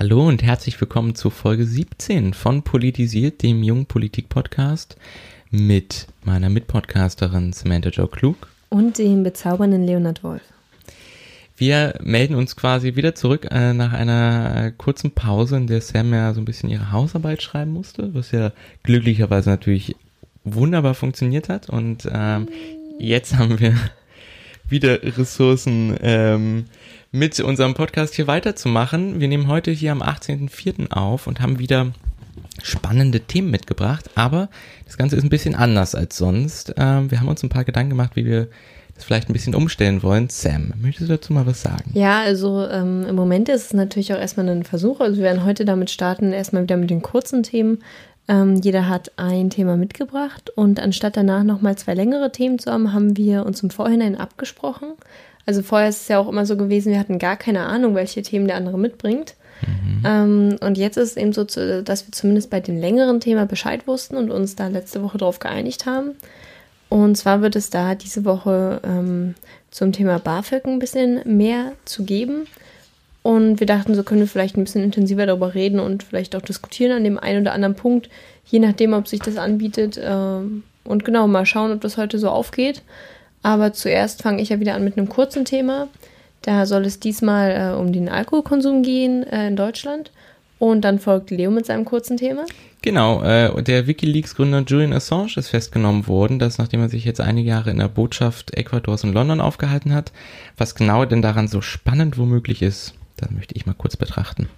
Hallo 0.00 0.28
und 0.28 0.44
herzlich 0.44 0.80
willkommen 0.80 1.16
zu 1.16 1.28
Folge 1.28 1.66
17 1.66 2.32
von 2.32 2.62
Politisiert, 2.62 3.42
dem 3.42 3.64
Jungpolitik-Podcast 3.64 4.96
mit 5.50 6.06
meiner 6.22 6.48
Mitpodcasterin 6.50 7.52
Samantha 7.52 7.90
Joe 7.90 8.06
Klug. 8.06 8.46
Und 8.68 8.98
dem 8.98 9.24
bezaubernden 9.24 9.84
Leonard 9.84 10.22
Wolf. 10.22 10.42
Wir 11.56 11.98
melden 12.00 12.36
uns 12.36 12.54
quasi 12.54 12.94
wieder 12.94 13.16
zurück 13.16 13.48
äh, 13.50 13.72
nach 13.72 13.92
einer 13.92 14.66
äh, 14.66 14.70
kurzen 14.70 15.10
Pause, 15.10 15.56
in 15.56 15.66
der 15.66 15.80
Sam 15.80 16.12
ja 16.12 16.32
so 16.32 16.40
ein 16.42 16.44
bisschen 16.44 16.70
ihre 16.70 16.92
Hausarbeit 16.92 17.42
schreiben 17.42 17.72
musste, 17.72 18.14
was 18.14 18.30
ja 18.30 18.52
glücklicherweise 18.84 19.50
natürlich 19.50 19.96
wunderbar 20.44 20.94
funktioniert 20.94 21.48
hat. 21.48 21.68
Und 21.68 22.08
ähm, 22.08 22.48
jetzt 23.00 23.36
haben 23.36 23.58
wir 23.58 23.74
wieder 24.68 25.02
Ressourcen, 25.02 25.96
ähm, 26.02 26.66
mit 27.10 27.40
unserem 27.40 27.74
Podcast 27.74 28.14
hier 28.14 28.26
weiterzumachen. 28.26 29.20
Wir 29.20 29.28
nehmen 29.28 29.48
heute 29.48 29.70
hier 29.70 29.92
am 29.92 30.02
18.04. 30.02 30.90
auf 30.92 31.26
und 31.26 31.40
haben 31.40 31.58
wieder 31.58 31.92
spannende 32.62 33.20
Themen 33.20 33.50
mitgebracht, 33.50 34.10
aber 34.14 34.48
das 34.84 34.98
Ganze 34.98 35.16
ist 35.16 35.24
ein 35.24 35.30
bisschen 35.30 35.54
anders 35.54 35.94
als 35.94 36.16
sonst. 36.18 36.74
Ähm, 36.76 37.10
wir 37.10 37.20
haben 37.20 37.28
uns 37.28 37.42
ein 37.42 37.48
paar 37.48 37.64
Gedanken 37.64 37.90
gemacht, 37.90 38.14
wie 38.14 38.26
wir 38.26 38.48
das 38.94 39.04
vielleicht 39.04 39.30
ein 39.30 39.32
bisschen 39.32 39.54
umstellen 39.54 40.02
wollen. 40.02 40.28
Sam, 40.28 40.74
möchtest 40.82 41.08
du 41.08 41.14
dazu 41.14 41.32
mal 41.32 41.46
was 41.46 41.62
sagen? 41.62 41.92
Ja, 41.94 42.20
also 42.20 42.66
ähm, 42.66 43.06
im 43.08 43.14
Moment 43.14 43.48
ist 43.48 43.66
es 43.66 43.72
natürlich 43.72 44.12
auch 44.12 44.18
erstmal 44.18 44.48
ein 44.48 44.64
Versuch. 44.64 45.00
Also 45.00 45.16
wir 45.16 45.24
werden 45.24 45.44
heute 45.44 45.64
damit 45.64 45.90
starten, 45.90 46.32
erstmal 46.32 46.64
wieder 46.64 46.76
mit 46.76 46.90
den 46.90 47.00
kurzen 47.00 47.42
Themen. 47.42 47.78
Ähm, 48.26 48.56
jeder 48.56 48.88
hat 48.88 49.12
ein 49.16 49.48
Thema 49.48 49.76
mitgebracht 49.76 50.50
und 50.50 50.80
anstatt 50.80 51.16
danach 51.16 51.44
nochmal 51.44 51.78
zwei 51.78 51.94
längere 51.94 52.32
Themen 52.32 52.58
zu 52.58 52.70
haben, 52.70 52.92
haben 52.92 53.16
wir 53.16 53.46
uns 53.46 53.62
im 53.62 53.70
Vorhinein 53.70 54.16
abgesprochen. 54.16 54.92
Also 55.48 55.62
vorher 55.62 55.88
ist 55.88 56.02
es 56.02 56.08
ja 56.08 56.18
auch 56.18 56.28
immer 56.28 56.44
so 56.44 56.58
gewesen, 56.58 56.92
wir 56.92 56.98
hatten 56.98 57.18
gar 57.18 57.38
keine 57.38 57.60
Ahnung, 57.60 57.94
welche 57.94 58.20
Themen 58.20 58.48
der 58.48 58.56
andere 58.58 58.78
mitbringt. 58.78 59.34
Mhm. 59.62 60.02
Ähm, 60.04 60.56
und 60.60 60.76
jetzt 60.76 60.98
ist 60.98 61.12
es 61.12 61.16
eben 61.16 61.32
so, 61.32 61.42
dass 61.42 62.06
wir 62.06 62.12
zumindest 62.12 62.50
bei 62.50 62.60
dem 62.60 62.78
längeren 62.78 63.18
Thema 63.18 63.46
Bescheid 63.46 63.86
wussten 63.86 64.18
und 64.18 64.30
uns 64.30 64.56
da 64.56 64.68
letzte 64.68 65.02
Woche 65.02 65.16
darauf 65.16 65.38
geeinigt 65.38 65.86
haben. 65.86 66.10
Und 66.90 67.16
zwar 67.16 67.40
wird 67.40 67.56
es 67.56 67.70
da 67.70 67.94
diese 67.94 68.26
Woche 68.26 68.82
ähm, 68.84 69.36
zum 69.70 69.92
Thema 69.92 70.18
BAföG 70.18 70.66
ein 70.66 70.80
bisschen 70.80 71.22
mehr 71.24 71.72
zu 71.86 72.04
geben. 72.04 72.46
Und 73.22 73.58
wir 73.58 73.66
dachten, 73.66 73.94
so 73.94 74.02
können 74.02 74.20
wir 74.20 74.28
vielleicht 74.28 74.58
ein 74.58 74.64
bisschen 74.64 74.84
intensiver 74.84 75.24
darüber 75.24 75.54
reden 75.54 75.80
und 75.80 76.02
vielleicht 76.02 76.36
auch 76.36 76.42
diskutieren 76.42 76.92
an 76.92 77.04
dem 77.04 77.16
einen 77.16 77.40
oder 77.40 77.54
anderen 77.54 77.74
Punkt, 77.74 78.10
je 78.44 78.58
nachdem, 78.58 78.92
ob 78.92 79.08
sich 79.08 79.20
das 79.20 79.38
anbietet. 79.38 79.98
Ähm, 79.98 80.64
und 80.84 81.06
genau, 81.06 81.26
mal 81.26 81.46
schauen, 81.46 81.72
ob 81.72 81.80
das 81.80 81.96
heute 81.96 82.18
so 82.18 82.28
aufgeht. 82.28 82.82
Aber 83.48 83.72
zuerst 83.72 84.20
fange 84.20 84.42
ich 84.42 84.50
ja 84.50 84.60
wieder 84.60 84.74
an 84.74 84.84
mit 84.84 84.98
einem 84.98 85.08
kurzen 85.08 85.46
Thema. 85.46 85.88
Da 86.42 86.66
soll 86.66 86.84
es 86.84 87.00
diesmal 87.00 87.72
äh, 87.72 87.80
um 87.80 87.94
den 87.94 88.10
Alkoholkonsum 88.10 88.82
gehen 88.82 89.22
äh, 89.22 89.46
in 89.46 89.56
Deutschland. 89.56 90.12
Und 90.58 90.82
dann 90.82 90.98
folgt 90.98 91.30
Leo 91.30 91.50
mit 91.50 91.64
seinem 91.64 91.86
kurzen 91.86 92.18
Thema. 92.18 92.44
Genau, 92.82 93.22
äh, 93.22 93.62
der 93.62 93.86
Wikileaks-Gründer 93.86 94.64
Julian 94.66 94.92
Assange 94.92 95.32
ist 95.36 95.48
festgenommen 95.48 96.06
worden, 96.06 96.38
dass 96.38 96.58
nachdem 96.58 96.82
er 96.82 96.90
sich 96.90 97.06
jetzt 97.06 97.22
einige 97.22 97.48
Jahre 97.48 97.70
in 97.70 97.78
der 97.78 97.88
Botschaft 97.88 98.54
Ecuadors 98.54 99.02
in 99.02 99.14
London 99.14 99.40
aufgehalten 99.40 99.94
hat, 99.94 100.12
was 100.58 100.74
genau 100.74 101.06
denn 101.06 101.22
daran 101.22 101.48
so 101.48 101.62
spannend 101.62 102.18
womöglich 102.18 102.60
ist, 102.60 102.92
das 103.16 103.30
möchte 103.30 103.56
ich 103.56 103.64
mal 103.64 103.74
kurz 103.74 103.96
betrachten. 103.96 104.50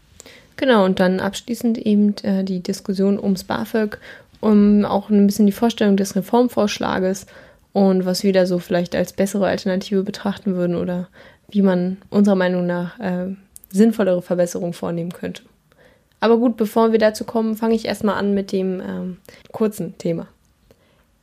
Genau, 0.57 0.85
und 0.85 0.99
dann 0.99 1.21
abschließend 1.21 1.79
eben 1.79 2.17
äh, 2.25 2.43
die 2.43 2.59
Diskussion 2.59 3.21
ums 3.21 3.45
BAföG, 3.45 3.99
um 4.41 4.85
auch 4.85 5.11
ein 5.11 5.29
bisschen 5.29 5.47
die 5.47 5.53
Vorstellung 5.53 5.97
des 5.97 6.17
Reformvorschlages 6.17 7.27
und 7.73 8.05
was 8.05 8.23
wir 8.23 8.33
da 8.33 8.47
so 8.47 8.59
vielleicht 8.59 8.95
als 8.95 9.13
bessere 9.13 9.47
Alternative 9.47 10.03
betrachten 10.03 10.55
würden 10.55 10.77
oder 10.77 11.09
wie 11.49 11.63
man 11.63 11.99
unserer 12.11 12.37
Meinung 12.37 12.67
nach 12.67 12.99
äh, 12.99 13.35
sinnvollere 13.71 14.23
Verbesserungen 14.23 14.73
vornehmen 14.73 15.13
könnte. 15.13 15.43
Aber 16.21 16.37
gut, 16.37 16.57
bevor 16.57 16.93
wir 16.93 16.99
dazu 16.99 17.25
kommen, 17.25 17.57
fange 17.57 17.75
ich 17.75 17.87
erstmal 17.87 18.17
an 18.17 18.35
mit 18.35 18.53
dem 18.53 18.81
ähm, 18.81 19.17
kurzen 19.53 19.97
Thema. 19.97 20.29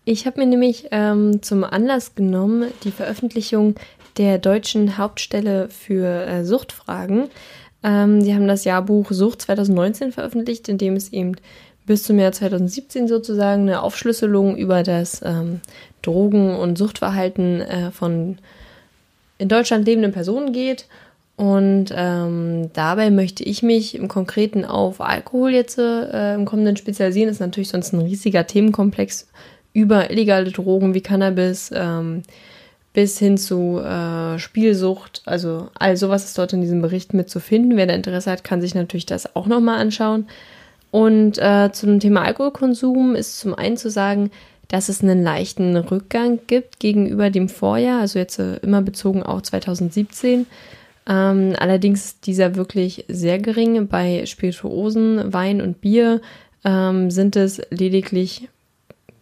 Ich 0.05 0.25
habe 0.25 0.39
mir 0.39 0.47
nämlich 0.47 0.87
ähm, 0.91 1.41
zum 1.41 1.63
Anlass 1.63 2.15
genommen, 2.15 2.71
die 2.83 2.91
Veröffentlichung 2.91 3.75
der 4.17 4.39
deutschen 4.39 4.97
Hauptstelle 4.97 5.69
für 5.69 6.25
äh, 6.25 6.43
Suchtfragen. 6.45 7.29
Ähm, 7.83 8.23
die 8.23 8.33
haben 8.33 8.47
das 8.47 8.63
Jahrbuch 8.63 9.11
Sucht 9.11 9.41
2019 9.41 10.11
veröffentlicht, 10.11 10.67
in 10.69 10.77
dem 10.77 10.95
es 10.95 11.13
eben 11.13 11.35
bis 11.87 12.03
zum 12.03 12.19
Jahr 12.19 12.31
2017 12.31 13.07
sozusagen 13.07 13.63
eine 13.63 13.81
Aufschlüsselung 13.81 14.55
über 14.57 14.83
das 14.83 15.21
ähm, 15.25 15.61
Drogen- 16.03 16.55
und 16.55 16.77
Suchtverhalten 16.77 17.61
äh, 17.61 17.91
von 17.91 18.37
in 19.39 19.49
Deutschland 19.49 19.85
lebenden 19.87 20.11
Personen 20.11 20.53
geht. 20.53 20.85
Und 21.37 21.93
ähm, 21.95 22.71
dabei 22.73 23.09
möchte 23.11 23.43
ich 23.43 23.61
mich 23.63 23.95
im 23.95 24.07
Konkreten 24.07 24.65
auf 24.65 25.01
Alkohol 25.01 25.51
jetzt 25.51 25.77
äh, 25.77 26.33
im 26.33 26.45
kommenden 26.45 26.77
spezialisieren. 26.77 27.27
Das 27.27 27.37
ist 27.37 27.41
natürlich 27.41 27.69
sonst 27.69 27.93
ein 27.93 28.01
riesiger 28.01 28.45
Themenkomplex 28.45 29.27
über 29.73 30.09
illegale 30.09 30.51
Drogen 30.51 30.93
wie 30.95 31.01
Cannabis 31.01 31.71
ähm, 31.73 32.23
bis 32.93 33.19
hin 33.19 33.37
zu 33.37 33.79
äh, 33.79 34.39
Spielsucht. 34.39 35.21
Also 35.25 35.69
all 35.77 35.95
sowas 35.95 36.25
ist 36.25 36.37
dort 36.39 36.53
in 36.53 36.61
diesem 36.61 36.81
Bericht 36.81 37.13
mit 37.13 37.29
zu 37.29 37.39
finden. 37.39 37.77
Wer 37.77 37.85
da 37.85 37.93
Interesse 37.93 38.31
hat, 38.31 38.43
kann 38.43 38.59
sich 38.59 38.73
natürlich 38.73 39.05
das 39.05 39.35
auch 39.35 39.45
nochmal 39.45 39.79
anschauen. 39.79 40.25
Und 40.91 41.37
äh, 41.37 41.71
zum 41.71 41.99
Thema 41.99 42.23
Alkoholkonsum 42.23 43.15
ist 43.15 43.39
zum 43.39 43.53
einen 43.53 43.77
zu 43.77 43.89
sagen, 43.89 44.31
dass 44.67 44.89
es 44.89 45.01
einen 45.01 45.23
leichten 45.23 45.75
Rückgang 45.77 46.39
gibt 46.47 46.79
gegenüber 46.79 47.29
dem 47.29 47.49
Vorjahr, 47.49 48.01
also 48.01 48.19
jetzt 48.19 48.39
äh, 48.39 48.57
immer 48.57 48.81
bezogen 48.81 49.23
auch 49.23 49.41
2017. 49.41 50.45
Ähm, 51.09 51.53
allerdings 51.57 52.05
ist 52.05 52.27
dieser 52.27 52.55
wirklich 52.55 53.05
sehr 53.07 53.39
gering. 53.39 53.87
Bei 53.87 54.25
Spirituosen, 54.25 55.33
Wein 55.33 55.61
und 55.61 55.79
Bier 55.79 56.21
ähm, 56.65 57.11
sind 57.11 57.35
es 57.35 57.61
lediglich 57.69 58.49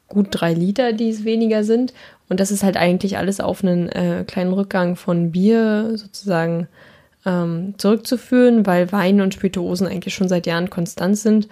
gut 0.07 0.27
drei 0.31 0.53
Liter, 0.53 0.93
die 0.93 1.09
es 1.09 1.25
weniger 1.25 1.63
sind. 1.63 1.93
Und 2.27 2.39
das 2.39 2.49
ist 2.49 2.63
halt 2.63 2.77
eigentlich 2.77 3.17
alles 3.17 3.39
auf 3.39 3.63
einen 3.63 3.89
äh, 3.89 4.23
kleinen 4.25 4.53
Rückgang 4.53 4.95
von 4.95 5.31
Bier 5.31 5.91
sozusagen 5.95 6.67
ähm, 7.25 7.75
zurückzuführen, 7.78 8.66
weil 8.66 8.91
Wein 8.91 9.22
und 9.22 9.34
Spirituosen 9.34 9.88
eigentlich 9.88 10.13
schon 10.13 10.30
seit 10.30 10.46
Jahren 10.46 10.69
konstant 10.69 11.18
sind. 11.18 11.47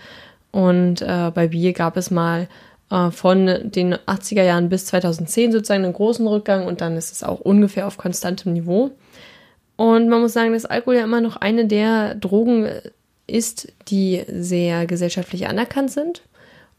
Und 0.52 1.02
äh, 1.02 1.32
bei 1.34 1.48
Bier 1.48 1.74
gab 1.74 1.98
es 1.98 2.12
mal 2.12 2.48
äh, 2.90 3.10
von 3.12 3.48
den 3.64 3.96
80er 3.96 4.44
Jahren 4.44 4.70
bis 4.70 4.86
2010 4.86 5.52
sozusagen 5.52 5.84
einen 5.84 5.94
großen 5.94 6.28
Rückgang 6.28 6.68
und 6.68 6.82
dann 6.82 6.96
ist 6.96 7.12
es 7.12 7.24
auch 7.24 7.40
ungefähr 7.40 7.88
auf 7.88 7.98
konstantem 7.98 8.54
Niveau. 8.54 8.92
Und 9.76 10.10
man 10.10 10.22
muss 10.22 10.34
sagen, 10.34 10.54
dass 10.54 10.66
Alkohol 10.66 10.96
ja 10.96 11.04
immer 11.04 11.22
noch 11.22 11.36
eine 11.38 11.66
der 11.66 12.16
Drogen 12.16 12.70
ist, 13.26 13.72
die 13.88 14.24
sehr 14.30 14.86
gesellschaftlich 14.86 15.48
anerkannt 15.48 15.92
sind 15.92 16.22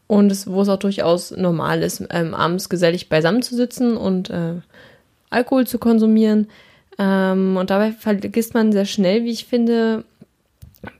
und 0.07 0.31
es, 0.31 0.47
wo 0.47 0.61
es 0.61 0.69
auch 0.69 0.79
durchaus 0.79 1.31
normal 1.31 1.81
ist, 1.81 2.03
ähm, 2.11 2.33
abends 2.33 2.69
gesellig 2.69 3.09
beisammen 3.09 3.41
zu 3.41 3.55
sitzen 3.55 3.97
und 3.97 4.29
äh, 4.29 4.53
Alkohol 5.29 5.67
zu 5.67 5.79
konsumieren. 5.79 6.47
Ähm, 6.97 7.57
und 7.57 7.69
dabei 7.69 7.91
vergisst 7.91 8.53
man 8.53 8.71
sehr 8.71 8.85
schnell, 8.85 9.23
wie 9.23 9.31
ich 9.31 9.45
finde, 9.45 10.05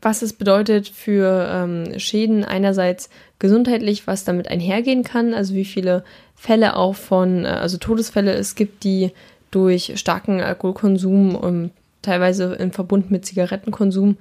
was 0.02 0.22
es 0.22 0.34
bedeutet 0.34 0.88
für 0.88 1.48
ähm, 1.50 2.00
Schäden 2.00 2.44
einerseits 2.44 3.10
gesundheitlich, 3.40 4.08
was 4.08 4.24
damit 4.24 4.48
einhergehen 4.48 5.04
kann, 5.04 5.34
also 5.34 5.54
wie 5.54 5.66
viele 5.66 6.04
Fälle 6.36 6.76
auch 6.76 6.96
von, 6.96 7.46
äh, 7.46 7.50
also 7.50 7.78
Todesfälle 7.78 8.34
es 8.34 8.56
gibt, 8.56 8.84
die 8.84 9.12
durch 9.52 9.94
starken 9.96 10.42
Alkoholkonsum 10.42 11.36
und 11.36 11.72
teilweise 12.02 12.54
im 12.56 12.72
Verbund 12.72 13.10
mit 13.10 13.26
Zigarettenkonsum 13.26 14.18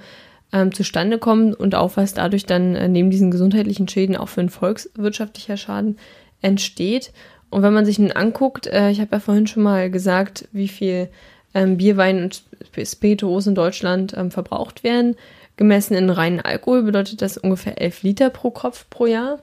ähm, 0.52 0.72
zustande 0.72 1.18
kommen 1.18 1.54
und 1.54 1.74
auch 1.74 1.96
was 1.96 2.14
dadurch 2.14 2.46
dann 2.46 2.74
äh, 2.76 2.88
neben 2.88 3.10
diesen 3.10 3.30
gesundheitlichen 3.30 3.88
Schäden 3.88 4.16
auch 4.16 4.28
für 4.28 4.40
ein 4.40 4.50
volkswirtschaftlicher 4.50 5.56
Schaden 5.56 5.98
entsteht. 6.40 7.12
Und 7.50 7.62
wenn 7.62 7.72
man 7.72 7.84
sich 7.84 7.98
nun 7.98 8.12
anguckt, 8.12 8.66
äh, 8.66 8.90
ich 8.90 9.00
habe 9.00 9.10
ja 9.12 9.20
vorhin 9.20 9.46
schon 9.46 9.64
mal 9.64 9.90
gesagt, 9.90 10.48
wie 10.52 10.68
viel 10.68 11.08
ähm, 11.54 11.76
Bier, 11.76 11.96
Wein 11.96 12.22
und 12.24 12.42
Spirituosen 12.84 13.50
in 13.50 13.54
Deutschland 13.54 14.14
ähm, 14.16 14.30
verbraucht 14.30 14.84
werden. 14.84 15.16
Gemessen 15.56 15.94
in 15.94 16.10
reinen 16.10 16.40
Alkohol 16.40 16.82
bedeutet 16.82 17.22
das 17.22 17.38
ungefähr 17.38 17.80
11 17.80 18.02
Liter 18.02 18.30
pro 18.30 18.50
Kopf 18.50 18.86
pro 18.90 19.06
Jahr. 19.06 19.38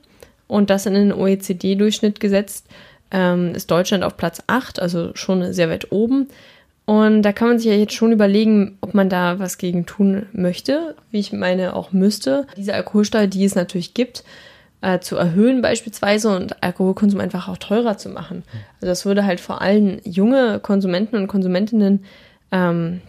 Und 0.48 0.70
das 0.70 0.86
in 0.86 0.94
den 0.94 1.14
OECD-Durchschnitt 1.14 2.20
gesetzt, 2.20 2.68
ähm, 3.12 3.56
ist 3.56 3.72
Deutschland 3.72 4.04
auf 4.04 4.18
Platz 4.18 4.44
8, 4.48 4.82
also 4.82 5.12
schon 5.16 5.54
sehr 5.54 5.70
weit 5.70 5.92
oben. 5.92 6.28
Und 6.86 7.22
da 7.22 7.32
kann 7.32 7.48
man 7.48 7.60
sich 7.60 7.68
ja 7.68 7.78
jetzt 7.78 7.94
schon 7.94 8.12
überlegen, 8.12 8.78
ob 8.82 8.94
man 8.94 9.08
da 9.08 9.40
was 9.40 9.58
gegen 9.58 9.86
tun 9.86 10.26
möchte, 10.34 10.96
wie 11.12 11.20
ich 11.20 11.32
meine 11.32 11.76
auch 11.76 11.94
müsste. 11.94 12.48
Diese 12.58 12.74
Alkoholsteuer, 12.74 13.28
die 13.28 13.46
es 13.46 13.56
natürlich 13.56 13.94
gibt, 13.94 14.26
äh, 14.82 15.00
zu 15.00 15.16
erhöhen 15.16 15.62
beispielsweise 15.62 16.36
und 16.36 16.62
Alkoholkonsum 16.64 17.20
einfach 17.20 17.48
auch 17.48 17.58
teurer 17.58 17.98
zu 17.98 18.10
machen. 18.10 18.44
Also 18.76 18.88
das 18.88 19.06
würde 19.06 19.26
halt 19.26 19.40
vor 19.40 19.62
allem 19.62 20.00
junge 20.04 20.60
Konsumenten 20.60 21.16
und 21.16 21.28
Konsumentinnen 21.28 22.04
ähm, 22.52 23.02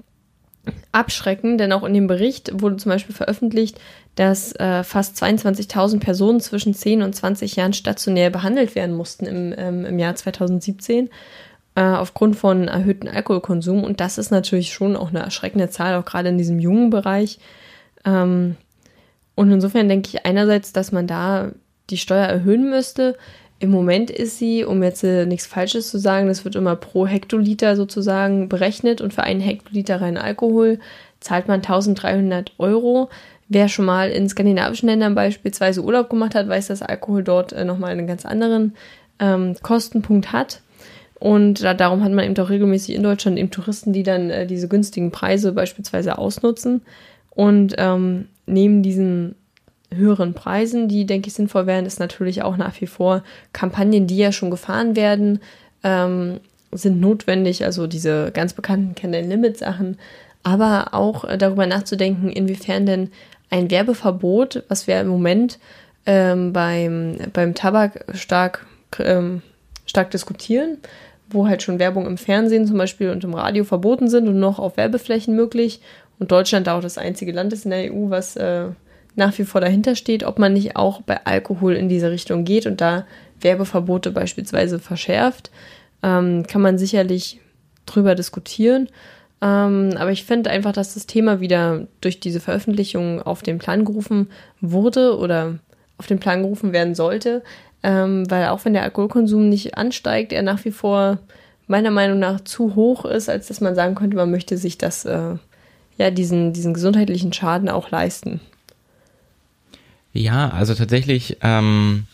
abschrecken, 0.92 1.58
denn 1.58 1.72
auch 1.72 1.82
in 1.82 1.94
dem 1.94 2.06
Bericht 2.06 2.60
wurde 2.60 2.76
zum 2.76 2.90
Beispiel 2.90 3.14
veröffentlicht, 3.14 3.80
dass 4.14 4.54
äh, 4.56 4.84
fast 4.84 5.20
22.000 5.22 5.98
Personen 5.98 6.40
zwischen 6.40 6.74
10 6.74 7.02
und 7.02 7.14
20 7.14 7.56
Jahren 7.56 7.72
stationär 7.72 8.30
behandelt 8.30 8.74
werden 8.74 8.94
mussten 8.94 9.26
im, 9.26 9.54
ähm, 9.56 9.84
im 9.84 9.98
Jahr 9.98 10.14
2017 10.14 11.08
äh, 11.74 11.82
aufgrund 11.82 12.36
von 12.36 12.68
erhöhtem 12.68 13.08
Alkoholkonsum. 13.08 13.82
Und 13.82 14.00
das 14.00 14.18
ist 14.18 14.30
natürlich 14.30 14.72
schon 14.72 14.94
auch 14.94 15.08
eine 15.08 15.20
erschreckende 15.20 15.70
Zahl, 15.70 15.96
auch 15.96 16.04
gerade 16.04 16.28
in 16.28 16.38
diesem 16.38 16.60
jungen 16.60 16.90
Bereich. 16.90 17.38
Ähm, 18.04 18.56
und 19.34 19.50
insofern 19.50 19.88
denke 19.88 20.10
ich 20.10 20.26
einerseits, 20.26 20.72
dass 20.72 20.92
man 20.92 21.06
da 21.06 21.50
die 21.90 21.96
Steuer 21.98 22.26
erhöhen 22.26 22.70
müsste. 22.70 23.16
Im 23.58 23.70
Moment 23.70 24.10
ist 24.10 24.38
sie, 24.38 24.64
um 24.64 24.82
jetzt 24.82 25.04
äh, 25.04 25.24
nichts 25.24 25.46
Falsches 25.46 25.88
zu 25.88 25.98
sagen, 25.98 26.26
das 26.26 26.44
wird 26.44 26.56
immer 26.56 26.74
pro 26.74 27.06
Hektoliter 27.06 27.76
sozusagen 27.76 28.48
berechnet 28.48 29.00
und 29.00 29.14
für 29.14 29.22
einen 29.22 29.40
Hektoliter 29.40 30.00
reinen 30.00 30.16
Alkohol 30.16 30.80
zahlt 31.20 31.46
man 31.46 31.60
1300 31.60 32.52
Euro. 32.58 33.08
Wer 33.48 33.68
schon 33.68 33.84
mal 33.84 34.10
in 34.10 34.28
skandinavischen 34.28 34.88
Ländern 34.88 35.14
beispielsweise 35.14 35.82
Urlaub 35.82 36.10
gemacht 36.10 36.34
hat, 36.34 36.48
weiß, 36.48 36.68
dass 36.68 36.82
Alkohol 36.82 37.22
dort 37.22 37.52
äh, 37.52 37.64
nochmal 37.64 37.92
einen 37.92 38.06
ganz 38.06 38.26
anderen 38.26 38.74
ähm, 39.20 39.54
Kostenpunkt 39.62 40.32
hat. 40.32 40.60
Und 41.20 41.62
da, 41.62 41.72
darum 41.72 42.02
hat 42.02 42.10
man 42.10 42.24
eben 42.24 42.36
auch 42.38 42.50
regelmäßig 42.50 42.96
in 42.96 43.04
Deutschland 43.04 43.38
eben 43.38 43.50
Touristen, 43.50 43.92
die 43.92 44.02
dann 44.02 44.30
äh, 44.30 44.46
diese 44.46 44.66
günstigen 44.66 45.12
Preise 45.12 45.52
beispielsweise 45.52 46.18
ausnutzen. 46.18 46.82
Und 47.30 47.76
ähm, 47.78 48.26
neben 48.46 48.82
diesen 48.82 49.36
höheren 49.94 50.34
Preisen, 50.34 50.88
die, 50.88 51.06
denke 51.06 51.28
ich, 51.28 51.34
sinnvoll 51.34 51.66
wären, 51.66 51.86
ist 51.86 52.00
natürlich 52.00 52.42
auch 52.42 52.56
nach 52.56 52.80
wie 52.80 52.86
vor 52.86 53.22
Kampagnen, 53.52 54.06
die 54.06 54.16
ja 54.16 54.32
schon 54.32 54.50
gefahren 54.50 54.96
werden, 54.96 55.40
ähm, 55.84 56.40
sind 56.72 57.00
notwendig. 57.00 57.64
Also 57.64 57.86
diese 57.86 58.30
ganz 58.32 58.54
bekannten 58.54 58.94
Can-Limit-Sachen. 58.94 59.98
Aber 60.42 60.88
auch 60.92 61.24
äh, 61.24 61.38
darüber 61.38 61.66
nachzudenken, 61.66 62.30
inwiefern 62.30 62.86
denn 62.86 63.10
ein 63.50 63.70
Werbeverbot, 63.70 64.64
was 64.68 64.86
wir 64.86 65.00
im 65.00 65.08
Moment 65.08 65.58
ähm, 66.06 66.52
beim, 66.52 67.18
beim 67.32 67.54
Tabak 67.54 68.04
stark, 68.14 68.66
ähm, 68.98 69.42
stark 69.86 70.10
diskutieren, 70.10 70.78
wo 71.30 71.46
halt 71.46 71.62
schon 71.62 71.78
Werbung 71.78 72.06
im 72.06 72.18
Fernsehen 72.18 72.66
zum 72.66 72.78
Beispiel 72.78 73.10
und 73.10 73.24
im 73.24 73.34
Radio 73.34 73.64
verboten 73.64 74.08
sind 74.08 74.26
und 74.26 74.40
noch 74.40 74.58
auf 74.58 74.76
Werbeflächen 74.76 75.36
möglich. 75.36 75.80
Und 76.18 76.32
Deutschland 76.32 76.68
auch 76.68 76.80
das 76.80 76.98
einzige 76.98 77.32
Land 77.32 77.52
ist 77.52 77.64
in 77.64 77.70
der 77.70 77.92
EU, 77.92 78.10
was 78.10 78.36
äh, 78.36 78.66
nach 79.14 79.36
wie 79.38 79.44
vor 79.44 79.60
dahinter 79.60 79.94
steht, 79.94 80.24
ob 80.24 80.38
man 80.38 80.52
nicht 80.52 80.76
auch 80.76 81.02
bei 81.02 81.24
Alkohol 81.24 81.74
in 81.74 81.88
diese 81.88 82.10
Richtung 82.10 82.44
geht 82.44 82.66
und 82.66 82.80
da 82.80 83.06
Werbeverbote 83.40 84.10
beispielsweise 84.10 84.78
verschärft. 84.78 85.50
Ähm, 86.02 86.46
kann 86.46 86.62
man 86.62 86.78
sicherlich 86.78 87.40
drüber 87.86 88.14
diskutieren. 88.14 88.88
Ähm, 89.42 89.94
aber 89.96 90.12
ich 90.12 90.24
finde 90.24 90.50
einfach, 90.50 90.72
dass 90.72 90.94
das 90.94 91.06
Thema 91.06 91.40
wieder 91.40 91.86
durch 92.00 92.20
diese 92.20 92.40
Veröffentlichung 92.40 93.20
auf 93.20 93.42
den 93.42 93.58
Plan 93.58 93.84
gerufen 93.84 94.30
wurde 94.60 95.18
oder 95.18 95.58
auf 95.98 96.06
den 96.06 96.20
Plan 96.20 96.42
gerufen 96.42 96.72
werden 96.72 96.94
sollte, 96.94 97.42
ähm, 97.82 98.30
weil 98.30 98.46
auch 98.46 98.64
wenn 98.64 98.72
der 98.72 98.82
Alkoholkonsum 98.84 99.48
nicht 99.48 99.76
ansteigt, 99.76 100.32
er 100.32 100.42
nach 100.42 100.64
wie 100.64 100.70
vor 100.70 101.18
meiner 101.66 101.90
Meinung 101.90 102.18
nach 102.18 102.40
zu 102.40 102.74
hoch 102.74 103.04
ist, 103.04 103.28
als 103.28 103.48
dass 103.48 103.60
man 103.60 103.74
sagen 103.74 103.94
könnte, 103.94 104.16
man 104.16 104.30
möchte 104.30 104.56
sich 104.56 104.78
das, 104.78 105.04
äh, 105.04 105.36
ja, 105.98 106.10
diesen, 106.10 106.52
diesen 106.52 106.74
gesundheitlichen 106.74 107.32
Schaden 107.32 107.68
auch 107.68 107.90
leisten. 107.90 108.40
Ja, 110.12 110.50
also 110.50 110.74
tatsächlich 110.74 111.38
ähm, 111.40 112.06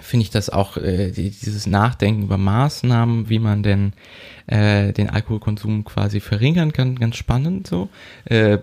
finde 0.00 0.24
ich 0.24 0.30
das 0.30 0.50
auch, 0.50 0.76
äh, 0.76 1.10
dieses 1.10 1.66
Nachdenken 1.66 2.24
über 2.24 2.38
Maßnahmen, 2.38 3.28
wie 3.28 3.38
man 3.38 3.62
denn 3.62 3.92
äh, 4.46 4.92
den 4.92 5.10
Alkoholkonsum 5.10 5.84
quasi 5.84 6.20
verringern 6.20 6.72
kann, 6.72 6.96
ganz 6.96 7.16
spannend 7.16 7.66
so. 7.66 7.88
Äh, 8.24 8.58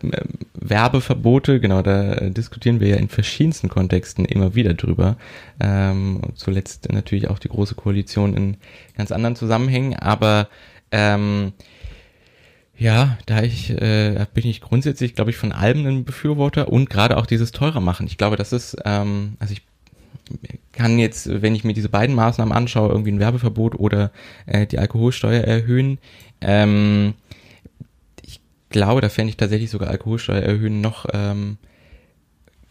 Werbeverbote, 0.53 1.59
genau, 1.59 1.81
da 1.81 2.29
diskutieren 2.29 2.79
wir 2.79 2.89
ja 2.89 2.95
in 2.97 3.09
verschiedensten 3.09 3.69
Kontexten 3.69 4.25
immer 4.25 4.55
wieder 4.55 4.73
drüber. 4.73 5.17
Ähm, 5.59 6.21
zuletzt 6.35 6.91
natürlich 6.91 7.29
auch 7.29 7.39
die 7.39 7.49
Große 7.49 7.75
Koalition 7.75 8.35
in 8.35 8.57
ganz 8.95 9.11
anderen 9.11 9.35
Zusammenhängen, 9.35 9.95
aber 9.95 10.47
ähm, 10.91 11.53
ja, 12.81 13.19
da 13.27 13.43
ich 13.43 13.69
äh, 13.69 14.25
bin 14.33 14.47
ich 14.47 14.59
grundsätzlich, 14.59 15.13
glaube 15.13 15.29
ich, 15.29 15.37
von 15.37 15.51
allem 15.51 15.85
ein 15.85 16.03
Befürworter 16.03 16.67
und 16.69 16.89
gerade 16.89 17.17
auch 17.17 17.27
dieses 17.27 17.51
teurer 17.51 17.79
machen. 17.79 18.07
Ich 18.07 18.17
glaube, 18.17 18.37
das 18.37 18.53
ist, 18.53 18.75
ähm, 18.85 19.35
also 19.37 19.53
ich 19.53 19.61
kann 20.71 20.97
jetzt, 20.97 21.43
wenn 21.43 21.53
ich 21.53 21.63
mir 21.63 21.75
diese 21.75 21.89
beiden 21.89 22.15
Maßnahmen 22.15 22.51
anschaue, 22.51 22.89
irgendwie 22.89 23.11
ein 23.11 23.19
Werbeverbot 23.19 23.75
oder 23.75 24.11
äh, 24.47 24.65
die 24.65 24.79
Alkoholsteuer 24.79 25.43
erhöhen, 25.43 25.99
ähm, 26.41 27.13
ich 28.23 28.39
glaube, 28.71 29.01
da 29.01 29.09
fände 29.09 29.29
ich 29.29 29.37
tatsächlich 29.37 29.69
sogar 29.69 29.89
Alkoholsteuer 29.91 30.41
erhöhen 30.41 30.81
noch, 30.81 31.05
ähm, 31.13 31.57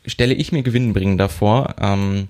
stelle 0.06 0.34
ich 0.34 0.50
mir 0.50 0.64
gewinnbringender 0.64 1.28
vor. 1.28 1.76
Ähm, 1.80 2.26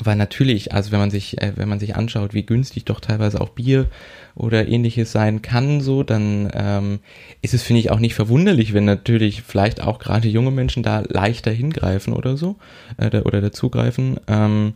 weil 0.00 0.16
natürlich, 0.16 0.72
also 0.72 0.90
wenn 0.90 1.00
man 1.00 1.10
sich, 1.10 1.40
äh, 1.42 1.52
wenn 1.56 1.68
man 1.68 1.78
sich 1.78 1.96
anschaut, 1.96 2.32
wie 2.32 2.44
günstig 2.44 2.86
doch 2.86 3.00
teilweise 3.00 3.40
auch 3.40 3.50
Bier 3.50 3.86
oder 4.34 4.66
ähnliches 4.66 5.12
sein 5.12 5.42
kann, 5.42 5.82
so, 5.82 6.02
dann 6.02 6.50
ähm, 6.54 7.00
ist 7.42 7.52
es, 7.52 7.62
finde 7.62 7.80
ich, 7.80 7.90
auch 7.90 7.98
nicht 7.98 8.14
verwunderlich, 8.14 8.72
wenn 8.72 8.86
natürlich 8.86 9.42
vielleicht 9.42 9.82
auch 9.82 9.98
gerade 9.98 10.28
junge 10.28 10.50
Menschen 10.50 10.82
da 10.82 11.02
leichter 11.06 11.50
hingreifen 11.50 12.14
oder 12.14 12.38
so, 12.38 12.56
äh, 12.96 13.20
oder 13.20 13.42
dazugreifen. 13.42 14.18
Ähm, 14.28 14.74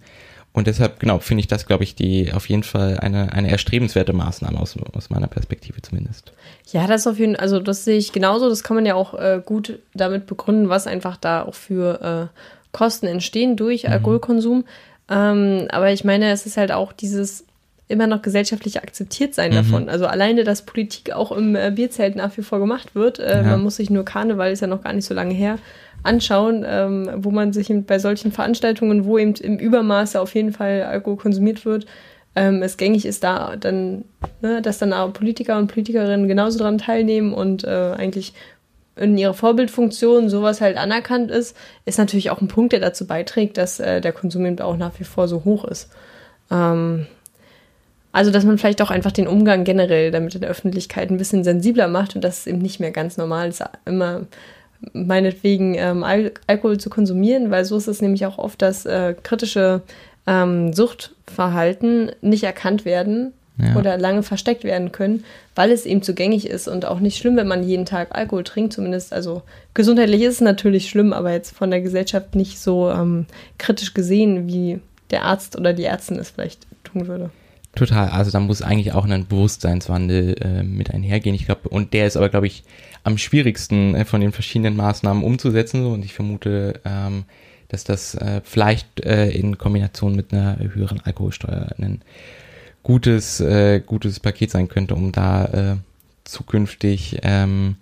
und 0.52 0.66
deshalb, 0.66 1.00
genau, 1.00 1.18
finde 1.18 1.40
ich 1.40 1.48
das, 1.48 1.66
glaube 1.66 1.84
ich, 1.84 1.94
die 1.94 2.32
auf 2.32 2.48
jeden 2.48 2.62
Fall 2.62 2.98
eine, 3.00 3.32
eine 3.32 3.50
erstrebenswerte 3.50 4.14
Maßnahme 4.14 4.58
aus, 4.58 4.74
aus 4.94 5.10
meiner 5.10 5.26
Perspektive 5.26 5.82
zumindest. 5.82 6.32
Ja, 6.72 6.86
das 6.86 7.06
auf 7.06 7.18
jeden 7.18 7.34
Fall, 7.34 7.42
also 7.42 7.60
das 7.60 7.84
sehe 7.84 7.98
ich 7.98 8.12
genauso. 8.12 8.48
Das 8.48 8.62
kann 8.62 8.74
man 8.74 8.86
ja 8.86 8.94
auch 8.94 9.12
äh, 9.12 9.42
gut 9.44 9.78
damit 9.92 10.26
begründen, 10.26 10.70
was 10.70 10.86
einfach 10.86 11.18
da 11.18 11.42
auch 11.42 11.54
für 11.54 12.30
äh, 12.32 12.38
Kosten 12.72 13.06
entstehen 13.06 13.56
durch 13.56 13.84
mhm. 13.84 13.90
Alkoholkonsum. 13.90 14.64
Ähm, 15.08 15.66
aber 15.70 15.92
ich 15.92 16.04
meine, 16.04 16.30
es 16.30 16.46
ist 16.46 16.56
halt 16.56 16.72
auch 16.72 16.92
dieses 16.92 17.44
immer 17.88 18.06
noch 18.06 18.22
gesellschaftlich 18.22 18.82
akzeptiert 18.82 19.34
sein 19.34 19.52
mhm. 19.52 19.56
davon. 19.56 19.88
Also 19.88 20.06
alleine, 20.06 20.44
dass 20.44 20.62
Politik 20.62 21.12
auch 21.12 21.30
im 21.30 21.54
äh, 21.54 21.70
Bierzelt 21.74 22.16
nach 22.16 22.36
wie 22.36 22.42
vor 22.42 22.58
gemacht 22.58 22.94
wird. 22.94 23.18
Äh, 23.18 23.36
ja. 23.36 23.42
Man 23.42 23.62
muss 23.62 23.76
sich 23.76 23.90
nur 23.90 24.04
Karneval, 24.04 24.50
ist 24.50 24.60
ja 24.60 24.66
noch 24.66 24.82
gar 24.82 24.92
nicht 24.92 25.04
so 25.04 25.14
lange 25.14 25.34
her, 25.34 25.58
anschauen, 26.02 26.64
ähm, 26.66 27.10
wo 27.16 27.30
man 27.30 27.52
sich 27.52 27.72
bei 27.86 27.98
solchen 27.98 28.32
Veranstaltungen, 28.32 29.04
wo 29.04 29.18
eben 29.18 29.34
im 29.34 29.58
Übermaße 29.58 30.20
auf 30.20 30.34
jeden 30.34 30.52
Fall 30.52 30.82
Alkohol 30.82 31.16
konsumiert 31.16 31.64
wird, 31.64 31.86
ähm, 32.34 32.62
es 32.62 32.76
gängig 32.76 33.06
ist, 33.06 33.25
da 33.25 33.56
dann, 33.56 34.04
ne, 34.42 34.60
dass 34.62 34.78
dann 34.78 34.92
auch 34.92 35.12
Politiker 35.12 35.56
und 35.56 35.72
Politikerinnen 35.72 36.28
genauso 36.28 36.58
daran 36.58 36.78
teilnehmen 36.78 37.32
und 37.32 37.64
äh, 37.64 37.94
eigentlich 37.96 38.34
in 38.96 39.16
ihrer 39.18 39.34
Vorbildfunktion 39.34 40.28
sowas 40.28 40.60
halt 40.60 40.76
anerkannt 40.76 41.30
ist, 41.30 41.56
ist 41.84 41.98
natürlich 41.98 42.30
auch 42.30 42.40
ein 42.40 42.48
Punkt, 42.48 42.72
der 42.72 42.80
dazu 42.80 43.06
beiträgt, 43.06 43.58
dass 43.58 43.78
äh, 43.78 44.00
der 44.00 44.12
Konsum 44.12 44.46
eben 44.46 44.58
auch 44.60 44.76
nach 44.76 44.98
wie 44.98 45.04
vor 45.04 45.28
so 45.28 45.44
hoch 45.44 45.64
ist. 45.64 45.90
Ähm, 46.50 47.06
also, 48.12 48.30
dass 48.30 48.44
man 48.44 48.56
vielleicht 48.56 48.80
auch 48.80 48.90
einfach 48.90 49.12
den 49.12 49.28
Umgang 49.28 49.64
generell 49.64 50.10
damit 50.10 50.34
in 50.34 50.40
der 50.40 50.48
Öffentlichkeit 50.48 51.10
ein 51.10 51.18
bisschen 51.18 51.44
sensibler 51.44 51.86
macht 51.86 52.14
und 52.14 52.24
dass 52.24 52.38
es 52.38 52.46
eben 52.46 52.58
nicht 52.58 52.80
mehr 52.80 52.90
ganz 52.90 53.18
normal 53.18 53.48
ist, 53.48 53.62
immer 53.84 54.22
meinetwegen 54.92 55.74
ähm, 55.74 56.02
Al 56.02 56.32
Alkohol 56.46 56.78
zu 56.78 56.88
konsumieren, 56.88 57.50
weil 57.50 57.66
so 57.66 57.76
ist 57.76 57.88
es 57.88 58.00
nämlich 58.00 58.24
auch 58.24 58.38
oft, 58.38 58.62
dass 58.62 58.86
äh, 58.86 59.14
kritische 59.22 59.82
ähm, 60.26 60.72
Suchtverhalten 60.72 62.12
nicht 62.22 62.44
erkannt 62.44 62.86
werden 62.86 63.34
ja. 63.58 63.76
oder 63.76 63.96
lange 63.96 64.22
versteckt 64.22 64.64
werden 64.64 64.92
können, 64.92 65.25
weil 65.54 65.70
es 65.70 65.86
eben 65.86 66.02
zugänglich 66.02 66.46
ist 66.46 66.68
und 66.68 66.84
auch 66.84 67.00
nicht 67.00 67.16
schlimm, 67.16 67.36
wenn 67.36 67.48
man 67.48 67.62
jeden 67.62 67.86
Tag 67.86 68.14
Alkohol 68.14 68.44
trinkt, 68.44 68.72
zumindest. 68.72 69.12
Also 69.12 69.42
gesundheitlich 69.75 70.22
ist 70.22 70.34
es 70.34 70.40
natürlich 70.40 70.88
schlimm, 70.88 71.12
aber 71.12 71.32
jetzt 71.32 71.56
von 71.56 71.70
der 71.70 71.80
Gesellschaft 71.80 72.34
nicht 72.34 72.58
so 72.58 72.90
ähm, 72.90 73.26
kritisch 73.58 73.94
gesehen, 73.94 74.46
wie 74.46 74.80
der 75.10 75.25
Arzt 75.25 75.56
oder 75.56 75.72
die 75.72 75.84
Ärztin 75.84 76.18
es 76.18 76.30
vielleicht 76.30 76.66
tun 76.84 77.06
würde. 77.06 77.30
Total, 77.75 78.08
also 78.08 78.30
da 78.30 78.40
muss 78.40 78.62
eigentlich 78.62 78.92
auch 78.92 79.04
ein 79.04 79.26
Bewusstseinswandel 79.26 80.36
äh, 80.40 80.62
mit 80.62 80.92
einhergehen. 80.94 81.34
Ich 81.34 81.44
glaube, 81.44 81.68
und 81.68 81.92
der 81.92 82.06
ist 82.06 82.16
aber, 82.16 82.30
glaube 82.30 82.46
ich, 82.46 82.64
am 83.04 83.18
schwierigsten 83.18 83.94
äh, 83.94 84.04
von 84.06 84.22
den 84.22 84.32
verschiedenen 84.32 84.76
Maßnahmen 84.76 85.22
umzusetzen. 85.22 85.82
So. 85.82 85.90
Und 85.90 86.04
ich 86.04 86.14
vermute, 86.14 86.80
ähm, 86.86 87.25
dass 87.68 87.84
das 87.84 88.14
äh, 88.14 88.40
vielleicht 88.44 89.04
äh, 89.04 89.28
in 89.28 89.58
Kombination 89.58 90.16
mit 90.16 90.32
einer 90.32 90.58
höheren 90.58 91.00
Alkoholsteuer 91.00 91.68
einen 91.76 92.00
gutes, 92.87 93.40
äh, 93.40 93.81
gutes 93.81 94.21
Paket 94.21 94.52
sein 94.52 94.69
könnte, 94.69 94.95
um 94.95 95.11
da 95.11 95.45
äh, 95.47 95.76
zukünftig 96.23 97.19
ähm, 97.25 97.75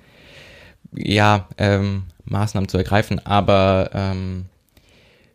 ja 0.94 1.46
ähm, 1.58 2.04
Maßnahmen 2.24 2.70
zu 2.70 2.78
ergreifen. 2.78 3.20
Aber 3.26 3.90
ähm, 3.92 4.46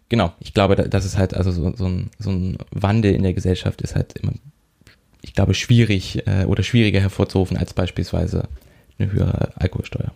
genau, 0.10 0.34
ich 0.40 0.56
glaube, 0.56 0.76
das 0.76 1.06
ist 1.06 1.20
halt, 1.20 1.36
also 1.36 1.52
so, 1.52 1.72
so, 1.76 1.86
ein, 1.86 2.10
so 2.18 2.32
ein 2.32 2.58
Wandel 2.72 3.14
in 3.14 3.22
der 3.22 3.34
Gesellschaft 3.36 3.82
ist 3.84 3.94
halt 3.96 4.18
immer, 4.18 4.34
ich 5.22 5.36
glaube, 5.36 5.54
schwierig 5.54 6.26
äh, 6.26 6.46
oder 6.46 6.64
schwieriger 6.64 7.00
hervorzurufen 7.00 7.56
als 7.56 7.76
beispielsweise 7.76 8.46
eine 8.98 9.12
höhere 9.12 9.52
Alkoholsteuer. 9.54 10.12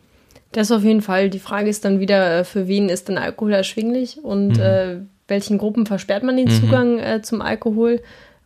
Das 0.51 0.71
auf 0.71 0.83
jeden 0.83 1.03
Fall. 1.03 1.29
Die 1.29 1.37
Frage 1.39 1.69
ist 1.69 1.85
dann 1.85 1.99
wieder, 1.99 2.39
äh, 2.39 2.43
für 2.43 2.67
wen 2.67 2.89
ist 2.89 3.07
denn 3.07 3.19
Alkohol 3.19 3.53
erschwinglich 3.53 4.17
und 4.23 4.57
Mhm. 4.57 4.63
äh, 4.63 4.95
welchen 5.27 5.59
Gruppen 5.59 5.85
versperrt 5.85 6.23
man 6.23 6.37
den 6.37 6.49
Zugang 6.49 6.97
äh, 6.97 7.21
zum 7.21 7.43
Alkohol 7.43 8.01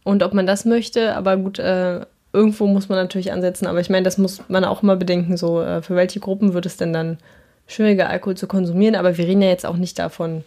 und 0.07 0.23
ob 0.23 0.33
man 0.33 0.47
das 0.47 0.65
möchte. 0.65 1.15
Aber 1.15 1.37
gut, 1.37 1.59
äh, 1.59 2.01
irgendwo 2.33 2.67
muss 2.67 2.89
man 2.89 2.97
natürlich 2.97 3.31
ansetzen. 3.31 3.67
Aber 3.67 3.79
ich 3.79 3.89
meine, 3.89 4.03
das 4.03 4.17
muss 4.17 4.41
man 4.47 4.63
auch 4.65 4.83
immer 4.83 4.95
bedenken, 4.95 5.37
so 5.37 5.61
äh, 5.61 5.81
für 5.81 5.95
welche 5.95 6.19
Gruppen 6.19 6.53
wird 6.53 6.65
es 6.65 6.77
denn 6.77 6.93
dann 6.93 7.17
schwieriger, 7.67 8.09
Alkohol 8.09 8.35
zu 8.37 8.47
konsumieren. 8.47 8.95
Aber 8.95 9.17
wir 9.17 9.25
reden 9.27 9.41
ja 9.41 9.49
jetzt 9.49 9.65
auch 9.65 9.77
nicht 9.77 9.99
davon, 9.99 10.43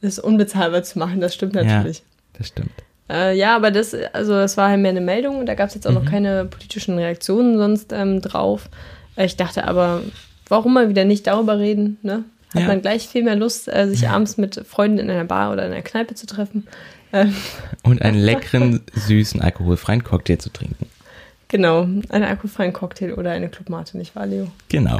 es 0.00 0.18
unbezahlbar 0.18 0.82
zu 0.82 0.98
machen. 0.98 1.20
Das 1.20 1.34
stimmt 1.34 1.54
natürlich. 1.54 1.98
Ja, 1.98 2.04
das 2.38 2.48
stimmt. 2.48 2.70
Äh, 3.10 3.36
ja, 3.36 3.56
aber 3.56 3.70
das, 3.70 3.94
also 4.12 4.32
das 4.34 4.56
war 4.56 4.68
halt 4.68 4.80
mehr 4.80 4.90
eine 4.90 5.00
Meldung 5.00 5.38
und 5.38 5.46
da 5.46 5.54
gab 5.54 5.68
es 5.68 5.74
jetzt 5.74 5.86
auch 5.86 5.92
noch 5.92 6.04
keine 6.04 6.44
politischen 6.44 6.98
Reaktionen 6.98 7.56
sonst 7.56 7.92
ähm, 7.92 8.20
drauf. 8.20 8.68
Äh, 9.16 9.24
Ich 9.24 9.36
dachte 9.36 9.64
aber, 9.66 10.02
warum 10.48 10.74
mal 10.74 10.88
wieder 10.90 11.04
nicht 11.04 11.26
darüber 11.26 11.58
reden, 11.58 11.98
ne? 12.02 12.24
Hat 12.54 12.62
Ja. 12.62 12.68
man 12.68 12.80
gleich 12.80 13.08
viel 13.08 13.24
mehr 13.24 13.36
Lust, 13.36 13.68
äh, 13.68 13.86
sich 13.88 14.08
abends 14.08 14.36
mit 14.38 14.62
Freunden 14.66 14.98
in 14.98 15.10
einer 15.10 15.24
Bar 15.24 15.52
oder 15.52 15.66
in 15.66 15.72
einer 15.72 15.82
Kneipe 15.82 16.14
zu 16.14 16.26
treffen. 16.26 16.66
Und 17.82 18.02
einen 18.02 18.18
leckeren, 18.18 18.80
süßen, 18.92 19.40
alkoholfreien 19.40 20.04
Cocktail 20.04 20.38
zu 20.38 20.50
trinken. 20.50 20.86
genau, 21.48 21.82
einen 21.82 22.24
alkoholfreien 22.24 22.72
Cocktail 22.72 23.14
oder 23.14 23.32
eine 23.32 23.48
Clubmate, 23.48 23.96
nicht 23.96 24.14
wahr, 24.16 24.26
Leo? 24.26 24.48
Genau. 24.68 24.98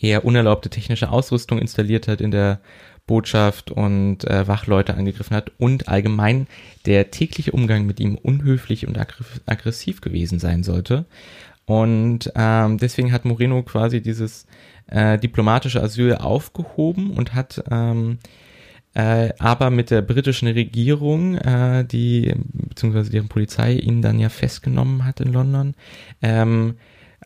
er 0.00 0.24
unerlaubte 0.24 0.70
technische 0.70 1.10
Ausrüstung 1.10 1.60
installiert 1.60 2.08
hat 2.08 2.20
in 2.20 2.32
der 2.32 2.58
Botschaft 3.08 3.72
und 3.72 4.24
äh, 4.24 4.46
Wachleute 4.46 4.94
angegriffen 4.94 5.34
hat 5.34 5.50
und 5.58 5.88
allgemein 5.88 6.46
der 6.86 7.10
tägliche 7.10 7.50
Umgang 7.50 7.86
mit 7.86 7.98
ihm 7.98 8.14
unhöflich 8.14 8.86
und 8.86 8.96
aggr- 8.96 9.40
aggressiv 9.46 10.00
gewesen 10.00 10.38
sein 10.38 10.62
sollte. 10.62 11.06
Und 11.66 12.32
ähm, 12.36 12.78
deswegen 12.78 13.10
hat 13.10 13.24
Moreno 13.24 13.64
quasi 13.64 14.00
dieses 14.00 14.46
äh, 14.86 15.18
diplomatische 15.18 15.82
Asyl 15.82 16.14
aufgehoben 16.14 17.10
und 17.10 17.34
hat 17.34 17.64
ähm, 17.70 18.18
äh, 18.94 19.32
aber 19.38 19.70
mit 19.70 19.90
der 19.90 20.02
britischen 20.02 20.48
Regierung, 20.48 21.36
äh, 21.36 21.84
die 21.84 22.34
beziehungsweise 22.52 23.10
deren 23.10 23.28
Polizei 23.28 23.74
ihn 23.74 24.02
dann 24.02 24.18
ja 24.18 24.28
festgenommen 24.28 25.04
hat 25.04 25.20
in 25.20 25.32
London, 25.32 25.74
ähm, 26.22 26.76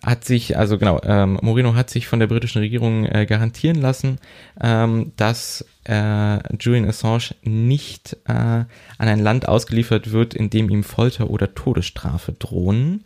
hat 0.02 0.24
sich, 0.24 0.56
also 0.56 0.78
genau, 0.78 1.00
ähm, 1.04 1.38
Moreno 1.42 1.74
hat 1.74 1.88
sich 1.88 2.08
von 2.08 2.18
der 2.18 2.26
britischen 2.26 2.58
Regierung 2.58 3.06
äh, 3.06 3.24
garantieren 3.24 3.80
lassen, 3.80 4.18
ähm, 4.60 5.12
dass 5.16 5.64
äh, 5.84 6.38
Julian 6.58 6.88
Assange 6.88 7.34
nicht 7.42 8.16
äh, 8.26 8.32
an 8.32 8.66
ein 8.98 9.20
Land 9.20 9.46
ausgeliefert 9.48 10.10
wird, 10.10 10.34
in 10.34 10.50
dem 10.50 10.68
ihm 10.70 10.82
Folter 10.82 11.30
oder 11.30 11.54
Todesstrafe 11.54 12.32
drohen. 12.32 13.04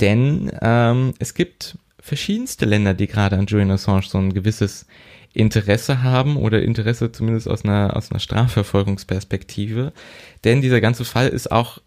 Denn 0.00 0.50
ähm, 0.60 1.14
es 1.18 1.34
gibt 1.34 1.78
verschiedenste 1.98 2.66
Länder, 2.66 2.94
die 2.94 3.06
gerade 3.06 3.36
an 3.36 3.46
Julian 3.46 3.70
Assange 3.70 4.02
so 4.02 4.18
ein 4.18 4.34
gewisses 4.34 4.86
Interesse 5.32 6.02
haben 6.02 6.36
oder 6.36 6.62
Interesse 6.62 7.12
zumindest 7.12 7.48
aus 7.48 7.64
einer, 7.64 7.96
aus 7.96 8.10
einer 8.10 8.20
Strafverfolgungsperspektive. 8.20 9.92
Denn 10.44 10.60
dieser 10.60 10.80
ganze 10.80 11.04
Fall 11.04 11.28
ist 11.28 11.50
auch 11.52 11.80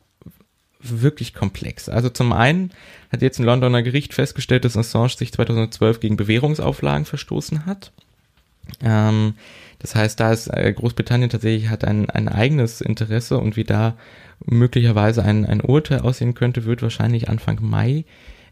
wirklich 0.84 1.34
komplex. 1.34 1.90
Also 1.90 2.10
zum 2.10 2.34
einen 2.34 2.72
hat 3.12 3.22
jetzt 3.22 3.40
ein 3.40 3.46
Londoner 3.46 3.84
Gericht 3.84 4.14
festgestellt, 4.14 4.66
dass 4.66 4.78
Assange 4.78 5.10
sich 5.10 5.32
2012 5.32 6.00
gegen 6.00 6.18
Bewährungsauflagen 6.18 7.06
verstoßen 7.06 7.66
hat. 7.66 7.92
Ähm, 8.82 9.36
das 9.80 9.96
heißt, 9.96 10.20
da 10.20 10.32
ist 10.32 10.48
äh, 10.48 10.72
Großbritannien 10.74 11.30
tatsächlich 11.30 11.70
hat 11.70 11.84
ein, 11.84 12.10
ein 12.10 12.30
eigenes 12.30 12.82
Interesse 12.82 13.38
und 13.38 13.58
wie 13.58 13.66
da 13.66 13.96
möglicherweise 14.46 15.24
ein, 15.24 15.46
ein 15.46 15.62
Urteil 15.62 16.00
aussehen 16.00 16.34
könnte, 16.34 16.66
wird 16.66 16.82
wahrscheinlich 16.82 17.30
Anfang 17.30 17.60
Mai 17.62 18.06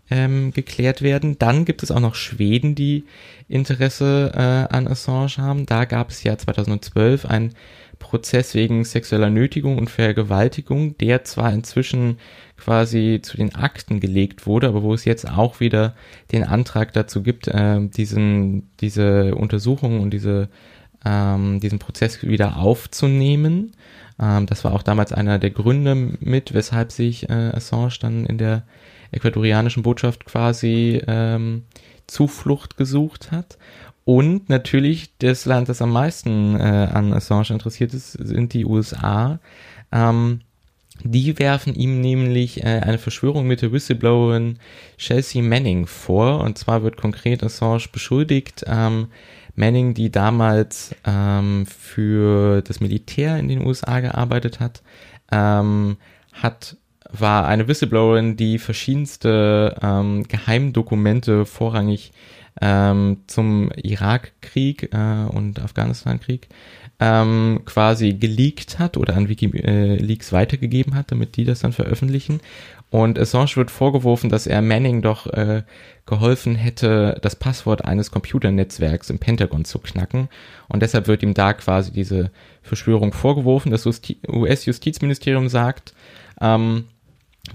ähm, 0.09 0.51
geklärt 0.51 1.01
werden. 1.01 1.39
Dann 1.39 1.65
gibt 1.65 1.83
es 1.83 1.91
auch 1.91 1.99
noch 1.99 2.15
Schweden, 2.15 2.75
die 2.75 3.05
Interesse 3.47 4.31
äh, 4.35 4.73
an 4.73 4.87
Assange 4.87 5.37
haben. 5.37 5.65
Da 5.65 5.85
gab 5.85 6.09
es 6.09 6.23
ja 6.23 6.37
2012 6.37 7.25
einen 7.25 7.55
Prozess 8.01 8.53
wegen 8.55 8.83
sexueller 8.83 9.29
Nötigung 9.29 9.77
und 9.77 9.89
Vergewaltigung, 9.89 10.97
der 10.97 11.23
zwar 11.23 11.53
inzwischen 11.53 12.17
quasi 12.57 13.19
zu 13.21 13.37
den 13.37 13.55
Akten 13.55 13.99
gelegt 13.99 14.45
wurde, 14.45 14.67
aber 14.67 14.83
wo 14.83 14.93
es 14.93 15.05
jetzt 15.05 15.29
auch 15.29 15.61
wieder 15.61 15.95
den 16.31 16.43
Antrag 16.43 16.91
dazu 16.91 17.23
gibt, 17.23 17.47
äh, 17.47 17.79
diesen, 17.87 18.69
diese 18.81 19.35
Untersuchung 19.35 20.01
und 20.01 20.11
diese, 20.11 20.49
ähm, 21.05 21.59
diesen 21.59 21.79
Prozess 21.79 22.21
wieder 22.23 22.57
aufzunehmen. 22.57 23.71
Ähm, 24.19 24.45
das 24.45 24.63
war 24.63 24.73
auch 24.73 24.83
damals 24.83 25.13
einer 25.13 25.39
der 25.39 25.51
Gründe 25.51 25.95
mit, 25.95 26.53
weshalb 26.53 26.91
sich 26.91 27.29
äh, 27.29 27.51
Assange 27.53 27.93
dann 28.01 28.25
in 28.25 28.37
der 28.37 28.63
ecuadorianischen 29.11 29.83
Botschaft 29.83 30.25
quasi 30.25 31.01
ähm, 31.07 31.63
Zuflucht 32.07 32.77
gesucht 32.77 33.31
hat. 33.31 33.57
Und 34.03 34.49
natürlich 34.49 35.17
das 35.19 35.45
Land, 35.45 35.69
das 35.69 35.81
am 35.81 35.91
meisten 35.91 36.59
äh, 36.59 36.89
an 36.91 37.13
Assange 37.13 37.51
interessiert 37.51 37.93
ist, 37.93 38.13
sind 38.13 38.53
die 38.53 38.65
USA. 38.65 39.39
Ähm, 39.91 40.41
die 41.03 41.39
werfen 41.39 41.75
ihm 41.75 42.01
nämlich 42.01 42.63
äh, 42.63 42.81
eine 42.83 42.97
Verschwörung 42.97 43.47
mit 43.47 43.61
der 43.61 43.71
Whistleblowerin 43.71 44.59
Chelsea 44.97 45.41
Manning 45.41 45.87
vor. 45.87 46.41
Und 46.41 46.57
zwar 46.57 46.83
wird 46.83 46.97
konkret 46.97 47.43
Assange 47.43 47.85
beschuldigt, 47.91 48.63
ähm, 48.67 49.07
Manning, 49.55 49.93
die 49.93 50.11
damals 50.11 50.95
ähm, 51.05 51.65
für 51.65 52.61
das 52.61 52.79
Militär 52.79 53.37
in 53.37 53.49
den 53.49 53.65
USA 53.65 53.99
gearbeitet 53.99 54.59
hat, 54.59 54.81
ähm, 55.31 55.97
hat 56.31 56.77
war 57.11 57.45
eine 57.47 57.67
Whistleblowerin, 57.67 58.37
die 58.37 58.57
verschiedenste 58.57 59.75
ähm, 59.81 60.23
Geheimdokumente 60.27 61.45
vorrangig 61.45 62.13
ähm, 62.59 63.17
zum 63.27 63.71
Irakkrieg 63.71 64.93
äh, 64.93 65.25
und 65.29 65.59
Afghanistankrieg 65.59 66.49
ähm, 66.99 67.61
quasi 67.65 68.13
geleakt 68.13 68.77
hat 68.77 68.97
oder 68.97 69.15
an 69.15 69.29
Wikileaks 69.29 70.31
weitergegeben 70.31 70.95
hat, 70.95 71.11
damit 71.11 71.35
die 71.37 71.45
das 71.45 71.59
dann 71.59 71.73
veröffentlichen. 71.73 72.41
Und 72.91 73.17
Assange 73.17 73.55
wird 73.55 73.71
vorgeworfen, 73.71 74.29
dass 74.29 74.47
er 74.47 74.61
Manning 74.61 75.01
doch 75.01 75.25
äh, 75.27 75.63
geholfen 76.05 76.55
hätte, 76.55 77.17
das 77.21 77.37
Passwort 77.37 77.85
eines 77.85 78.11
Computernetzwerks 78.11 79.09
im 79.09 79.17
Pentagon 79.17 79.63
zu 79.63 79.79
knacken. 79.79 80.27
Und 80.67 80.81
deshalb 80.81 81.07
wird 81.07 81.23
ihm 81.23 81.33
da 81.33 81.53
quasi 81.53 81.91
diese 81.93 82.31
Verschwörung 82.61 83.13
vorgeworfen. 83.13 83.71
Das 83.71 83.85
US-Justizministerium 83.85 85.47
sagt, 85.47 85.93
ähm, 86.41 86.85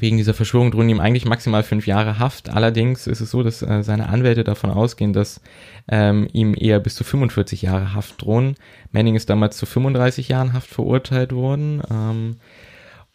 wegen 0.00 0.16
dieser 0.16 0.34
Verschwörung 0.34 0.70
drohen 0.70 0.88
ihm 0.88 1.00
eigentlich 1.00 1.24
maximal 1.24 1.62
fünf 1.62 1.86
Jahre 1.86 2.18
Haft. 2.18 2.48
Allerdings 2.48 3.06
ist 3.06 3.20
es 3.20 3.30
so, 3.30 3.42
dass 3.42 3.62
äh, 3.62 3.82
seine 3.82 4.08
Anwälte 4.08 4.44
davon 4.44 4.70
ausgehen, 4.70 5.12
dass 5.12 5.40
ähm, 5.88 6.28
ihm 6.32 6.54
eher 6.58 6.80
bis 6.80 6.94
zu 6.94 7.04
45 7.04 7.62
Jahre 7.62 7.94
Haft 7.94 8.22
drohen. 8.22 8.56
Manning 8.92 9.14
ist 9.14 9.30
damals 9.30 9.56
zu 9.56 9.66
35 9.66 10.28
Jahren 10.28 10.52
Haft 10.52 10.68
verurteilt 10.68 11.32
worden. 11.32 11.82
Ähm, 11.90 12.36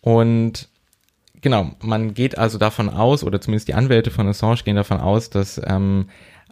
und 0.02 0.70
genau, 1.42 1.72
man 1.82 2.14
geht 2.14 2.38
also 2.38 2.58
davon 2.58 2.90
aus, 2.90 3.24
oder 3.24 3.42
zumindest 3.42 3.68
die 3.68 3.74
Anwälte 3.74 4.12
von 4.12 4.28
Assange 4.28 4.64
gehen 4.64 4.76
davon 4.76 5.00
aus, 5.00 5.30
dass 5.30 5.62
ähm, 5.64 6.08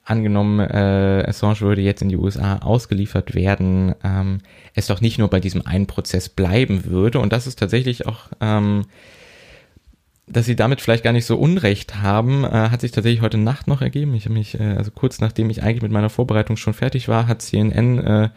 angenommen, 0.09 0.59
äh, 0.59 1.25
Assange 1.27 1.61
würde 1.61 1.81
jetzt 1.81 2.01
in 2.01 2.09
die 2.09 2.17
USA 2.17 2.57
ausgeliefert 2.57 3.35
werden, 3.35 3.93
ähm, 4.03 4.39
es 4.73 4.87
doch 4.87 5.01
nicht 5.01 5.19
nur 5.19 5.29
bei 5.29 5.39
diesem 5.39 5.65
einen 5.65 5.87
Prozess 5.87 6.29
bleiben 6.29 6.85
würde. 6.85 7.19
Und 7.19 7.31
das 7.31 7.47
ist 7.47 7.59
tatsächlich 7.59 8.07
auch, 8.07 8.29
ähm, 8.41 8.85
dass 10.31 10.45
sie 10.45 10.55
damit 10.55 10.79
vielleicht 10.79 11.03
gar 11.03 11.13
nicht 11.13 11.25
so 11.25 11.37
Unrecht 11.37 12.01
haben, 12.01 12.43
äh, 12.43 12.69
hat 12.69 12.81
sich 12.81 12.91
tatsächlich 12.91 13.21
heute 13.21 13.37
Nacht 13.37 13.67
noch 13.67 13.81
ergeben. 13.81 14.13
Ich 14.13 14.25
habe 14.25 14.35
mich, 14.35 14.59
äh, 14.59 14.75
also 14.77 14.91
kurz 14.91 15.19
nachdem 15.19 15.49
ich 15.49 15.63
eigentlich 15.63 15.81
mit 15.81 15.91
meiner 15.91 16.09
Vorbereitung 16.09 16.55
schon 16.55 16.73
fertig 16.73 17.07
war, 17.07 17.27
hat 17.27 17.41
CNN 17.41 17.99
äh, 17.99 18.29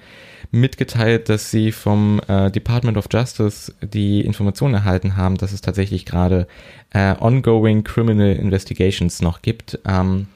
mitgeteilt, 0.51 1.29
dass 1.29 1.51
sie 1.51 1.71
vom 1.71 2.21
äh, 2.29 2.51
Department 2.51 2.97
of 2.97 3.07
Justice 3.11 3.75
die 3.83 4.23
Information 4.23 4.75
erhalten 4.75 5.17
haben, 5.17 5.37
dass 5.37 5.53
es 5.53 5.61
tatsächlich 5.61 6.07
gerade 6.07 6.47
äh, 6.93 7.15
ongoing 7.19 7.85
criminal 7.85 8.37
investigations 8.37 9.21
noch 9.21 9.43
gibt. 9.43 9.79
Ähm, 9.87 10.29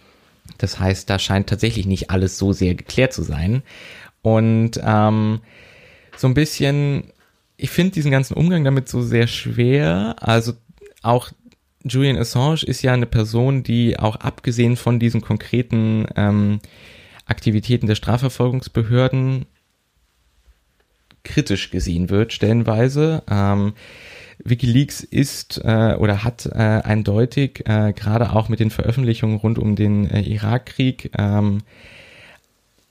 das 0.59 0.79
heißt, 0.79 1.09
da 1.09 1.19
scheint 1.19 1.49
tatsächlich 1.49 1.87
nicht 1.87 2.11
alles 2.11 2.39
so 2.39 2.53
sehr 2.53 2.75
geklärt 2.75 3.13
zu 3.13 3.23
sein. 3.23 3.63
Und 4.23 4.81
ähm, 4.85 5.41
so 6.17 6.27
ein 6.27 6.35
bisschen, 6.35 7.13
ich 7.57 7.71
finde 7.71 7.93
diesen 7.93 8.11
ganzen 8.11 8.35
Umgang 8.35 8.65
damit 8.65 8.89
so 8.89 9.03
sehr 9.03 9.27
schwer. 9.27 10.17
Also 10.21 10.53
auch 11.03 11.31
Julian 11.88 12.16
Assange 12.16 12.62
ist 12.64 12.83
ja 12.83 12.93
eine 12.93 13.07
Person, 13.07 13.62
die 13.62 13.99
auch 13.99 14.16
abgesehen 14.16 14.76
von 14.76 14.99
diesen 14.99 15.21
konkreten 15.21 16.07
ähm, 16.16 16.61
Aktivitäten 17.26 17.87
der 17.87 17.95
Strafverfolgungsbehörden 17.95 19.47
kritisch 21.25 21.71
gesehen 21.71 22.09
wird, 22.09 22.33
stellenweise. 22.33 23.23
Ähm, 23.28 23.75
WikiLeaks 24.45 25.00
ist 25.00 25.61
äh, 25.64 25.97
oder 25.99 26.23
hat 26.25 26.47
äh, 26.47 26.59
eindeutig, 26.59 27.64
äh, 27.66 27.93
gerade 27.93 28.33
auch 28.33 28.49
mit 28.49 28.61
den 28.61 28.71
Veröffentlichungen 28.71 29.38
rund 29.38 29.59
um 29.59 29.76
den 29.76 30.09
äh, 30.09 30.21
Irakkrieg, 30.21 31.11
ähm, 31.19 31.62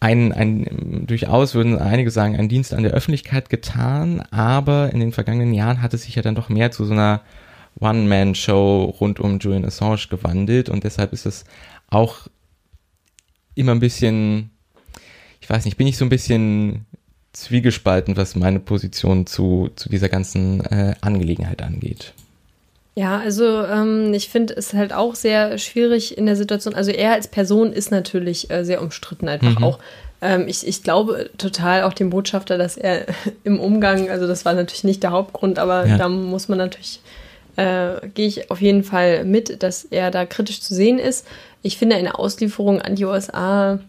ein, 0.02 0.34
ein, 0.34 1.06
durchaus 1.08 1.56
würden 1.56 1.80
einige 1.80 2.12
sagen, 2.12 2.36
einen 2.36 2.50
Dienst 2.50 2.74
an 2.74 2.84
der 2.84 2.92
Öffentlichkeit 2.92 3.50
getan, 3.50 4.22
aber 4.30 4.92
in 4.92 5.00
den 5.00 5.14
vergangenen 5.14 5.54
Jahren 5.54 5.82
hat 5.82 5.94
es 5.94 6.04
sich 6.04 6.16
ja 6.16 6.22
dann 6.22 6.36
doch 6.36 6.50
mehr 6.50 6.72
zu 6.72 6.86
so 6.86 6.94
einer 6.94 7.22
One-Man-Show 7.80 8.96
rund 9.00 9.20
um 9.20 9.40
Julian 9.40 9.66
Assange 9.66 10.08
gewandelt 10.10 10.70
und 10.70 10.84
deshalb 10.84 11.14
ist 11.14 11.26
es 11.26 11.44
auch 11.90 12.28
immer 13.54 13.74
ein 13.74 13.80
bisschen, 13.80 14.52
ich 15.42 15.50
weiß 15.50 15.66
nicht, 15.66 15.78
bin 15.78 15.88
ich 15.88 15.98
so 15.98 16.06
ein 16.06 16.10
bisschen 16.10 16.86
zwiegespalten, 17.34 18.16
was 18.16 18.36
meine 18.36 18.60
Position 18.60 19.28
zu, 19.28 19.70
zu 19.76 19.90
dieser 19.90 20.10
ganzen 20.10 20.62
äh, 20.62 20.96
Angelegenheit 21.02 21.62
angeht. 21.62 22.14
Ja, 22.96 23.20
also 23.20 23.64
ähm, 23.66 24.14
ich 24.14 24.30
finde 24.30 24.54
es 24.56 24.74
halt 24.74 24.94
auch 24.94 25.16
sehr 25.16 25.58
schwierig 25.58 26.18
in 26.18 26.26
der 26.26 26.38
Situation. 26.38 26.76
Also 26.76 26.92
er 26.92 27.12
als 27.12 27.28
Person 27.28 27.74
ist 27.74 27.92
natürlich 27.92 28.50
äh, 28.50 28.64
sehr 28.64 28.82
umstritten 28.82 29.28
einfach 29.28 29.60
mhm. 29.60 29.66
auch. 29.66 29.80
Ähm, 30.22 30.48
ich, 30.48 30.66
ich 30.66 30.82
glaube 30.82 31.30
total 31.38 31.84
auch 31.84 31.92
dem 31.92 32.10
Botschafter, 32.10 32.58
dass 32.58 32.78
er 32.78 33.06
im 33.44 33.60
Umgang, 33.60 34.10
also 34.10 34.28
das 34.28 34.46
war 34.46 34.54
natürlich 34.54 34.86
nicht 34.86 35.04
der 35.04 35.12
Hauptgrund, 35.12 35.60
aber 35.60 35.86
ja. 35.86 35.98
da 35.98 36.08
muss 36.08 36.48
man 36.48 36.58
natürlich, 36.58 37.02
äh, 37.56 38.08
gehe 38.14 38.28
ich 38.28 38.52
auf 38.52 38.62
jeden 38.62 38.84
Fall 38.84 39.26
mit, 39.26 39.64
dass 39.64 39.86
er 39.86 40.12
da 40.12 40.26
kritisch 40.26 40.62
zu 40.62 40.74
sehen 40.74 41.00
ist. 41.00 41.26
Ich 41.62 41.78
finde 41.78 41.96
eine 41.96 42.20
Auslieferung 42.20 42.82
an 42.82 42.96
die 42.96 43.06
USA 43.06 43.80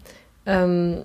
ähm, 0.47 1.03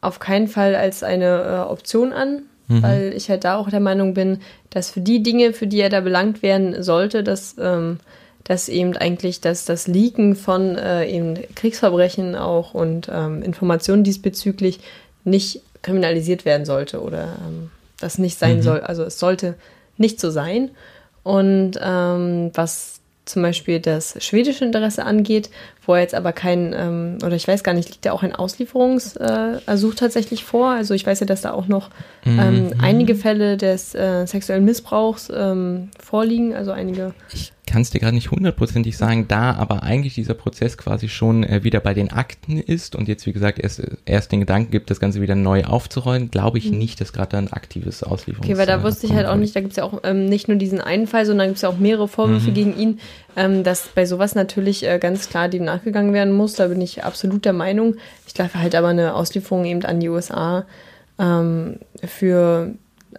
auf 0.00 0.18
keinen 0.18 0.48
Fall 0.48 0.74
als 0.74 1.02
eine 1.02 1.42
äh, 1.42 1.70
Option 1.70 2.12
an, 2.12 2.42
mhm. 2.68 2.82
weil 2.82 3.12
ich 3.16 3.28
halt 3.28 3.44
da 3.44 3.56
auch 3.56 3.70
der 3.70 3.80
Meinung 3.80 4.14
bin, 4.14 4.38
dass 4.70 4.90
für 4.90 5.00
die 5.00 5.22
Dinge, 5.22 5.52
für 5.52 5.66
die 5.66 5.80
er 5.80 5.88
da 5.88 6.00
belangt 6.00 6.42
werden 6.42 6.82
sollte, 6.82 7.24
dass, 7.24 7.56
ähm, 7.58 7.98
dass 8.44 8.68
eben 8.68 8.96
eigentlich 8.96 9.40
das, 9.40 9.64
das 9.64 9.88
Leaken 9.88 10.36
von 10.36 10.76
äh, 10.76 11.08
eben 11.08 11.34
Kriegsverbrechen 11.54 12.36
auch 12.36 12.74
und 12.74 13.10
ähm, 13.12 13.42
Informationen 13.42 14.04
diesbezüglich 14.04 14.80
nicht 15.24 15.62
kriminalisiert 15.82 16.44
werden 16.44 16.66
sollte 16.66 17.00
oder 17.00 17.36
ähm, 17.46 17.70
das 17.98 18.18
nicht 18.18 18.38
sein 18.38 18.58
mhm. 18.58 18.62
soll. 18.62 18.80
Also 18.80 19.02
es 19.02 19.18
sollte 19.18 19.54
nicht 19.96 20.20
so 20.20 20.30
sein. 20.30 20.70
Und 21.26 21.72
ähm, 21.82 22.52
was 22.54 23.00
zum 23.24 23.42
Beispiel 23.42 23.80
das 23.80 24.14
schwedische 24.24 24.64
Interesse 24.64 25.04
angeht, 25.04 25.50
wo 25.84 25.94
er 25.94 26.02
jetzt 26.02 26.14
aber 26.14 26.32
kein, 26.32 26.72
ähm, 26.72 27.18
oder 27.24 27.34
ich 27.34 27.48
weiß 27.48 27.64
gar 27.64 27.74
nicht, 27.74 27.88
liegt 27.88 28.06
da 28.06 28.12
auch 28.12 28.22
ein 28.22 28.32
Auslieferungsersuch 28.32 29.92
äh, 29.92 29.96
tatsächlich 29.96 30.44
vor? 30.44 30.70
Also 30.70 30.94
ich 30.94 31.04
weiß 31.04 31.18
ja, 31.18 31.26
dass 31.26 31.40
da 31.40 31.50
auch 31.50 31.66
noch 31.66 31.90
ähm, 32.24 32.66
mhm. 32.66 32.74
einige 32.80 33.16
Fälle 33.16 33.56
des 33.56 33.92
äh, 33.96 34.24
sexuellen 34.26 34.64
Missbrauchs 34.64 35.28
ähm, 35.34 35.90
vorliegen, 36.00 36.54
also 36.54 36.70
einige. 36.70 37.12
Ich 37.34 37.52
kann 37.66 37.82
es 37.82 37.90
dir 37.90 37.98
gerade 37.98 38.14
nicht 38.14 38.30
hundertprozentig 38.30 38.96
sagen, 38.96 39.26
da 39.28 39.54
aber 39.54 39.82
eigentlich 39.82 40.14
dieser 40.14 40.34
Prozess 40.34 40.78
quasi 40.78 41.08
schon 41.08 41.42
äh, 41.42 41.64
wieder 41.64 41.80
bei 41.80 41.94
den 41.94 42.12
Akten 42.12 42.58
ist 42.58 42.94
und 42.94 43.08
jetzt, 43.08 43.26
wie 43.26 43.32
gesagt, 43.32 43.58
erst, 43.58 43.82
erst 44.04 44.30
den 44.30 44.40
Gedanken 44.40 44.70
gibt, 44.70 44.88
das 44.88 45.00
Ganze 45.00 45.20
wieder 45.20 45.34
neu 45.34 45.64
aufzurollen, 45.64 46.30
glaube 46.30 46.58
ich 46.58 46.70
mhm. 46.70 46.78
nicht, 46.78 47.00
dass 47.00 47.12
gerade 47.12 47.36
ein 47.36 47.52
aktives 47.52 48.04
Auslieferungs... 48.04 48.48
Okay, 48.48 48.56
weil 48.56 48.66
da 48.66 48.82
wusste 48.84 49.06
ich 49.06 49.12
halt 49.12 49.26
auch 49.26 49.36
nicht, 49.36 49.54
da 49.56 49.60
gibt 49.60 49.72
es 49.72 49.76
ja 49.76 49.84
auch 49.84 50.00
ähm, 50.04 50.26
nicht 50.26 50.46
nur 50.46 50.56
diesen 50.56 50.80
einen 50.80 51.08
Fall, 51.08 51.26
sondern 51.26 51.48
gibt 51.48 51.56
es 51.56 51.62
ja 51.62 51.68
auch 51.68 51.78
mehrere 51.78 52.06
Vorwürfe 52.06 52.50
mhm. 52.50 52.54
gegen 52.54 52.78
ihn, 52.78 53.00
ähm, 53.36 53.64
dass 53.64 53.88
bei 53.88 54.06
sowas 54.06 54.36
natürlich 54.36 54.86
äh, 54.86 54.98
ganz 55.00 55.28
klar 55.28 55.48
dem 55.48 55.64
nachgegangen 55.64 56.12
werden 56.12 56.32
muss, 56.32 56.54
da 56.54 56.68
bin 56.68 56.80
ich 56.80 57.02
absolut 57.02 57.44
der 57.44 57.52
Meinung. 57.52 57.96
Ich 58.28 58.34
glaube 58.34 58.54
halt 58.54 58.76
aber 58.76 58.88
eine 58.88 59.14
Auslieferung 59.14 59.64
eben 59.64 59.84
an 59.84 59.98
die 59.98 60.08
USA 60.08 60.66
ähm, 61.18 61.80
für 62.04 62.74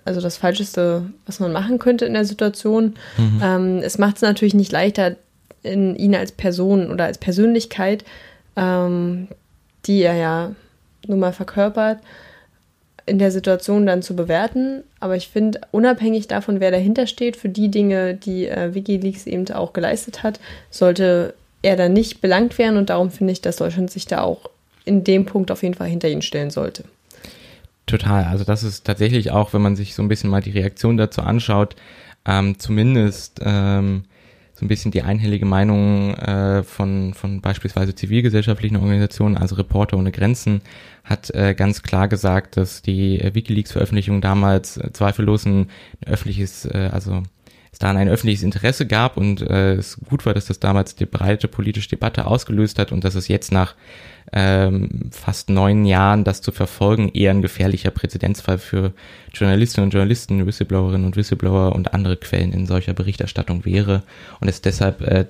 also 0.06 0.22
das 0.22 0.38
Falscheste, 0.38 1.04
was 1.26 1.40
man 1.40 1.52
machen 1.52 1.80
könnte 1.80 2.06
in 2.06 2.14
der 2.14 2.26
Situation. 2.26 2.96
Mhm. 3.18 3.42
Ähm, 3.44 3.78
es 3.80 3.98
macht 3.98 4.18
es 4.18 4.22
natürlich 4.22 4.54
nicht 4.54 4.72
leichter, 4.72 5.16
in 5.64 5.96
ihn 5.96 6.16
als 6.16 6.32
Person 6.32 6.92
oder 6.92 7.06
als 7.06 7.18
Persönlichkeit, 7.18 8.06
ähm, 8.56 9.28
die 9.86 10.02
er 10.02 10.16
ja 10.16 10.52
nun 11.08 11.20
mal 11.20 11.34
verkörpert, 11.34 12.00
in 13.06 13.20
der 13.20 13.32
Situation 13.32 13.86
dann 13.86 14.02
zu 14.02 14.16
bewerten. 14.16 14.84
Aber 15.00 15.16
ich 15.16 15.30
finde, 15.30 15.62
unabhängig 15.72 16.28
davon, 16.28 16.60
wer 16.60 16.72
dahinter 16.72 17.08
steht, 17.08 17.38
für 17.38 17.50
die 17.50 17.70
Dinge, 17.70 18.14
die 18.14 18.48
äh, 18.48 18.74
Wikileaks 18.74 19.26
eben 19.26 19.50
auch 19.52 19.74
geleistet 19.74 20.24
hat, 20.24 20.40
sollte 20.70 21.34
er 21.62 21.76
dann 21.76 21.94
nicht 21.94 22.22
belangt 22.22 22.58
werden. 22.58 22.78
Und 22.78 22.90
darum 22.90 23.10
finde 23.10 23.34
ich, 23.34 23.42
dass 23.42 23.58
Deutschland 23.58 23.90
sich 23.92 24.06
da 24.06 24.22
auch 24.22 24.50
in 24.86 25.04
dem 25.04 25.26
Punkt 25.26 25.52
auf 25.52 25.64
jeden 25.64 25.76
Fall 25.76 25.88
hinter 25.88 26.10
ihn 26.10 26.22
stellen 26.22 26.50
sollte. 26.50 26.84
Total. 27.88 28.26
Also 28.26 28.44
das 28.44 28.64
ist 28.64 28.86
tatsächlich 28.86 29.32
auch, 29.32 29.54
wenn 29.54 29.62
man 29.62 29.78
sich 29.78 29.96
so 29.96 30.04
ein 30.04 30.10
bisschen 30.10 30.30
mal 30.30 30.42
die 30.42 30.52
Reaktion 30.52 30.98
dazu 30.98 31.22
anschaut, 31.22 31.78
ähm, 32.26 32.60
zumindest 32.60 33.40
ähm, 33.42 34.04
so 34.54 34.66
ein 34.66 34.68
bisschen 34.68 34.92
die 34.92 35.04
einhellige 35.04 35.46
Meinung 35.46 36.14
äh, 36.16 36.64
von, 36.64 37.14
von 37.14 37.40
beispielsweise 37.40 37.96
zivilgesellschaftlichen 37.96 38.76
Organisationen, 38.76 39.38
also 39.38 39.56
Reporter 39.56 39.98
ohne 39.98 40.12
Grenzen, 40.12 40.62
hat 41.06 41.30
äh, 41.30 41.54
ganz 41.54 41.82
klar 41.82 42.10
gesagt, 42.10 42.58
dass 42.58 42.82
die 42.82 43.22
äh, 43.22 43.34
WikiLeaks-Veröffentlichung 43.34 44.20
damals 44.20 44.76
äh, 44.76 44.92
zweifellos 44.92 45.46
ein 45.46 45.70
öffentliches, 46.06 46.66
äh, 46.66 46.90
also 46.92 47.24
es 47.78 47.80
da 47.80 47.92
ein 47.92 48.10
öffentliches 48.10 48.44
Interesse 48.44 48.88
gab 48.88 49.18
und 49.18 49.42
äh, 49.42 49.76
es 49.76 50.00
gut 50.10 50.26
war, 50.26 50.34
dass 50.34 50.46
das 50.46 50.60
damals 50.60 50.96
die 50.96 51.06
breite 51.06 51.48
politische 51.48 51.90
Debatte 51.90 52.26
ausgelöst 52.26 52.80
hat 52.80 52.92
und 52.92 53.04
dass 53.04 53.14
es 53.14 53.28
jetzt 53.28 53.52
nach 53.52 53.76
ähm, 54.34 55.12
fast 55.12 55.50
neun 55.50 55.86
Jahren 55.86 56.24
das 56.24 56.42
zu 56.42 56.52
verfolgen 56.52 57.10
eher 57.14 57.32
ein 57.32 57.44
gefährlicher 57.44 57.92
Präzedenzfall 57.92 58.58
für 58.58 58.94
Journalistinnen 59.32 59.88
und 59.88 59.94
Journalisten, 59.94 60.46
Whistleblowerinnen 60.46 61.06
und 61.06 61.16
Whistleblower 61.16 61.74
und 61.76 61.94
andere 61.94 62.18
Quellen 62.18 62.52
in 62.52 62.66
solcher 62.66 62.94
Berichterstattung 62.94 63.64
wäre 63.64 64.02
und 64.42 64.48
es 64.48 64.62
deshalb 64.62 65.02
äh, 65.02 65.26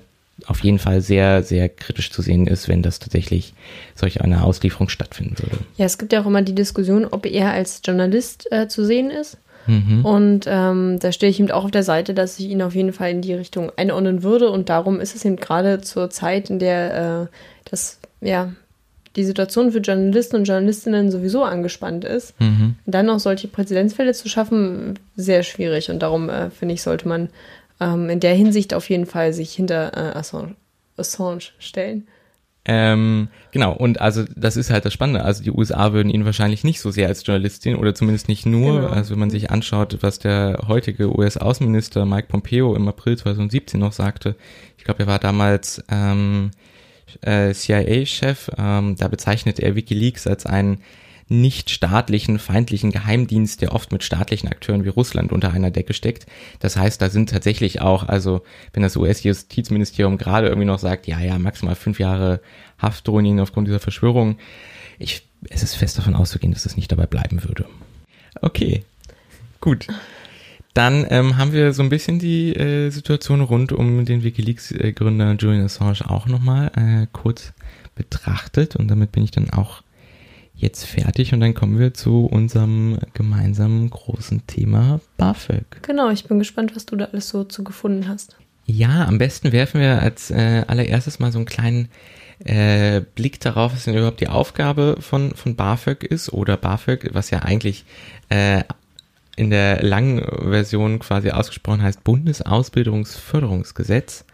auf 0.46 0.60
jeden 0.64 0.78
Fall 0.78 1.02
sehr, 1.02 1.42
sehr 1.42 1.68
kritisch 1.68 2.10
zu 2.10 2.22
sehen 2.22 2.46
ist, 2.46 2.68
wenn 2.68 2.82
das 2.82 2.98
tatsächlich 2.98 3.52
solch 3.94 4.22
eine 4.22 4.42
Auslieferung 4.42 4.88
stattfinden 4.88 5.36
würde. 5.38 5.58
Ja, 5.76 5.84
es 5.84 5.98
gibt 5.98 6.12
ja 6.12 6.22
auch 6.22 6.26
immer 6.26 6.42
die 6.42 6.54
Diskussion, 6.54 7.04
ob 7.04 7.26
er 7.26 7.50
als 7.50 7.82
Journalist 7.84 8.50
äh, 8.50 8.68
zu 8.68 8.84
sehen 8.86 9.10
ist. 9.10 9.36
Mhm. 9.68 10.04
Und 10.04 10.44
ähm, 10.46 10.98
da 10.98 11.12
stehe 11.12 11.30
ich 11.30 11.38
ihm 11.38 11.50
auch 11.50 11.64
auf 11.64 11.70
der 11.70 11.82
Seite, 11.82 12.14
dass 12.14 12.38
ich 12.38 12.48
ihn 12.48 12.62
auf 12.62 12.74
jeden 12.74 12.92
Fall 12.92 13.10
in 13.10 13.22
die 13.22 13.34
Richtung 13.34 13.70
einordnen 13.76 14.22
würde. 14.22 14.50
Und 14.50 14.68
darum 14.68 15.00
ist 15.00 15.14
es 15.14 15.24
eben 15.24 15.36
gerade 15.36 15.80
zur 15.80 16.10
Zeit, 16.10 16.50
in 16.50 16.58
der 16.58 17.28
äh, 17.30 17.36
das 17.70 18.00
ja 18.20 18.52
die 19.16 19.24
Situation 19.24 19.72
für 19.72 19.78
Journalisten 19.78 20.36
und 20.36 20.44
Journalistinnen 20.44 21.10
sowieso 21.10 21.42
angespannt 21.42 22.04
ist, 22.04 22.38
mhm. 22.40 22.76
dann 22.86 23.06
noch 23.06 23.18
solche 23.18 23.48
Präzedenzfälle 23.48 24.12
zu 24.12 24.28
schaffen, 24.28 24.98
sehr 25.16 25.42
schwierig. 25.42 25.90
Und 25.90 26.00
darum 26.00 26.28
äh, 26.30 26.50
finde 26.50 26.74
ich, 26.74 26.82
sollte 26.82 27.08
man 27.08 27.28
ähm, 27.80 28.08
in 28.10 28.20
der 28.20 28.34
Hinsicht 28.34 28.74
auf 28.74 28.88
jeden 28.88 29.06
Fall 29.06 29.32
sich 29.32 29.52
hinter 29.52 29.92
äh, 29.94 30.16
Assange, 30.16 30.54
Assange 30.96 31.50
stellen. 31.58 32.06
Ähm, 32.70 33.28
genau, 33.50 33.72
und 33.72 33.98
also 34.02 34.24
das 34.36 34.58
ist 34.58 34.70
halt 34.70 34.84
das 34.84 34.92
Spannende. 34.92 35.24
Also 35.24 35.42
die 35.42 35.50
USA 35.50 35.94
würden 35.94 36.10
ihn 36.10 36.26
wahrscheinlich 36.26 36.64
nicht 36.64 36.80
so 36.80 36.90
sehr 36.90 37.08
als 37.08 37.24
Journalistin 37.26 37.76
oder 37.76 37.94
zumindest 37.94 38.28
nicht 38.28 38.44
nur. 38.44 38.82
Genau. 38.82 38.92
Also 38.92 39.12
wenn 39.12 39.20
man 39.20 39.30
sich 39.30 39.50
anschaut, 39.50 39.96
was 40.02 40.18
der 40.18 40.64
heutige 40.68 41.16
US-Außenminister 41.16 42.04
Mike 42.04 42.28
Pompeo 42.28 42.76
im 42.76 42.86
April 42.86 43.16
2017 43.16 43.80
noch 43.80 43.92
sagte, 43.92 44.36
ich 44.76 44.84
glaube, 44.84 45.04
er 45.04 45.06
war 45.06 45.18
damals 45.18 45.82
ähm, 45.90 46.50
äh, 47.22 47.54
CIA-Chef, 47.54 48.50
ähm, 48.58 48.96
da 48.96 49.08
bezeichnet 49.08 49.60
er 49.60 49.74
WikiLeaks 49.74 50.26
als 50.26 50.44
einen 50.44 50.82
nicht 51.30 51.70
staatlichen, 51.70 52.38
feindlichen 52.38 52.90
Geheimdienst, 52.90 53.60
der 53.60 53.74
oft 53.74 53.92
mit 53.92 54.02
staatlichen 54.02 54.48
Akteuren 54.48 54.84
wie 54.84 54.88
Russland 54.88 55.32
unter 55.32 55.52
einer 55.52 55.70
Decke 55.70 55.92
steckt. 55.92 56.26
Das 56.60 56.76
heißt, 56.76 57.00
da 57.00 57.10
sind 57.10 57.30
tatsächlich 57.30 57.80
auch, 57.80 58.04
also 58.08 58.42
wenn 58.72 58.82
das 58.82 58.96
US-Justizministerium 58.96 60.18
gerade 60.18 60.48
irgendwie 60.48 60.66
noch 60.66 60.78
sagt, 60.78 61.06
ja, 61.06 61.20
ja, 61.20 61.38
maximal 61.38 61.74
fünf 61.74 61.98
Jahre 61.98 62.40
Haft 62.78 63.08
drohen 63.08 63.24
ihnen 63.24 63.40
aufgrund 63.40 63.66
dieser 63.66 63.80
Verschwörung, 63.80 64.38
ich, 64.98 65.26
es 65.50 65.62
ist 65.62 65.74
fest 65.74 65.98
davon 65.98 66.14
auszugehen, 66.14 66.52
dass 66.52 66.66
es 66.66 66.76
nicht 66.76 66.90
dabei 66.90 67.06
bleiben 67.06 67.42
würde. 67.44 67.66
Okay, 68.40 68.84
gut. 69.60 69.88
Dann 70.74 71.06
ähm, 71.10 71.36
haben 71.36 71.52
wir 71.52 71.72
so 71.72 71.82
ein 71.82 71.88
bisschen 71.88 72.20
die 72.20 72.54
äh, 72.54 72.90
Situation 72.90 73.40
rund 73.40 73.72
um 73.72 74.04
den 74.04 74.22
WikiLeaks-Gründer 74.22 75.36
Julian 75.38 75.64
Assange 75.64 76.08
auch 76.08 76.26
nochmal 76.26 76.70
äh, 76.76 77.06
kurz 77.12 77.52
betrachtet 77.96 78.76
und 78.76 78.88
damit 78.88 79.10
bin 79.10 79.24
ich 79.24 79.32
dann 79.32 79.50
auch 79.50 79.82
jetzt 80.58 80.84
fertig 80.84 81.32
und 81.32 81.40
dann 81.40 81.54
kommen 81.54 81.78
wir 81.78 81.94
zu 81.94 82.26
unserem 82.26 82.98
gemeinsamen 83.14 83.88
großen 83.88 84.46
Thema 84.46 85.00
BAföG. 85.16 85.82
Genau, 85.82 86.10
ich 86.10 86.24
bin 86.24 86.38
gespannt, 86.38 86.76
was 86.76 86.84
du 86.84 86.96
da 86.96 87.06
alles 87.06 87.28
so 87.28 87.44
zu 87.44 87.64
gefunden 87.64 88.08
hast. 88.08 88.36
Ja, 88.66 89.06
am 89.06 89.18
besten 89.18 89.52
werfen 89.52 89.80
wir 89.80 90.02
als 90.02 90.30
äh, 90.30 90.64
allererstes 90.66 91.20
mal 91.20 91.32
so 91.32 91.38
einen 91.38 91.46
kleinen 91.46 91.88
äh, 92.44 93.00
Blick 93.14 93.40
darauf, 93.40 93.72
was 93.72 93.84
denn 93.84 93.96
überhaupt 93.96 94.20
die 94.20 94.28
Aufgabe 94.28 94.98
von, 95.00 95.34
von 95.34 95.56
BAföG 95.56 96.04
ist 96.04 96.32
oder 96.32 96.56
BAföG, 96.56 97.10
was 97.14 97.30
ja 97.30 97.40
eigentlich 97.40 97.84
äh, 98.28 98.62
in 99.36 99.50
der 99.50 99.82
langen 99.82 100.20
Version 100.20 100.98
quasi 100.98 101.30
ausgesprochen 101.30 101.82
heißt 101.82 102.04
Bundesausbildungsförderungsgesetz. 102.04 104.24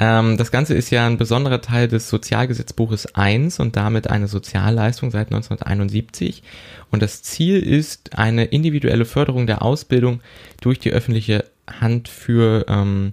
Ähm, 0.00 0.36
das 0.36 0.50
Ganze 0.50 0.74
ist 0.74 0.90
ja 0.90 1.06
ein 1.06 1.18
besonderer 1.18 1.60
Teil 1.60 1.88
des 1.88 2.08
Sozialgesetzbuches 2.08 3.14
1 3.14 3.58
und 3.58 3.76
damit 3.76 4.08
eine 4.08 4.28
Sozialleistung 4.28 5.10
seit 5.10 5.28
1971. 5.28 6.42
Und 6.90 7.02
das 7.02 7.22
Ziel 7.22 7.58
ist 7.60 8.16
eine 8.16 8.44
individuelle 8.44 9.04
Förderung 9.04 9.46
der 9.46 9.62
Ausbildung 9.62 10.20
durch 10.60 10.78
die 10.78 10.92
öffentliche 10.92 11.44
Hand 11.68 12.08
für 12.08 12.64
ähm, 12.68 13.12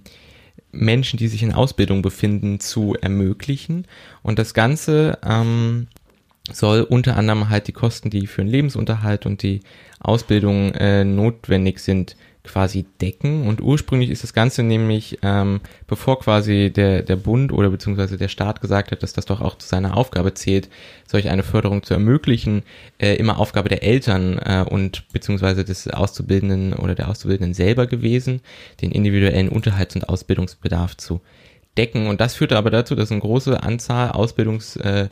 Menschen, 0.72 1.18
die 1.18 1.28
sich 1.28 1.42
in 1.42 1.52
Ausbildung 1.52 2.02
befinden, 2.02 2.60
zu 2.60 2.94
ermöglichen. 3.00 3.86
Und 4.22 4.38
das 4.38 4.54
Ganze 4.54 5.18
ähm, 5.24 5.88
soll 6.52 6.82
unter 6.82 7.16
anderem 7.16 7.48
halt 7.48 7.66
die 7.66 7.72
Kosten, 7.72 8.10
die 8.10 8.26
für 8.26 8.42
den 8.42 8.50
Lebensunterhalt 8.50 9.26
und 9.26 9.42
die 9.42 9.60
Ausbildung 9.98 10.72
äh, 10.74 11.04
notwendig 11.04 11.80
sind, 11.80 12.16
quasi 12.46 12.86
decken. 13.00 13.46
Und 13.46 13.60
ursprünglich 13.60 14.10
ist 14.10 14.22
das 14.22 14.32
Ganze 14.32 14.62
nämlich, 14.62 15.18
ähm, 15.22 15.60
bevor 15.86 16.20
quasi 16.20 16.72
der, 16.74 17.02
der 17.02 17.16
Bund 17.16 17.52
oder 17.52 17.70
beziehungsweise 17.70 18.16
der 18.16 18.28
Staat 18.28 18.60
gesagt 18.60 18.92
hat, 18.92 19.02
dass 19.02 19.12
das 19.12 19.26
doch 19.26 19.40
auch 19.40 19.58
zu 19.58 19.68
seiner 19.68 19.96
Aufgabe 19.96 20.34
zählt, 20.34 20.68
solch 21.06 21.28
eine 21.28 21.42
Förderung 21.42 21.82
zu 21.82 21.94
ermöglichen, 21.94 22.62
äh, 22.98 23.14
immer 23.16 23.38
Aufgabe 23.38 23.68
der 23.68 23.82
Eltern 23.82 24.38
äh, 24.38 24.64
und 24.68 25.08
beziehungsweise 25.12 25.64
des 25.64 25.88
Auszubildenden 25.88 26.72
oder 26.72 26.94
der 26.94 27.08
Auszubildenden 27.08 27.54
selber 27.54 27.86
gewesen, 27.86 28.40
den 28.80 28.92
individuellen 28.92 29.48
Unterhalts- 29.48 29.96
und 29.96 30.08
Ausbildungsbedarf 30.08 30.96
zu 30.96 31.20
decken. 31.76 32.06
Und 32.06 32.20
das 32.20 32.34
führte 32.34 32.56
aber 32.56 32.70
dazu, 32.70 32.94
dass 32.94 33.12
eine 33.12 33.20
große 33.20 33.62
Anzahl 33.62 34.10
Ausbildungs- 34.10 34.80
äh, 34.80 35.08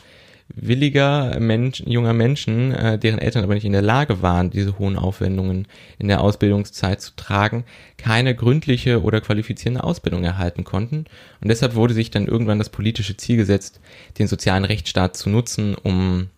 williger 0.48 1.38
Mensch, 1.40 1.82
junger 1.86 2.12
Menschen, 2.12 2.72
äh, 2.72 2.98
deren 2.98 3.18
Eltern 3.18 3.44
aber 3.44 3.54
nicht 3.54 3.64
in 3.64 3.72
der 3.72 3.82
Lage 3.82 4.22
waren, 4.22 4.50
diese 4.50 4.78
hohen 4.78 4.96
Aufwendungen 4.96 5.66
in 5.98 6.08
der 6.08 6.20
Ausbildungszeit 6.20 7.00
zu 7.00 7.16
tragen, 7.16 7.64
keine 7.96 8.34
gründliche 8.34 9.02
oder 9.02 9.20
qualifizierende 9.20 9.82
Ausbildung 9.82 10.22
erhalten 10.22 10.64
konnten. 10.64 11.06
Und 11.40 11.48
deshalb 11.48 11.74
wurde 11.74 11.94
sich 11.94 12.10
dann 12.10 12.26
irgendwann 12.26 12.58
das 12.58 12.68
politische 12.68 13.16
Ziel 13.16 13.36
gesetzt, 13.36 13.80
den 14.18 14.26
sozialen 14.28 14.64
Rechtsstaat 14.64 15.16
zu 15.16 15.30
nutzen, 15.30 15.74
um 15.74 16.28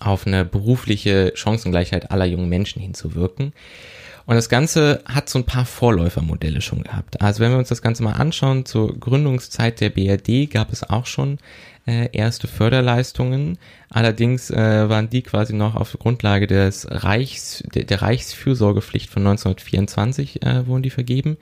auf 0.00 0.26
eine 0.26 0.44
berufliche 0.44 1.32
Chancengleichheit 1.34 2.10
aller 2.10 2.24
jungen 2.24 2.48
Menschen 2.48 2.80
hinzuwirken. 2.80 3.52
Und 4.26 4.36
das 4.36 4.48
Ganze 4.48 5.02
hat 5.04 5.28
so 5.28 5.38
ein 5.38 5.46
paar 5.46 5.64
Vorläufermodelle 5.64 6.60
schon 6.60 6.82
gehabt. 6.82 7.20
Also 7.20 7.40
wenn 7.40 7.50
wir 7.50 7.58
uns 7.58 7.68
das 7.68 7.82
Ganze 7.82 8.02
mal 8.02 8.12
anschauen, 8.12 8.64
zur 8.64 8.98
Gründungszeit 8.98 9.80
der 9.80 9.90
BRD 9.90 10.50
gab 10.50 10.72
es 10.72 10.88
auch 10.88 11.06
schon 11.06 11.38
äh, 11.86 12.08
erste 12.12 12.46
Förderleistungen. 12.46 13.58
Allerdings 13.90 14.50
äh, 14.50 14.88
waren 14.88 15.10
die 15.10 15.22
quasi 15.22 15.52
noch 15.52 15.74
auf 15.74 15.96
Grundlage 15.98 16.46
des 16.46 16.86
Reichs, 16.88 17.64
der, 17.74 17.84
der 17.84 18.02
Reichsfürsorgepflicht 18.02 19.10
von 19.10 19.26
1924 19.26 20.42
äh, 20.42 20.66
wurden 20.66 20.82
die 20.82 20.90
vergeben. 20.90 21.36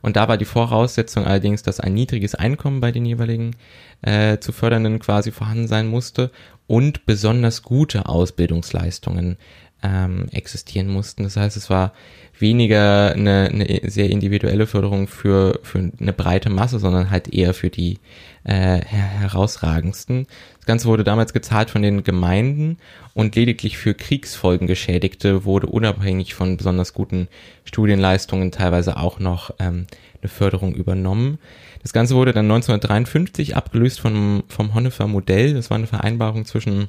Und 0.00 0.16
da 0.16 0.26
war 0.28 0.36
die 0.36 0.44
Voraussetzung 0.44 1.24
allerdings, 1.26 1.62
dass 1.62 1.78
ein 1.78 1.94
niedriges 1.94 2.34
Einkommen 2.34 2.80
bei 2.80 2.90
den 2.90 3.04
jeweiligen 3.04 3.54
äh, 4.00 4.38
zu 4.38 4.52
fördernden 4.52 4.98
quasi 4.98 5.30
vorhanden 5.30 5.68
sein 5.68 5.86
musste 5.86 6.30
und 6.66 7.06
besonders 7.06 7.62
gute 7.62 8.06
Ausbildungsleistungen 8.06 9.36
ähm, 9.82 10.26
existieren 10.32 10.88
mussten. 10.88 11.24
Das 11.24 11.36
heißt, 11.36 11.56
es 11.56 11.70
war 11.70 11.92
weniger 12.38 13.12
eine, 13.12 13.50
eine 13.52 13.90
sehr 13.90 14.10
individuelle 14.10 14.66
Förderung 14.66 15.06
für, 15.06 15.60
für 15.62 15.78
eine 15.78 16.12
breite 16.12 16.50
Masse, 16.50 16.78
sondern 16.78 17.10
halt 17.10 17.32
eher 17.32 17.54
für 17.54 17.70
die 17.70 17.98
äh, 18.44 18.80
herausragendsten. 18.80 20.26
Das 20.56 20.66
Ganze 20.66 20.88
wurde 20.88 21.04
damals 21.04 21.32
gezahlt 21.32 21.70
von 21.70 21.82
den 21.82 22.04
Gemeinden 22.04 22.78
und 23.14 23.36
lediglich 23.36 23.78
für 23.78 23.94
Kriegsfolgengeschädigte 23.94 25.44
wurde 25.44 25.66
unabhängig 25.66 26.34
von 26.34 26.56
besonders 26.56 26.94
guten 26.94 27.28
Studienleistungen 27.64 28.50
teilweise 28.50 28.96
auch 28.96 29.18
noch 29.18 29.52
ähm, 29.58 29.86
eine 30.20 30.28
Förderung 30.28 30.74
übernommen. 30.74 31.38
Das 31.82 31.92
Ganze 31.92 32.14
wurde 32.14 32.32
dann 32.32 32.46
1953 32.46 33.56
abgelöst 33.56 34.00
vom, 34.00 34.44
vom 34.48 34.74
Honefer 34.74 35.08
Modell. 35.08 35.54
Das 35.54 35.70
war 35.70 35.76
eine 35.76 35.88
Vereinbarung 35.88 36.44
zwischen 36.44 36.88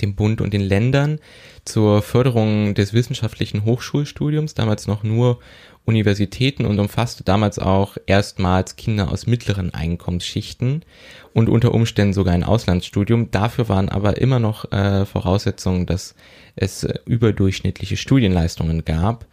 dem 0.00 0.14
Bund 0.14 0.40
und 0.40 0.52
den 0.52 0.60
Ländern 0.62 1.18
zur 1.64 2.02
Förderung 2.02 2.74
des 2.74 2.92
wissenschaftlichen 2.92 3.64
Hochschulstudiums, 3.64 4.54
damals 4.54 4.86
noch 4.86 5.02
nur 5.02 5.38
Universitäten 5.86 6.66
und 6.66 6.80
umfasste 6.80 7.22
damals 7.22 7.58
auch 7.58 7.96
erstmals 8.06 8.76
Kinder 8.76 9.10
aus 9.10 9.26
mittleren 9.26 9.72
Einkommensschichten 9.72 10.84
und 11.32 11.48
unter 11.48 11.72
Umständen 11.72 12.12
sogar 12.12 12.34
ein 12.34 12.44
Auslandsstudium. 12.44 13.30
Dafür 13.30 13.68
waren 13.68 13.88
aber 13.88 14.18
immer 14.18 14.40
noch 14.40 14.70
äh, 14.72 15.06
Voraussetzungen, 15.06 15.86
dass 15.86 16.16
es 16.56 16.82
äh, 16.82 16.94
überdurchschnittliche 17.06 17.96
Studienleistungen 17.96 18.84
gab. 18.84 19.26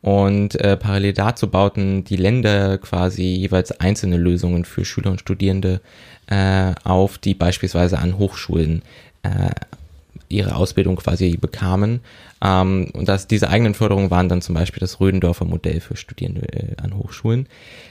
Und 0.00 0.54
äh, 0.60 0.76
parallel 0.76 1.14
dazu 1.14 1.48
bauten 1.48 2.04
die 2.04 2.16
Länder 2.16 2.78
quasi 2.78 3.24
jeweils 3.24 3.72
einzelne 3.72 4.16
Lösungen 4.16 4.64
für 4.64 4.84
Schüler 4.84 5.10
und 5.10 5.20
Studierende 5.20 5.80
äh, 6.28 6.72
auf, 6.84 7.18
die 7.18 7.34
beispielsweise 7.34 7.98
an 7.98 8.16
Hochschulen 8.16 8.82
äh, 9.24 9.50
ihre 10.28 10.56
Ausbildung 10.56 10.96
quasi 10.96 11.36
bekamen. 11.36 12.00
Ähm, 12.42 12.90
und 12.92 13.08
das, 13.08 13.26
diese 13.26 13.48
eigenen 13.48 13.74
Förderungen 13.74 14.10
waren 14.10 14.28
dann 14.28 14.42
zum 14.42 14.54
Beispiel 14.54 14.80
das 14.80 15.00
Rödendorfer 15.00 15.44
Modell 15.44 15.80
für 15.80 15.96
Studierende 15.96 16.42
äh, 16.52 16.76
an 16.82 16.96
Hochschulen. 16.96 17.48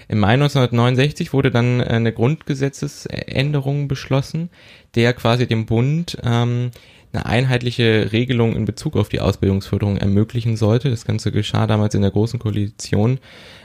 Im 0.07 0.19
Mai 0.19 0.33
1969 0.33 1.33
wurde 1.33 1.51
dann 1.51 1.81
eine 1.81 2.13
Grundgesetzesänderung 2.13 3.87
beschlossen, 3.87 4.49
der 4.95 5.13
quasi 5.13 5.47
dem 5.47 5.65
Bund 5.65 6.17
ähm, 6.23 6.71
eine 7.15 7.25
einheitliche 7.25 8.11
Regelung 8.11 8.55
in 8.55 8.65
Bezug 8.65 8.95
auf 8.95 9.09
die 9.09 9.21
Ausbildungsförderung 9.21 9.97
ermöglichen 9.97 10.57
sollte. 10.57 10.89
Das 10.89 11.05
Ganze 11.05 11.31
geschah 11.31 11.65
damals 11.65 11.95
in 11.95 12.01
der 12.01 12.11
Großen 12.11 12.39
Koalition, 12.39 13.19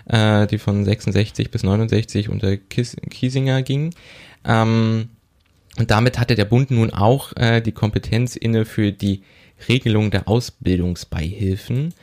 äh, 0.06 0.46
die 0.46 0.58
von 0.58 0.84
66 0.84 1.50
bis 1.50 1.62
69 1.62 2.28
unter 2.28 2.56
Kies 2.56 2.96
Kiesinger 3.10 3.62
ging. 3.62 3.94
Ähm, 4.44 5.08
und 5.78 5.90
damit 5.90 6.18
hatte 6.18 6.34
der 6.34 6.44
Bund 6.44 6.70
nun 6.70 6.90
auch 6.90 7.34
äh, 7.36 7.60
die 7.60 7.72
Kompetenz 7.72 8.36
inne 8.36 8.64
für 8.64 8.92
die 8.92 9.22
Regelung 9.68 10.10
der 10.10 10.28
Ausbildungsbeihilfen. 10.28 11.94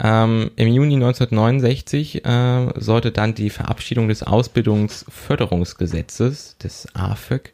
Ähm, 0.00 0.52
Im 0.54 0.68
Juni 0.68 0.94
1969 0.94 2.24
äh, 2.24 2.68
sollte 2.76 3.10
dann 3.10 3.34
die 3.34 3.50
Verabschiedung 3.50 4.06
des 4.08 4.22
Ausbildungsförderungsgesetzes, 4.22 6.56
des 6.58 6.86
AFÖG, 6.94 7.52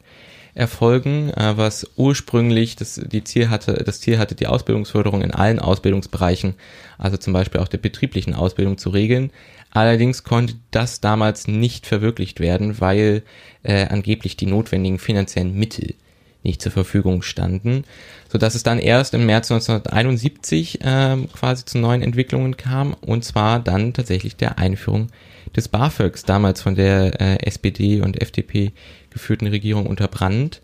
erfolgen, 0.53 1.31
äh, 1.31 1.57
was 1.57 1.89
ursprünglich 1.97 2.75
das, 2.75 3.01
die 3.03 3.23
Ziel 3.23 3.49
hatte, 3.49 3.83
das 3.85 3.99
Ziel 3.99 4.19
hatte, 4.19 4.35
die 4.35 4.45
Ausbildungsförderung 4.47 5.21
in 5.21 5.31
allen 5.31 5.59
Ausbildungsbereichen, 5.59 6.53
also 6.97 7.17
zum 7.17 7.33
Beispiel 7.33 7.59
auch 7.59 7.67
der 7.67 7.79
betrieblichen 7.79 8.33
Ausbildung 8.33 8.77
zu 8.77 8.89
regeln. 8.89 9.31
Allerdings 9.75 10.23
konnte 10.23 10.55
das 10.71 11.01
damals 11.01 11.49
nicht 11.49 11.85
verwirklicht 11.85 12.39
werden, 12.39 12.79
weil 12.79 13.23
äh, 13.63 13.85
angeblich 13.87 14.37
die 14.37 14.45
notwendigen 14.45 14.99
finanziellen 14.99 15.53
Mittel 15.53 15.95
nicht 16.43 16.61
zur 16.61 16.71
Verfügung 16.71 17.21
standen, 17.23 17.83
so 18.31 18.37
dass 18.37 18.55
es 18.55 18.63
dann 18.63 18.79
erst 18.79 19.13
im 19.13 19.25
März 19.25 19.51
1971 19.51 20.79
äh, 20.79 21.17
quasi 21.33 21.65
zu 21.65 21.77
neuen 21.77 22.01
Entwicklungen 22.01 22.55
kam 22.55 22.93
und 22.93 23.25
zwar 23.25 23.59
dann 23.59 23.91
tatsächlich 23.91 24.37
der 24.37 24.59
Einführung 24.59 25.09
des 25.53 25.67
BAföGs, 25.67 26.23
damals 26.23 26.61
von 26.61 26.75
der 26.75 27.19
äh, 27.19 27.45
SPD 27.45 27.99
und 27.99 28.21
FDP 28.21 28.71
geführten 29.09 29.47
Regierung 29.47 29.87
unter 29.87 30.07
Brandt. 30.07 30.61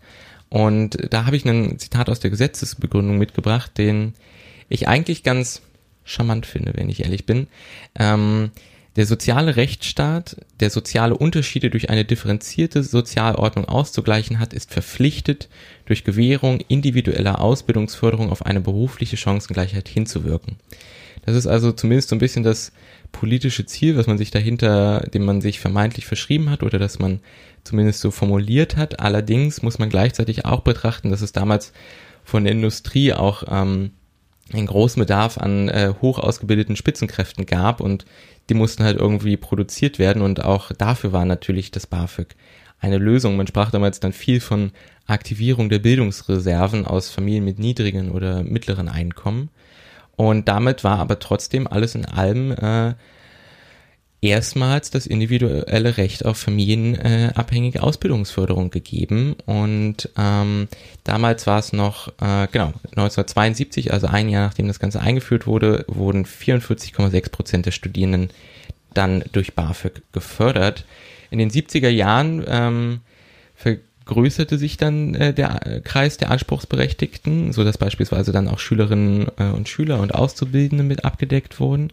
Und 0.48 0.96
da 1.10 1.26
habe 1.26 1.36
ich 1.36 1.44
ein 1.44 1.78
Zitat 1.78 2.08
aus 2.08 2.20
der 2.20 2.30
Gesetzesbegründung 2.30 3.18
mitgebracht, 3.18 3.76
den 3.76 4.14
ich 4.70 4.88
eigentlich 4.88 5.22
ganz 5.22 5.60
charmant 6.02 6.46
finde, 6.46 6.72
wenn 6.76 6.88
ich 6.88 7.04
ehrlich 7.04 7.26
bin. 7.26 7.48
Ähm, 7.98 8.52
Der 8.96 9.06
soziale 9.06 9.56
Rechtsstaat, 9.56 10.36
der 10.60 10.68
soziale 10.68 11.16
Unterschiede 11.16 11.70
durch 11.70 11.88
eine 11.88 12.04
differenzierte 12.04 12.82
Sozialordnung 12.82 13.64
auszugleichen 13.64 14.38
hat, 14.38 14.52
ist 14.52 14.70
verpflichtet, 14.70 15.48
durch 15.86 16.04
Gewährung 16.04 16.60
individueller 16.68 17.40
Ausbildungsförderung 17.40 18.30
auf 18.30 18.44
eine 18.44 18.60
berufliche 18.60 19.16
Chancengleichheit 19.16 19.88
hinzuwirken. 19.88 20.56
Das 21.24 21.36
ist 21.36 21.46
also 21.46 21.72
zumindest 21.72 22.10
so 22.10 22.16
ein 22.16 22.18
bisschen 22.20 22.42
das 22.42 22.72
politische 23.12 23.64
Ziel, 23.64 23.96
was 23.96 24.06
man 24.06 24.18
sich 24.18 24.30
dahinter, 24.30 25.00
dem 25.14 25.24
man 25.24 25.40
sich 25.40 25.60
vermeintlich 25.60 26.04
verschrieben 26.06 26.50
hat 26.50 26.62
oder 26.62 26.78
das 26.78 26.98
man 26.98 27.20
zumindest 27.64 28.00
so 28.00 28.10
formuliert 28.10 28.76
hat. 28.76 29.00
Allerdings 29.00 29.62
muss 29.62 29.78
man 29.78 29.88
gleichzeitig 29.88 30.44
auch 30.44 30.60
betrachten, 30.60 31.10
dass 31.10 31.22
es 31.22 31.32
damals 31.32 31.72
von 32.24 32.44
der 32.44 32.52
Industrie 32.52 33.12
auch 33.12 33.44
ähm, 33.48 33.92
einen 34.52 34.66
großen 34.66 35.00
Bedarf 35.00 35.38
an 35.38 35.68
äh, 35.68 35.94
hoch 36.00 36.18
ausgebildeten 36.18 36.76
Spitzenkräften 36.76 37.46
gab 37.46 37.80
und 37.80 38.04
die 38.48 38.54
mussten 38.54 38.84
halt 38.84 38.98
irgendwie 38.98 39.36
produziert 39.36 39.98
werden 39.98 40.22
und 40.22 40.44
auch 40.44 40.72
dafür 40.72 41.12
war 41.12 41.24
natürlich 41.24 41.70
das 41.70 41.86
BAföG 41.86 42.34
eine 42.80 42.98
Lösung. 42.98 43.36
Man 43.36 43.46
sprach 43.46 43.70
damals 43.70 44.00
dann 44.00 44.12
viel 44.12 44.40
von 44.40 44.72
Aktivierung 45.06 45.68
der 45.68 45.78
Bildungsreserven 45.78 46.86
aus 46.86 47.10
Familien 47.10 47.44
mit 47.44 47.58
niedrigen 47.58 48.10
oder 48.10 48.42
mittleren 48.42 48.88
Einkommen. 48.88 49.50
Und 50.16 50.48
damit 50.48 50.84
war 50.84 50.98
aber 50.98 51.18
trotzdem 51.18 51.66
alles 51.66 51.94
in 51.94 52.04
allem 52.04 52.52
äh, 52.52 52.94
erstmals 54.22 54.90
das 54.90 55.06
individuelle 55.06 55.96
Recht 55.96 56.24
auf 56.24 56.38
familienabhängige 56.38 57.82
Ausbildungsförderung 57.82 58.70
gegeben. 58.70 59.34
Und 59.46 60.08
ähm, 60.16 60.68
damals 61.02 61.46
war 61.48 61.58
es 61.58 61.72
noch, 61.72 62.08
äh, 62.20 62.46
genau, 62.52 62.72
1972, 62.92 63.92
also 63.92 64.06
ein 64.06 64.28
Jahr 64.28 64.46
nachdem 64.46 64.68
das 64.68 64.78
Ganze 64.78 65.00
eingeführt 65.00 65.46
wurde, 65.46 65.84
wurden 65.88 66.24
44,6 66.24 67.30
Prozent 67.30 67.66
der 67.66 67.72
Studierenden 67.72 68.30
dann 68.94 69.24
durch 69.32 69.54
BAföG 69.54 70.02
gefördert. 70.12 70.84
In 71.30 71.38
den 71.38 71.50
70er 71.50 71.88
Jahren 71.88 72.44
ähm, 72.46 73.00
vergrößerte 73.56 74.56
sich 74.56 74.76
dann 74.76 75.16
äh, 75.16 75.34
der 75.34 75.80
Kreis 75.82 76.16
der 76.16 76.30
Anspruchsberechtigten, 76.30 77.52
so 77.52 77.64
dass 77.64 77.76
beispielsweise 77.76 78.30
dann 78.30 78.46
auch 78.46 78.60
Schülerinnen 78.60 79.26
äh, 79.38 79.44
und 79.46 79.68
Schüler 79.68 79.98
und 79.98 80.14
Auszubildende 80.14 80.84
mit 80.84 81.04
abgedeckt 81.04 81.58
wurden. 81.58 81.92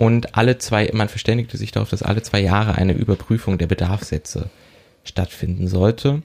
Und 0.00 0.34
alle 0.34 0.56
zwei, 0.56 0.88
man 0.94 1.10
verständigte 1.10 1.58
sich 1.58 1.72
darauf, 1.72 1.90
dass 1.90 2.02
alle 2.02 2.22
zwei 2.22 2.40
Jahre 2.40 2.76
eine 2.76 2.94
Überprüfung 2.94 3.58
der 3.58 3.66
Bedarfssätze 3.66 4.48
stattfinden 5.04 5.68
sollte. 5.68 6.22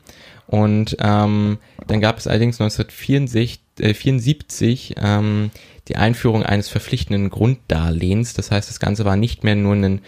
Und 0.47 0.95
ähm, 1.01 1.57
dann 1.85 1.99
gab 1.99 2.17
es 2.17 2.25
allerdings 2.25 2.61
1974 2.61 4.95
äh, 4.95 5.01
ähm, 5.03 5.51
die 5.89 5.97
Einführung 5.97 6.43
eines 6.43 6.69
verpflichtenden 6.69 7.29
Grunddarlehens. 7.29 8.33
Das 8.33 8.49
heißt, 8.49 8.69
das 8.69 8.79
Ganze 8.79 9.03
war 9.03 9.17
nicht 9.17 9.43
mehr 9.43 9.55
nur 9.55 9.75
ein 9.75 9.99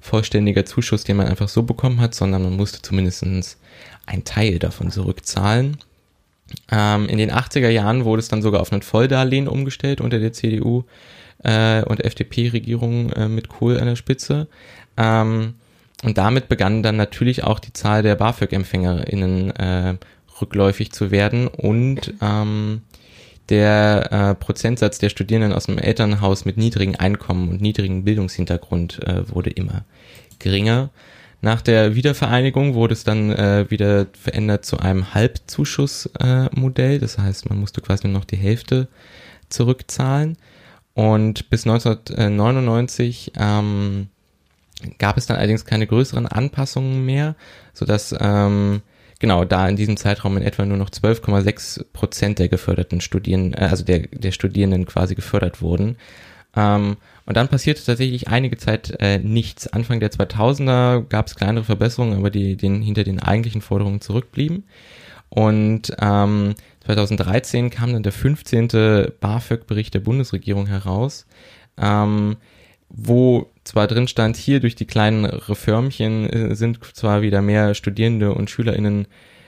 vollständiger 0.00 0.66
Zuschuss, 0.66 1.04
den 1.04 1.16
man 1.16 1.28
einfach 1.28 1.48
so 1.48 1.62
bekommen 1.62 2.02
hat, 2.02 2.14
sondern 2.14 2.42
man 2.42 2.56
musste 2.56 2.82
zumindestens 2.82 3.56
ein 4.04 4.24
Teil 4.24 4.58
davon 4.58 4.90
zurückzahlen. 4.90 5.78
Ähm, 6.70 7.08
in 7.08 7.16
den 7.16 7.32
80er 7.32 7.70
Jahren 7.70 8.04
wurde 8.04 8.20
es 8.20 8.28
dann 8.28 8.42
sogar 8.42 8.60
auf 8.60 8.70
ein 8.70 8.82
Volldarlehen 8.82 9.48
umgestellt 9.48 10.02
unter 10.02 10.18
der 10.18 10.34
CDU 10.34 10.84
äh, 11.44 11.82
und 11.84 12.04
FDP-Regierung 12.04 13.12
äh, 13.12 13.28
mit 13.28 13.48
Kohl 13.48 13.78
an 13.78 13.86
der 13.86 13.96
Spitze. 13.96 14.48
Ähm, 14.96 15.54
und 16.02 16.18
damit 16.18 16.48
begann 16.48 16.82
dann 16.82 16.96
natürlich 16.96 17.44
auch 17.44 17.58
die 17.58 17.72
Zahl 17.72 18.02
der 18.02 18.16
BAföG-EmpfängerInnen 18.16 19.50
äh, 19.52 19.94
rückläufig 20.40 20.92
zu 20.92 21.10
werden 21.10 21.48
und 21.48 22.14
ähm, 22.20 22.82
der 23.48 24.12
äh, 24.12 24.34
Prozentsatz 24.34 24.98
der 24.98 25.10
Studierenden 25.10 25.52
aus 25.52 25.66
dem 25.66 25.78
Elternhaus 25.78 26.44
mit 26.44 26.56
niedrigen 26.56 26.96
Einkommen 26.96 27.48
und 27.48 27.60
niedrigen 27.60 28.04
Bildungshintergrund 28.04 29.02
äh, 29.04 29.28
wurde 29.28 29.50
immer 29.50 29.84
geringer. 30.38 30.90
Nach 31.42 31.60
der 31.60 31.94
Wiedervereinigung 31.94 32.74
wurde 32.74 32.94
es 32.94 33.04
dann 33.04 33.30
äh, 33.30 33.66
wieder 33.68 34.06
verändert 34.18 34.64
zu 34.64 34.78
einem 34.78 35.12
Halbzuschussmodell. 35.12 36.96
Äh, 36.96 36.98
das 36.98 37.18
heißt, 37.18 37.50
man 37.50 37.60
musste 37.60 37.82
quasi 37.82 38.08
nur 38.08 38.18
noch 38.18 38.24
die 38.24 38.38
Hälfte 38.38 38.88
zurückzahlen. 39.50 40.38
Und 40.94 41.50
bis 41.50 41.66
1999 41.66 43.32
ähm, 43.36 44.08
gab 44.98 45.16
es 45.16 45.26
dann 45.26 45.36
allerdings 45.36 45.64
keine 45.64 45.86
größeren 45.86 46.26
Anpassungen 46.26 47.04
mehr, 47.04 47.34
sodass 47.72 48.14
ähm, 48.18 48.82
genau 49.18 49.44
da 49.44 49.68
in 49.68 49.76
diesem 49.76 49.96
Zeitraum 49.96 50.36
in 50.36 50.42
etwa 50.42 50.64
nur 50.64 50.76
noch 50.76 50.90
12,6 50.90 51.84
Prozent 51.92 52.38
der 52.38 52.48
geförderten 52.48 53.00
Studierenden, 53.00 53.54
äh, 53.60 53.66
also 53.66 53.84
der, 53.84 54.00
der 54.00 54.32
Studierenden 54.32 54.86
quasi 54.86 55.14
gefördert 55.14 55.62
wurden. 55.62 55.96
Ähm, 56.56 56.96
und 57.26 57.36
dann 57.36 57.48
passierte 57.48 57.84
tatsächlich 57.84 58.28
einige 58.28 58.56
Zeit 58.56 58.94
äh, 59.00 59.18
nichts. 59.18 59.66
Anfang 59.66 59.98
der 59.98 60.12
2000er 60.12 61.08
gab 61.08 61.26
es 61.26 61.34
kleinere 61.34 61.64
Verbesserungen, 61.64 62.18
aber 62.18 62.30
die 62.30 62.56
den, 62.56 62.82
hinter 62.82 63.02
den 63.02 63.20
eigentlichen 63.20 63.62
Forderungen 63.62 64.00
zurückblieben. 64.00 64.64
Und 65.30 65.92
ähm, 66.00 66.54
2013 66.84 67.70
kam 67.70 67.92
dann 67.92 68.02
der 68.02 68.12
15. 68.12 69.12
BAföG-Bericht 69.20 69.94
der 69.94 70.00
Bundesregierung 70.00 70.66
heraus, 70.66 71.26
ähm, 71.78 72.36
wo 72.88 73.50
zwar 73.64 73.86
drin 73.86 74.08
stand, 74.08 74.36
hier 74.36 74.60
durch 74.60 74.74
die 74.76 74.86
kleinen 74.86 75.24
Reformchen 75.24 76.28
äh, 76.28 76.54
sind 76.54 76.78
zwar 76.94 77.22
wieder 77.22 77.42
mehr 77.42 77.74
Studierende 77.74 78.34
und 78.34 78.50
SchülerInnen 78.50 79.06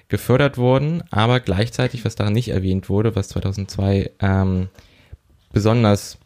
gefördert 0.09 0.57
worden, 0.57 1.03
aber 1.11 1.41
gleichzeitig, 1.41 2.05
was 2.05 2.15
daran 2.15 2.33
nicht 2.33 2.49
erwähnt 2.49 2.89
wurde, 2.89 3.17
was 3.17 3.29
2002 3.29 4.11
ähm, 4.21 4.69
besonders 5.53 6.19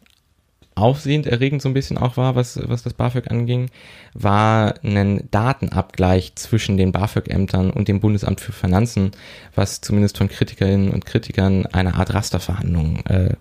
aufsehend 0.75 1.27
erregend 1.27 1.61
so 1.61 1.69
ein 1.69 1.73
bisschen 1.73 1.97
auch 1.97 2.17
war, 2.17 2.35
was, 2.35 2.59
was 2.67 2.83
das 2.83 2.93
BAföG 2.93 3.29
anging, 3.29 3.69
war 4.13 4.75
ein 4.83 5.27
Datenabgleich 5.31 6.35
zwischen 6.35 6.77
den 6.77 6.91
BAföG-Ämtern 6.91 7.71
und 7.71 7.87
dem 7.87 7.99
Bundesamt 7.99 8.41
für 8.41 8.53
Finanzen, 8.53 9.11
was 9.53 9.81
zumindest 9.81 10.17
von 10.17 10.29
Kritikerinnen 10.29 10.91
und 10.91 11.05
Kritikern 11.05 11.65
eine 11.67 11.95
Art 11.95 12.13
Rasterverhandlung, 12.13 13.05
äh, 13.05 13.35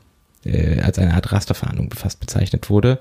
äh, 0.44 0.80
als 0.80 0.98
eine 0.98 1.14
Art 1.14 1.32
Rasterverhandlung 1.32 1.92
fast 1.92 2.20
bezeichnet 2.20 2.70
wurde. 2.70 2.98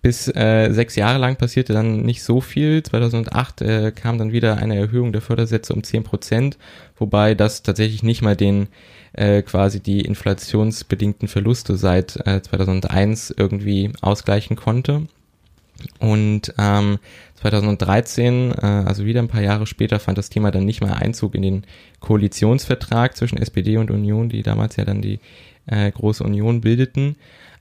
Bis 0.00 0.26
äh, 0.28 0.70
sechs 0.72 0.96
Jahre 0.96 1.18
lang 1.18 1.36
passierte 1.36 1.72
dann 1.72 2.02
nicht 2.02 2.22
so 2.22 2.40
viel. 2.40 2.82
2008 2.82 3.60
äh, 3.60 3.92
kam 3.92 4.18
dann 4.18 4.32
wieder 4.32 4.56
eine 4.56 4.76
Erhöhung 4.76 5.12
der 5.12 5.22
Fördersätze 5.22 5.72
um 5.72 5.84
zehn 5.84 6.02
Prozent, 6.02 6.58
wobei 6.96 7.34
das 7.34 7.62
tatsächlich 7.62 8.02
nicht 8.02 8.22
mal 8.22 8.34
den 8.34 8.68
äh, 9.12 9.42
quasi 9.42 9.80
die 9.80 10.00
inflationsbedingten 10.00 11.28
Verluste 11.28 11.76
seit 11.76 12.16
äh, 12.26 12.42
2001 12.42 13.34
irgendwie 13.36 13.92
ausgleichen 14.00 14.56
konnte. 14.56 15.02
Und 15.98 16.54
ähm, 16.58 16.98
2013, 17.36 18.52
äh, 18.52 18.66
also 18.66 19.04
wieder 19.04 19.20
ein 19.20 19.28
paar 19.28 19.42
Jahre 19.42 19.66
später, 19.66 20.00
fand 20.00 20.18
das 20.18 20.30
Thema 20.30 20.50
dann 20.50 20.64
nicht 20.64 20.80
mehr 20.80 20.96
Einzug 20.96 21.34
in 21.34 21.42
den 21.42 21.64
Koalitionsvertrag 22.00 23.16
zwischen 23.16 23.38
SPD 23.38 23.76
und 23.76 23.90
Union, 23.90 24.28
die 24.28 24.42
damals 24.42 24.76
ja 24.76 24.84
dann 24.84 25.02
die 25.02 25.18
äh, 25.66 25.90
große 25.90 26.24
Union 26.24 26.60
bildeten. 26.60 27.16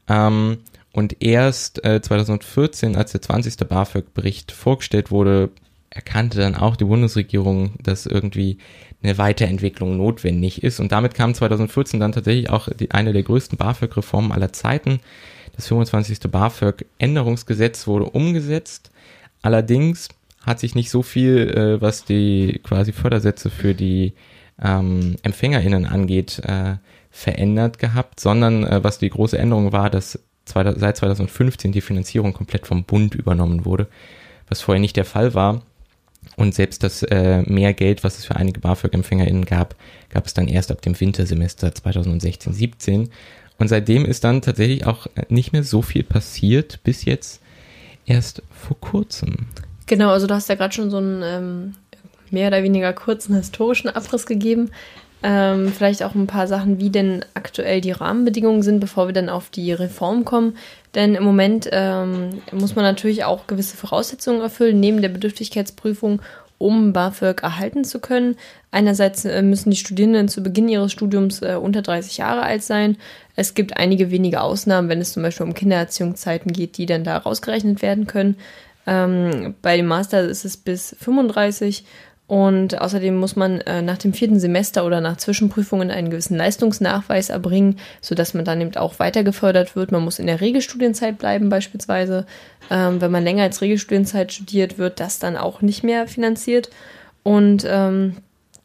Ähm, 0.08 0.58
und 0.94 1.22
erst 1.22 1.86
äh, 1.86 2.02
2014, 2.02 2.96
als 2.96 3.14
der 3.14 3.22
20. 3.22 3.68
BAföG-Bericht 3.68 4.52
vorgestellt 4.52 5.12
wurde, 5.12 5.50
erkannte 5.90 6.40
dann 6.40 6.56
auch 6.56 6.76
die 6.76 6.86
Bundesregierung, 6.86 7.74
dass 7.82 8.06
irgendwie 8.06 8.58
eine 9.04 9.18
Weiterentwicklung 9.18 9.98
notwendig 9.98 10.64
ist. 10.64 10.80
Und 10.80 10.92
damit 10.92 11.14
kam 11.14 11.34
2014 11.34 12.00
dann 12.00 12.12
tatsächlich 12.12 12.50
auch 12.50 12.70
die, 12.70 12.92
eine 12.92 13.14
der 13.14 13.24
größten 13.24 13.58
BAföG-Reformen 13.58 14.32
aller 14.32 14.54
Zeiten. 14.54 15.00
Das 15.56 15.68
25. 15.68 16.20
BAföG-Änderungsgesetz 16.32 17.88
wurde 17.88 18.06
umgesetzt. 18.06 18.92
Allerdings 19.42 20.10
hat 20.46 20.60
sich 20.60 20.76
nicht 20.76 20.90
so 20.90 21.04
viel, 21.04 21.50
äh, 21.50 21.82
was 21.82 22.06
die 22.06 22.60
quasi 22.64 22.92
Fördersätze 22.92 23.50
für 23.50 23.74
die 23.74 24.14
ähm, 24.62 25.16
EmpfängerInnen 25.24 25.86
angeht, 25.86 26.42
äh, 26.46 26.76
verändert 27.12 27.78
gehabt, 27.78 28.20
sondern 28.20 28.66
äh, 28.66 28.84
was 28.84 28.98
die 28.98 29.10
große 29.10 29.38
Änderung 29.38 29.72
war, 29.72 29.90
dass 29.90 30.20
zwei, 30.46 30.74
seit 30.76 30.98
2015 30.98 31.72
die 31.72 31.82
Finanzierung 31.82 32.34
komplett 32.34 32.66
vom 32.66 32.84
Bund 32.84 33.14
übernommen 33.16 33.66
wurde, 33.66 33.88
was 34.50 34.62
vorher 34.62 34.80
nicht 34.80 34.96
der 34.96 35.06
Fall 35.06 35.34
war. 35.34 35.62
Und 36.38 36.56
selbst 36.56 36.84
das 36.84 37.04
äh, 37.04 37.42
mehr 37.44 37.74
Geld, 37.74 38.04
was 38.04 38.18
es 38.18 38.26
für 38.26 38.36
einige 38.36 38.60
BAföG-EmpfängerInnen 38.60 39.46
gab, 39.46 39.76
gab 40.10 40.26
es 40.26 40.34
dann 40.34 40.48
erst 40.48 40.72
ab 40.72 40.82
dem 40.82 41.00
Wintersemester 41.00 41.70
2016-17. 41.70 43.10
Und 43.58 43.68
seitdem 43.68 44.06
ist 44.06 44.24
dann 44.24 44.42
tatsächlich 44.42 44.86
auch 44.86 45.08
nicht 45.30 45.52
mehr 45.52 45.64
so 45.64 45.82
viel 45.82 46.04
passiert, 46.04 46.80
bis 46.84 47.06
jetzt 47.06 47.42
erst 48.06 48.42
vor 48.50 48.80
kurzem. 48.80 49.48
Genau, 49.88 50.12
also 50.12 50.28
du 50.28 50.34
hast 50.34 50.50
ja 50.50 50.56
gerade 50.56 50.74
schon 50.74 50.90
so 50.90 50.98
einen 50.98 51.22
ähm, 51.24 51.76
mehr 52.32 52.48
oder 52.48 52.64
weniger 52.64 52.94
kurzen 52.94 53.36
historischen 53.36 53.90
Abriss 53.90 54.26
gegeben. 54.26 54.72
Ähm, 55.24 55.72
vielleicht 55.72 56.02
auch 56.02 56.16
ein 56.16 56.26
paar 56.26 56.48
Sachen, 56.48 56.80
wie 56.80 56.90
denn 56.90 57.24
aktuell 57.36 57.80
die 57.80 57.92
Rahmenbedingungen 57.92 58.64
sind, 58.64 58.80
bevor 58.80 59.08
wir 59.08 59.14
dann 59.14 59.30
auf 59.30 59.50
die 59.50 59.72
Reform 59.72 60.26
kommen. 60.26 60.58
Denn 60.96 61.14
im 61.14 61.24
Moment 61.24 61.70
ähm, 61.72 62.42
muss 62.52 62.76
man 62.76 62.84
natürlich 62.84 63.24
auch 63.24 63.46
gewisse 63.46 63.78
Voraussetzungen 63.78 64.42
erfüllen, 64.42 64.80
neben 64.80 65.02
der 65.02 65.10
Bedürftigkeitsprüfung, 65.10 66.22
um 66.58 66.92
BAföG 66.94 67.44
erhalten 67.44 67.84
zu 67.84 68.00
können. 68.00 68.36
Einerseits 68.72 69.26
äh, 69.26 69.42
müssen 69.44 69.70
die 69.70 69.78
Studierenden 69.78 70.28
zu 70.28 70.42
Beginn 70.42 70.70
ihres 70.70 70.92
Studiums 70.92 71.42
äh, 71.42 71.56
unter 71.56 71.82
30 71.82 72.18
Jahre 72.18 72.42
alt 72.42 72.64
sein. 72.64 72.98
Es 73.36 73.54
gibt 73.54 73.78
einige 73.78 74.12
wenige 74.12 74.42
Ausnahmen, 74.42 74.90
wenn 74.90 75.02
es 75.02 75.14
zum 75.14 75.24
Beispiel 75.24 75.46
um 75.46 75.54
Kindererziehungszeiten 75.54 76.52
geht, 76.52 76.78
die 76.78 76.88
dann 76.88 77.04
da 77.04 77.18
rausgerechnet 77.18 77.82
werden 77.82 78.08
können. 78.08 78.38
Ähm, 78.88 79.56
bei 79.62 79.78
dem 79.78 79.86
Master 79.86 80.22
ist 80.22 80.46
es 80.46 80.58
bis 80.58 80.96
35 81.00 81.86
und 82.32 82.80
außerdem 82.80 83.18
muss 83.18 83.36
man 83.36 83.60
äh, 83.60 83.82
nach 83.82 83.98
dem 83.98 84.14
vierten 84.14 84.40
Semester 84.40 84.86
oder 84.86 85.02
nach 85.02 85.18
Zwischenprüfungen 85.18 85.92
einen 85.92 86.10
gewissen 86.10 86.38
Leistungsnachweis 86.38 87.30
erbringen, 87.30 87.78
sodass 88.00 88.34
man 88.34 88.46
dann 88.46 88.62
eben 88.62 88.74
auch 88.78 89.00
weiter 89.00 89.26
gefördert 89.26 89.76
wird. 89.76 89.92
Man 89.92 90.06
muss 90.06 90.18
in 90.18 90.28
der 90.28 90.40
Regelstudienzeit 90.40 91.18
bleiben 91.18 91.50
beispielsweise. 91.50 92.26
Ähm, 92.70 93.02
wenn 93.02 93.12
man 93.12 93.26
länger 93.26 93.44
als 93.44 93.60
Regelstudienzeit 93.60 94.32
studiert, 94.32 94.78
wird 94.78 95.02
das 95.02 95.20
dann 95.20 95.36
auch 95.36 95.62
nicht 95.62 95.84
mehr 95.84 96.08
finanziert. 96.08 96.70
Und 97.22 97.66
ähm, 97.68 98.16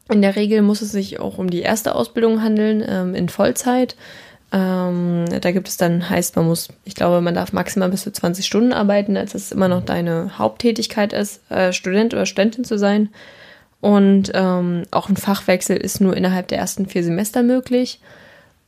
in 0.09 0.21
der 0.21 0.37
Regel 0.37 0.61
muss 0.61 0.81
es 0.81 0.93
sich 0.93 1.19
auch 1.19 1.37
um 1.37 1.49
die 1.49 1.61
erste 1.61 1.93
Ausbildung 1.93 2.41
handeln, 2.41 2.81
ähm, 2.87 3.15
in 3.15 3.27
Vollzeit. 3.27 3.97
Ähm, 4.53 5.25
da 5.41 5.51
gibt 5.51 5.67
es 5.67 5.75
dann, 5.75 6.09
heißt, 6.09 6.37
man 6.37 6.45
muss, 6.45 6.69
ich 6.85 6.95
glaube, 6.95 7.19
man 7.19 7.35
darf 7.35 7.51
maximal 7.51 7.89
bis 7.89 8.03
zu 8.03 8.13
20 8.13 8.45
Stunden 8.45 8.71
arbeiten, 8.71 9.17
als 9.17 9.35
es 9.35 9.51
immer 9.51 9.67
noch 9.67 9.83
deine 9.83 10.37
Haupttätigkeit 10.37 11.11
ist, 11.11 11.41
äh, 11.51 11.73
Student 11.73 12.13
oder 12.13 12.25
Studentin 12.25 12.63
zu 12.63 12.77
sein. 12.77 13.09
Und 13.79 14.31
ähm, 14.33 14.83
auch 14.91 15.09
ein 15.09 15.17
Fachwechsel 15.17 15.77
ist 15.77 16.01
nur 16.01 16.17
innerhalb 16.17 16.47
der 16.47 16.57
ersten 16.57 16.87
vier 16.87 17.03
Semester 17.03 17.43
möglich. 17.43 17.99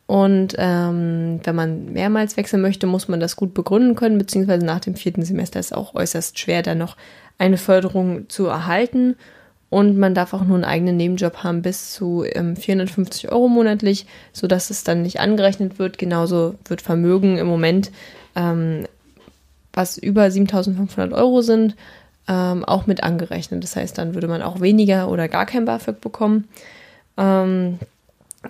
Und 0.05 0.55
ähm, 0.57 1.39
wenn 1.43 1.55
man 1.55 1.93
mehrmals 1.93 2.35
wechseln 2.35 2.61
möchte, 2.61 2.87
muss 2.87 3.07
man 3.07 3.19
das 3.19 3.35
gut 3.35 3.53
begründen 3.53 3.95
können, 3.95 4.17
beziehungsweise 4.17 4.65
nach 4.65 4.79
dem 4.79 4.95
vierten 4.95 5.23
Semester 5.23 5.59
ist 5.59 5.67
es 5.67 5.73
auch 5.73 5.93
äußerst 5.93 6.39
schwer, 6.39 6.63
da 6.63 6.73
noch 6.73 6.97
eine 7.37 7.57
Förderung 7.57 8.27
zu 8.27 8.47
erhalten. 8.47 9.15
Und 9.69 9.99
man 9.99 10.15
darf 10.15 10.33
auch 10.33 10.43
nur 10.43 10.55
einen 10.55 10.65
eigenen 10.65 10.97
Nebenjob 10.97 11.43
haben 11.43 11.61
bis 11.61 11.93
zu 11.93 12.23
ähm, 12.25 12.55
450 12.55 13.31
Euro 13.31 13.47
monatlich, 13.47 14.07
sodass 14.33 14.71
es 14.71 14.83
dann 14.83 15.03
nicht 15.03 15.19
angerechnet 15.19 15.77
wird. 15.77 15.99
Genauso 15.99 16.55
wird 16.65 16.81
Vermögen 16.81 17.37
im 17.37 17.45
Moment, 17.45 17.91
ähm, 18.35 18.87
was 19.73 19.99
über 19.99 20.31
7500 20.31 21.13
Euro 21.13 21.41
sind, 21.41 21.75
ähm, 22.29 22.63
auch 22.63 22.85
mit 22.85 23.03
angerechnet. 23.03 23.63
Das 23.63 23.75
heißt, 23.75 23.97
dann 23.97 24.13
würde 24.13 24.27
man 24.27 24.41
auch 24.41 24.61
weniger 24.61 25.09
oder 25.09 25.27
gar 25.27 25.47
kein 25.47 25.65
BAföG 25.65 25.99
bekommen. 25.99 26.47
Ähm, 27.17 27.79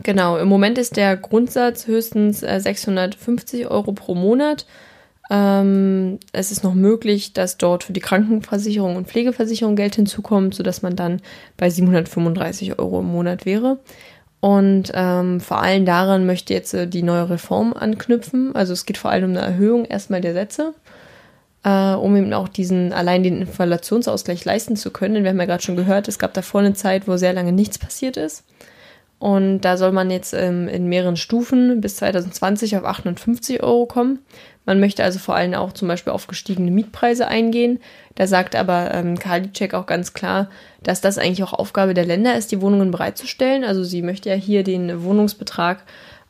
genau, 0.03 0.37
im 0.37 0.49
Moment 0.49 0.77
ist 0.77 0.97
der 0.97 1.15
Grundsatz 1.15 1.87
höchstens 1.87 2.43
äh, 2.43 2.59
650 2.59 3.67
Euro 3.67 3.93
pro 3.93 4.13
Monat. 4.13 4.65
Ähm, 5.31 6.19
es 6.33 6.51
ist 6.51 6.63
noch 6.63 6.73
möglich, 6.73 7.33
dass 7.33 7.57
dort 7.57 7.85
für 7.85 7.93
die 7.93 8.01
Krankenversicherung 8.01 8.97
und 8.97 9.07
Pflegeversicherung 9.07 9.75
Geld 9.75 9.95
hinzukommt, 9.95 10.55
sodass 10.55 10.81
man 10.81 10.95
dann 10.95 11.21
bei 11.55 11.69
735 11.69 12.79
Euro 12.79 12.99
im 12.99 13.07
Monat 13.07 13.45
wäre. 13.45 13.79
Und 14.41 14.91
ähm, 14.93 15.39
vor 15.39 15.61
allem 15.61 15.85
daran 15.85 16.25
möchte 16.25 16.53
jetzt 16.53 16.73
äh, 16.73 16.87
die 16.87 17.03
neue 17.03 17.29
Reform 17.29 17.73
anknüpfen. 17.73 18.55
Also 18.55 18.73
es 18.73 18.85
geht 18.85 18.97
vor 18.97 19.11
allem 19.11 19.31
um 19.31 19.37
eine 19.37 19.45
Erhöhung 19.45 19.85
erstmal 19.85 20.21
der 20.21 20.33
Sätze 20.33 20.73
äh, 21.63 21.93
um 21.93 22.15
eben 22.15 22.33
auch 22.33 22.47
diesen 22.47 22.93
allein 22.93 23.23
den 23.23 23.41
Inflationsausgleich 23.41 24.45
leisten 24.45 24.75
zu 24.75 24.91
können. 24.91 25.15
Denn 25.15 25.23
wir 25.23 25.31
haben 25.31 25.39
ja 25.39 25.45
gerade 25.45 25.63
schon 25.63 25.75
gehört, 25.75 26.07
es 26.07 26.19
gab 26.19 26.33
davor 26.33 26.61
eine 26.61 26.73
Zeit, 26.73 27.07
wo 27.07 27.17
sehr 27.17 27.33
lange 27.33 27.51
nichts 27.51 27.77
passiert 27.77 28.17
ist. 28.17 28.43
Und 29.19 29.61
da 29.61 29.75
soll 29.75 29.91
man 29.91 30.09
jetzt 30.09 30.33
ähm, 30.33 30.69
in 30.69 30.87
mehreren 30.87 31.17
Stufen 31.17 31.81
bis 31.81 31.97
2020 31.97 32.77
auf 32.77 32.85
850 32.85 33.61
Euro 33.61 33.85
kommen. 33.85 34.19
Man 34.65 34.79
möchte 34.79 35.03
also 35.03 35.19
vor 35.19 35.35
allem 35.35 35.55
auch 35.55 35.73
zum 35.73 35.89
Beispiel 35.89 36.13
auf 36.13 36.27
gestiegene 36.27 36.71
Mietpreise 36.71 37.27
eingehen. 37.27 37.79
Da 38.15 38.27
sagt 38.27 38.55
aber 38.55 38.93
ähm, 38.93 39.19
Karliczek 39.19 39.73
auch 39.73 39.87
ganz 39.87 40.13
klar, 40.13 40.49
dass 40.83 41.01
das 41.01 41.17
eigentlich 41.17 41.43
auch 41.43 41.53
Aufgabe 41.53 41.93
der 41.93 42.05
Länder 42.05 42.37
ist, 42.37 42.51
die 42.53 42.61
Wohnungen 42.61 42.91
bereitzustellen. 42.91 43.65
Also 43.65 43.83
sie 43.83 44.01
möchte 44.01 44.29
ja 44.29 44.35
hier 44.35 44.63
den 44.63 45.03
Wohnungsbetrag 45.03 45.83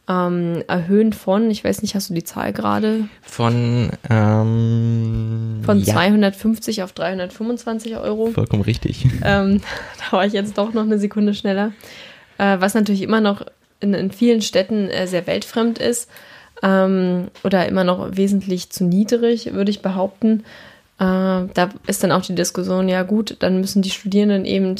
ähm, 0.09 0.63
erhöhen 0.67 1.13
von, 1.13 1.51
ich 1.51 1.63
weiß 1.63 1.83
nicht, 1.83 1.93
hast 1.93 2.09
du 2.09 2.15
die 2.15 2.23
Zahl 2.23 2.51
gerade? 2.51 3.07
Von, 3.21 3.91
ähm, 4.09 5.61
von 5.63 5.79
ja. 5.79 5.93
250 5.93 6.81
auf 6.81 6.93
325 6.93 7.95
Euro. 7.97 8.31
Vollkommen 8.31 8.63
richtig. 8.63 9.05
Ähm, 9.23 9.61
da 10.09 10.17
war 10.17 10.25
ich 10.25 10.33
jetzt 10.33 10.57
doch 10.57 10.73
noch 10.73 10.81
eine 10.81 10.97
Sekunde 10.97 11.35
schneller. 11.35 11.73
Äh, 12.39 12.57
was 12.59 12.73
natürlich 12.73 13.03
immer 13.03 13.21
noch 13.21 13.45
in, 13.79 13.93
in 13.93 14.11
vielen 14.11 14.41
Städten 14.41 14.89
äh, 14.89 15.05
sehr 15.05 15.27
weltfremd 15.27 15.77
ist 15.77 16.09
ähm, 16.63 17.27
oder 17.43 17.67
immer 17.67 17.83
noch 17.83 18.17
wesentlich 18.17 18.71
zu 18.71 18.85
niedrig, 18.85 19.53
würde 19.53 19.69
ich 19.69 19.83
behaupten. 19.83 20.43
Äh, 20.97 21.45
da 21.53 21.69
ist 21.85 22.03
dann 22.03 22.11
auch 22.11 22.23
die 22.23 22.35
Diskussion, 22.35 22.89
ja 22.89 23.03
gut, 23.03 23.37
dann 23.39 23.61
müssen 23.61 23.83
die 23.83 23.91
Studierenden 23.91 24.45
eben 24.45 24.75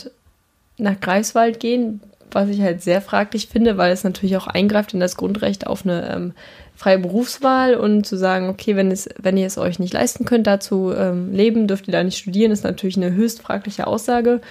nach 0.78 1.00
Greifswald 1.00 1.60
gehen, 1.60 2.02
was 2.32 2.50
ich 2.50 2.62
halt 2.62 2.82
sehr 2.82 3.02
fraglich 3.02 3.48
finde, 3.48 3.78
weil 3.78 3.92
es 3.92 4.04
natürlich 4.04 4.38
auch 4.38 4.48
eingreift 4.48 4.94
in 4.94 5.00
das 5.00 5.16
Grundrecht 5.16 5.68
auf 5.68 5.86
eine 5.86 6.10
ähm, 6.14 6.34
freie 6.76 7.00
Berufswahl 7.00 7.76
und 7.76 8.06
zu 8.06 8.18
sagen, 8.18 8.50
okay, 8.50 8.76
wenn, 8.76 8.92
es, 8.92 9.10
wenn 9.18 9.38
ihr 9.38 9.48
es 9.48 9.58
euch 9.58 9.80
nicht 9.80 9.94
leisten 9.94 10.26
könnt, 10.26 10.48
da 10.48 10.60
zu 10.60 10.94
ähm, 10.94 11.34
leben, 11.34 11.68
dürft 11.68 11.88
ihr 11.88 11.92
da 11.92 12.04
nicht 12.04 12.18
studieren, 12.18 12.52
ist 12.52 12.64
natürlich 12.64 12.98
eine 12.98 13.14
höchst 13.14 13.42
fragliche 13.42 13.86
Aussage, 13.86 14.42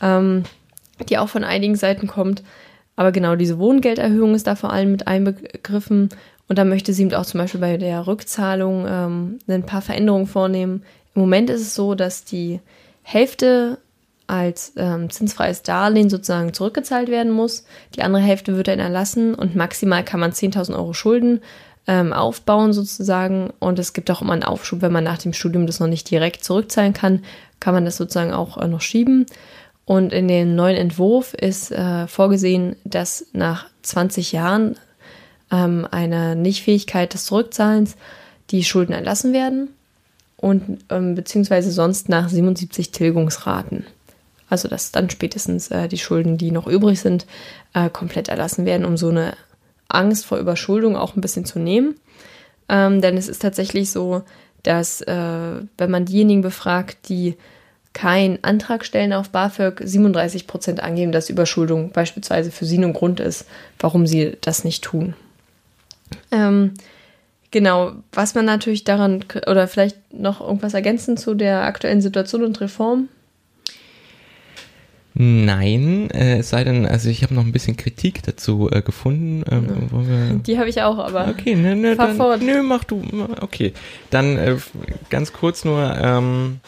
ähm, 0.00 0.44
die 1.08 1.18
auch 1.18 1.28
von 1.28 1.44
einigen 1.44 1.76
Seiten 1.76 2.06
kommt. 2.06 2.42
Aber 2.96 3.12
genau 3.12 3.36
diese 3.36 3.58
Wohngelderhöhung 3.58 4.34
ist 4.34 4.46
da 4.46 4.56
vor 4.56 4.72
allem 4.72 4.90
mit 4.90 5.06
einbegriffen. 5.06 6.08
Und 6.48 6.58
da 6.58 6.64
möchte 6.64 6.92
sie 6.92 7.02
eben 7.02 7.14
auch 7.14 7.26
zum 7.26 7.40
Beispiel 7.40 7.60
bei 7.60 7.76
der 7.76 8.06
Rückzahlung 8.06 8.86
ähm, 8.88 9.38
ein 9.46 9.66
paar 9.66 9.82
Veränderungen 9.82 10.26
vornehmen. 10.26 10.82
Im 11.14 11.20
Moment 11.20 11.50
ist 11.50 11.60
es 11.60 11.74
so, 11.74 11.94
dass 11.94 12.24
die 12.24 12.60
Hälfte 13.02 13.78
als 14.26 14.72
ähm, 14.76 15.10
zinsfreies 15.10 15.62
Darlehen 15.62 16.10
sozusagen 16.10 16.52
zurückgezahlt 16.52 17.08
werden 17.08 17.32
muss. 17.32 17.64
Die 17.94 18.02
andere 18.02 18.22
Hälfte 18.22 18.56
wird 18.56 18.68
dann 18.68 18.78
erlassen 18.78 19.34
und 19.34 19.54
maximal 19.54 20.04
kann 20.04 20.20
man 20.20 20.32
10.000 20.32 20.74
Euro 20.74 20.92
Schulden 20.92 21.40
ähm, 21.86 22.12
aufbauen 22.12 22.72
sozusagen. 22.72 23.52
Und 23.58 23.78
es 23.78 23.92
gibt 23.92 24.10
auch 24.10 24.22
immer 24.22 24.32
einen 24.32 24.42
Aufschub, 24.42 24.82
wenn 24.82 24.92
man 24.92 25.04
nach 25.04 25.18
dem 25.18 25.32
Studium 25.32 25.66
das 25.66 25.80
noch 25.80 25.86
nicht 25.86 26.10
direkt 26.10 26.44
zurückzahlen 26.44 26.92
kann, 26.92 27.24
kann 27.60 27.74
man 27.74 27.84
das 27.84 27.96
sozusagen 27.96 28.32
auch 28.32 28.58
äh, 28.58 28.66
noch 28.66 28.80
schieben. 28.80 29.26
Und 29.84 30.12
in 30.12 30.26
dem 30.26 30.56
neuen 30.56 30.76
Entwurf 30.76 31.32
ist 31.34 31.70
äh, 31.70 32.08
vorgesehen, 32.08 32.74
dass 32.84 33.26
nach 33.32 33.66
20 33.82 34.32
Jahren 34.32 34.76
ähm, 35.52 35.86
einer 35.90 36.34
Nichtfähigkeit 36.34 37.14
des 37.14 37.24
Zurückzahlens 37.24 37.96
die 38.50 38.64
Schulden 38.64 38.92
erlassen 38.92 39.32
werden 39.32 39.68
und 40.36 40.84
ähm, 40.90 41.14
beziehungsweise 41.14 41.70
sonst 41.70 42.08
nach 42.08 42.28
77 42.28 42.90
Tilgungsraten. 42.90 43.86
Also 44.48 44.68
dass 44.68 44.92
dann 44.92 45.10
spätestens 45.10 45.70
äh, 45.70 45.88
die 45.88 45.98
Schulden, 45.98 46.38
die 46.38 46.50
noch 46.50 46.66
übrig 46.66 47.00
sind, 47.00 47.26
äh, 47.74 47.90
komplett 47.90 48.28
erlassen 48.28 48.64
werden, 48.64 48.84
um 48.84 48.96
so 48.96 49.08
eine 49.08 49.36
Angst 49.88 50.26
vor 50.26 50.38
Überschuldung 50.38 50.96
auch 50.96 51.16
ein 51.16 51.20
bisschen 51.20 51.44
zu 51.44 51.58
nehmen. 51.58 51.96
Ähm, 52.68 53.00
denn 53.00 53.16
es 53.16 53.28
ist 53.28 53.42
tatsächlich 53.42 53.90
so, 53.90 54.22
dass 54.62 55.00
äh, 55.02 55.60
wenn 55.78 55.90
man 55.90 56.04
diejenigen 56.04 56.42
befragt, 56.42 57.08
die 57.08 57.36
keinen 57.92 58.44
Antrag 58.44 58.84
stellen 58.84 59.14
auf 59.14 59.30
BAföG, 59.30 59.80
37 59.82 60.46
Prozent 60.46 60.82
angeben, 60.82 61.12
dass 61.12 61.30
Überschuldung 61.30 61.92
beispielsweise 61.92 62.50
für 62.50 62.66
sie 62.66 62.76
ein 62.76 62.92
Grund 62.92 63.20
ist, 63.20 63.46
warum 63.78 64.06
sie 64.06 64.36
das 64.42 64.64
nicht 64.64 64.84
tun. 64.84 65.14
Ähm, 66.30 66.74
genau, 67.52 67.92
was 68.12 68.34
man 68.34 68.44
natürlich 68.44 68.84
daran, 68.84 69.24
oder 69.46 69.66
vielleicht 69.66 70.12
noch 70.12 70.42
irgendwas 70.42 70.74
ergänzen 70.74 71.16
zu 71.16 71.34
der 71.34 71.62
aktuellen 71.62 72.02
Situation 72.02 72.44
und 72.44 72.60
Reform? 72.60 73.08
Nein, 75.18 76.10
äh, 76.10 76.38
es 76.40 76.50
sei 76.50 76.62
denn, 76.62 76.84
also 76.84 77.08
ich 77.08 77.22
habe 77.22 77.34
noch 77.34 77.44
ein 77.44 77.52
bisschen 77.52 77.78
Kritik 77.78 78.22
dazu 78.22 78.68
äh, 78.70 78.82
gefunden. 78.82 79.44
Ähm, 79.50 80.42
Die 80.42 80.58
habe 80.58 80.68
ich 80.68 80.82
auch, 80.82 80.98
aber. 80.98 81.28
Okay, 81.28 81.54
ne, 81.54 81.74
ne, 81.74 81.96
dann, 81.96 82.18
nö, 82.44 82.62
mach 82.62 82.84
du. 82.84 83.02
Okay, 83.40 83.72
dann 84.10 84.36
äh, 84.36 84.56
ganz 85.08 85.32
kurz 85.32 85.64
nur. 85.64 85.96
Ähm, 85.98 86.60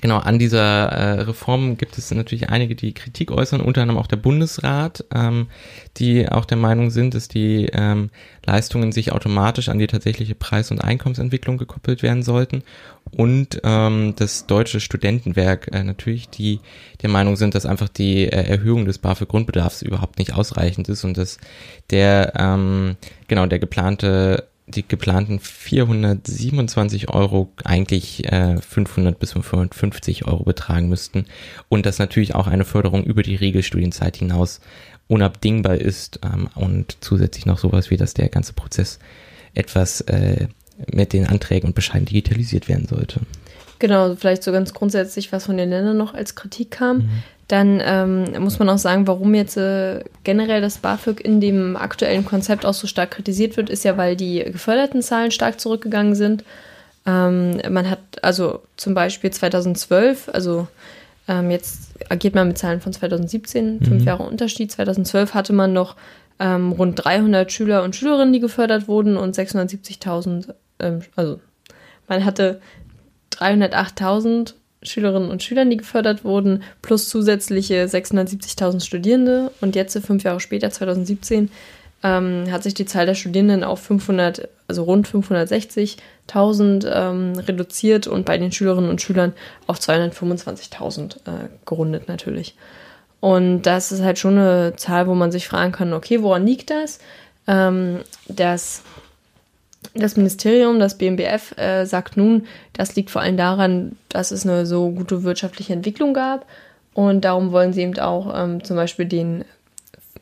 Genau, 0.00 0.18
an 0.18 0.38
dieser 0.38 0.86
äh, 0.86 1.20
Reform 1.22 1.76
gibt 1.76 1.98
es 1.98 2.10
natürlich 2.10 2.50
einige, 2.50 2.74
die 2.74 2.94
Kritik 2.94 3.30
äußern, 3.30 3.60
unter 3.60 3.82
anderem 3.82 3.98
auch 3.98 4.06
der 4.06 4.16
Bundesrat, 4.16 5.04
ähm, 5.14 5.48
die 5.96 6.28
auch 6.28 6.44
der 6.44 6.56
Meinung 6.56 6.90
sind, 6.90 7.14
dass 7.14 7.28
die 7.28 7.68
ähm, 7.72 8.10
Leistungen 8.46 8.92
sich 8.92 9.12
automatisch 9.12 9.68
an 9.68 9.78
die 9.78 9.86
tatsächliche 9.86 10.34
Preis- 10.34 10.70
und 10.70 10.80
Einkommensentwicklung 10.80 11.58
gekoppelt 11.58 12.02
werden 12.02 12.22
sollten. 12.22 12.62
Und 13.10 13.60
ähm, 13.64 14.14
das 14.16 14.46
deutsche 14.46 14.80
Studentenwerk 14.80 15.68
äh, 15.72 15.82
natürlich, 15.82 16.28
die 16.28 16.60
der 17.02 17.10
Meinung 17.10 17.36
sind, 17.36 17.54
dass 17.54 17.66
einfach 17.66 17.88
die 17.88 18.24
äh, 18.24 18.48
Erhöhung 18.48 18.84
des 18.84 18.98
BAföG-Grundbedarfs 18.98 19.82
überhaupt 19.82 20.18
nicht 20.18 20.34
ausreichend 20.34 20.88
ist 20.88 21.04
und 21.04 21.16
dass 21.16 21.38
der 21.90 22.34
ähm, 22.36 22.96
genau 23.28 23.46
der 23.46 23.58
geplante 23.58 24.47
die 24.68 24.86
geplanten 24.86 25.40
427 25.40 27.10
Euro 27.10 27.52
eigentlich 27.64 28.30
äh, 28.30 28.60
500 28.60 29.18
bis 29.18 29.32
550 29.32 30.26
Euro 30.26 30.44
betragen 30.44 30.88
müssten 30.88 31.26
und 31.68 31.86
dass 31.86 31.98
natürlich 31.98 32.34
auch 32.34 32.46
eine 32.46 32.64
Förderung 32.64 33.04
über 33.04 33.22
die 33.22 33.36
Regelstudienzeit 33.36 34.16
hinaus 34.16 34.60
unabdingbar 35.06 35.76
ist 35.76 36.20
ähm, 36.22 36.48
und 36.54 36.98
zusätzlich 37.00 37.46
noch 37.46 37.58
sowas 37.58 37.90
wie, 37.90 37.96
dass 37.96 38.14
der 38.14 38.28
ganze 38.28 38.52
Prozess 38.52 38.98
etwas 39.54 40.02
äh, 40.02 40.48
mit 40.92 41.12
den 41.12 41.26
Anträgen 41.26 41.68
und 41.68 41.74
Bescheiden 41.74 42.06
digitalisiert 42.06 42.68
werden 42.68 42.86
sollte. 42.86 43.20
Genau, 43.78 44.14
vielleicht 44.16 44.42
so 44.42 44.52
ganz 44.52 44.74
grundsätzlich, 44.74 45.32
was 45.32 45.46
von 45.46 45.56
den 45.56 45.70
Ländern 45.70 45.96
noch 45.96 46.14
als 46.14 46.34
Kritik 46.34 46.72
kam. 46.72 46.98
Mhm. 46.98 47.08
Dann 47.48 47.80
ähm, 47.82 48.42
muss 48.42 48.58
man 48.58 48.68
auch 48.68 48.78
sagen, 48.78 49.06
warum 49.06 49.34
jetzt 49.34 49.56
äh, 49.56 50.04
generell 50.22 50.60
das 50.60 50.78
BAföG 50.78 51.20
in 51.20 51.40
dem 51.40 51.76
aktuellen 51.76 52.26
Konzept 52.26 52.66
auch 52.66 52.74
so 52.74 52.86
stark 52.86 53.12
kritisiert 53.12 53.56
wird, 53.56 53.70
ist 53.70 53.84
ja, 53.84 53.96
weil 53.96 54.16
die 54.16 54.44
geförderten 54.44 55.00
Zahlen 55.00 55.30
stark 55.30 55.58
zurückgegangen 55.58 56.14
sind. 56.14 56.44
Ähm, 57.06 57.58
man 57.70 57.88
hat 57.88 58.00
also 58.20 58.60
zum 58.76 58.92
Beispiel 58.92 59.30
2012, 59.30 60.28
also 60.30 60.68
ähm, 61.26 61.50
jetzt 61.50 61.94
agiert 62.10 62.34
man 62.34 62.48
mit 62.48 62.58
Zahlen 62.58 62.82
von 62.82 62.92
2017, 62.92 63.80
fünf 63.82 64.04
Jahre 64.04 64.24
Unterschied. 64.24 64.70
2012 64.70 65.32
hatte 65.32 65.54
man 65.54 65.72
noch 65.72 65.96
ähm, 66.38 66.72
rund 66.72 67.02
300 67.02 67.50
Schüler 67.50 67.82
und 67.82 67.96
Schülerinnen, 67.96 68.34
die 68.34 68.40
gefördert 68.40 68.88
wurden 68.88 69.16
und 69.16 69.36
670.000, 69.36 70.52
ähm, 70.80 71.00
also 71.16 71.40
man 72.08 72.26
hatte 72.26 72.60
308.000 73.38 74.54
Schülerinnen 74.82 75.30
und 75.30 75.42
Schülern, 75.42 75.70
die 75.70 75.76
gefördert 75.76 76.24
wurden, 76.24 76.62
plus 76.82 77.08
zusätzliche 77.08 77.84
670.000 77.84 78.84
Studierende. 78.84 79.50
Und 79.60 79.74
jetzt, 79.74 79.98
fünf 79.98 80.22
Jahre 80.22 80.40
später, 80.40 80.70
2017, 80.70 81.50
ähm, 82.04 82.44
hat 82.50 82.62
sich 82.62 82.74
die 82.74 82.86
Zahl 82.86 83.06
der 83.06 83.14
Studierenden 83.14 83.64
auf 83.64 83.80
500, 83.80 84.48
also 84.68 84.84
rund 84.84 85.08
560.000 85.08 86.86
ähm, 86.92 87.32
reduziert 87.38 88.06
und 88.06 88.24
bei 88.24 88.38
den 88.38 88.52
Schülerinnen 88.52 88.88
und 88.88 89.02
Schülern 89.02 89.32
auf 89.66 89.78
225.000 89.78 91.16
äh, 91.16 91.48
gerundet 91.66 92.06
natürlich. 92.06 92.54
Und 93.20 93.62
das 93.62 93.90
ist 93.90 94.02
halt 94.02 94.18
schon 94.18 94.38
eine 94.38 94.74
Zahl, 94.76 95.08
wo 95.08 95.14
man 95.14 95.32
sich 95.32 95.48
fragen 95.48 95.72
kann, 95.72 95.92
okay, 95.92 96.22
woran 96.22 96.46
liegt 96.46 96.70
das? 96.70 97.00
Ähm, 97.48 98.02
das, 98.28 98.82
das 99.94 100.16
Ministerium, 100.16 100.78
das 100.78 100.98
BMBF, 100.98 101.56
äh, 101.56 101.84
sagt 101.84 102.16
nun, 102.16 102.46
das 102.72 102.96
liegt 102.96 103.10
vor 103.10 103.22
allem 103.22 103.36
daran, 103.36 103.96
dass 104.08 104.30
es 104.30 104.44
eine 104.46 104.66
so 104.66 104.90
gute 104.90 105.22
wirtschaftliche 105.22 105.72
Entwicklung 105.72 106.14
gab. 106.14 106.46
Und 106.94 107.24
darum 107.24 107.52
wollen 107.52 107.72
sie 107.72 107.82
eben 107.82 107.98
auch 107.98 108.32
ähm, 108.36 108.64
zum 108.64 108.76
Beispiel 108.76 109.06
den, 109.06 109.44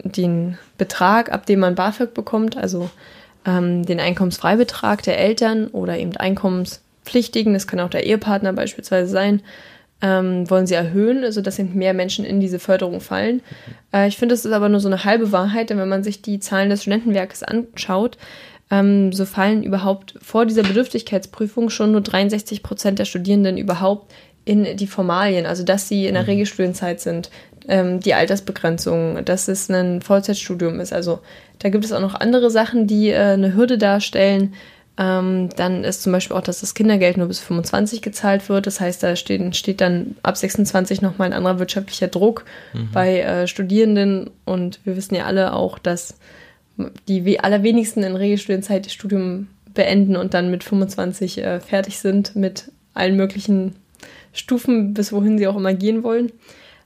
den 0.03 0.59
Betrag, 0.77 1.33
ab 1.33 1.47
dem 1.47 1.61
man 1.61 1.75
BAföG 1.75 2.13
bekommt, 2.13 2.57
also 2.57 2.91
ähm, 3.47 3.87
den 3.87 4.01
Einkommensfreibetrag 4.01 5.03
der 5.03 5.19
Eltern 5.19 5.69
oder 5.69 5.99
eben 5.99 6.17
Einkommenspflichtigen, 6.17 7.55
das 7.55 7.67
kann 7.67 7.81
auch 7.81 7.91
der 7.91 8.05
Ehepartner 8.05 8.53
beispielsweise 8.53 9.11
sein, 9.11 9.41
ähm, 10.03 10.49
wollen 10.51 10.67
sie 10.67 10.75
erhöhen, 10.75 11.25
also 11.25 11.41
dass 11.41 11.59
eben 11.59 11.75
mehr 11.75 11.95
Menschen 11.95 12.27
in 12.27 12.41
diese 12.41 12.59
Förderung 12.59 13.01
fallen. 13.01 13.41
Äh, 13.95 14.09
ich 14.09 14.19
finde, 14.19 14.35
das 14.35 14.45
ist 14.45 14.53
aber 14.53 14.69
nur 14.69 14.81
so 14.81 14.89
eine 14.89 15.05
halbe 15.05 15.33
Wahrheit, 15.33 15.71
denn 15.71 15.79
wenn 15.79 15.89
man 15.89 16.05
sich 16.05 16.21
die 16.21 16.41
Zahlen 16.41 16.69
des 16.69 16.83
Studentenwerkes 16.83 17.43
anschaut, 17.43 18.19
ähm, 18.71 19.13
so 19.13 19.25
fallen 19.25 19.63
überhaupt 19.63 20.15
vor 20.21 20.47
dieser 20.47 20.63
Bedürftigkeitsprüfung 20.63 21.71
schon 21.71 21.93
nur 21.93 22.01
63 22.01 22.63
Prozent 22.63 22.99
der 22.99 23.05
Studierenden 23.05 23.59
überhaupt 23.59 24.13
in 24.45 24.77
die 24.77 24.87
Formalien, 24.87 25.47
also 25.47 25.65
dass 25.65 25.89
sie 25.89 26.07
in 26.07 26.15
der 26.15 26.27
Regelstudienzeit 26.27 27.01
sind, 27.01 27.31
ähm, 27.69 28.01
die 28.01 28.15
Altersbegrenzung, 28.15 29.25
dass 29.25 29.49
es 29.49 29.69
ein 29.71 30.03
Vollzeitstudium 30.03 30.81
ist. 30.81 30.93
Also 30.93 31.21
da 31.59 31.69
gibt 31.69 31.85
es 31.85 31.93
auch 31.93 32.01
noch 32.01 32.15
andere 32.15 32.51
Sachen, 32.51 32.87
die 32.87 33.11
äh, 33.11 33.19
eine 33.19 33.55
Hürde 33.55 33.79
darstellen. 33.79 34.55
Ähm, 34.99 35.51
dann 35.57 35.85
ist 35.85 36.03
zum 36.03 36.13
Beispiel 36.13 36.37
auch, 36.37 36.43
dass 36.43 36.61
das 36.61 36.75
Kindergeld 36.75 37.19
nur 37.19 37.27
bis 37.27 37.41
25 37.41 38.03
gezahlt 38.03 38.49
wird. 38.49 38.67
Das 38.67 38.81
heißt, 38.81 39.03
da 39.03 39.15
steht, 39.15 39.55
steht 39.57 39.81
dann 39.81 40.17
ab 40.23 40.37
26 40.37 41.03
nochmal 41.03 41.29
ein 41.29 41.35
anderer 41.35 41.59
wirtschaftlicher 41.59 42.09
Druck 42.09 42.45
bei 42.93 43.21
äh, 43.21 43.47
Studierenden. 43.47 44.31
Und 44.45 44.81
wir 44.85 44.97
wissen 44.97 45.15
ja 45.15 45.27
alle 45.27 45.53
auch, 45.53 45.79
dass 45.79 46.17
die 47.09 47.25
we- 47.25 47.43
allerwenigsten 47.43 48.03
in 48.03 48.17
Regelstudienzeit 48.17 48.87
das 48.87 48.93
Studium 48.93 49.49
beenden 49.75 50.17
und 50.17 50.35
dann 50.35 50.51
mit 50.51 50.65
25 50.65 51.39
äh, 51.39 51.61
fertig 51.61 51.99
sind 51.99 52.35
mit 52.37 52.71
allen 52.95 53.17
möglichen 53.17 53.75
Stufen, 54.33 54.95
bis 54.95 55.13
wohin 55.13 55.39
sie 55.39 55.47
auch 55.47 55.57
immer 55.57 55.75
gehen 55.75 56.03
wollen. 56.03 56.33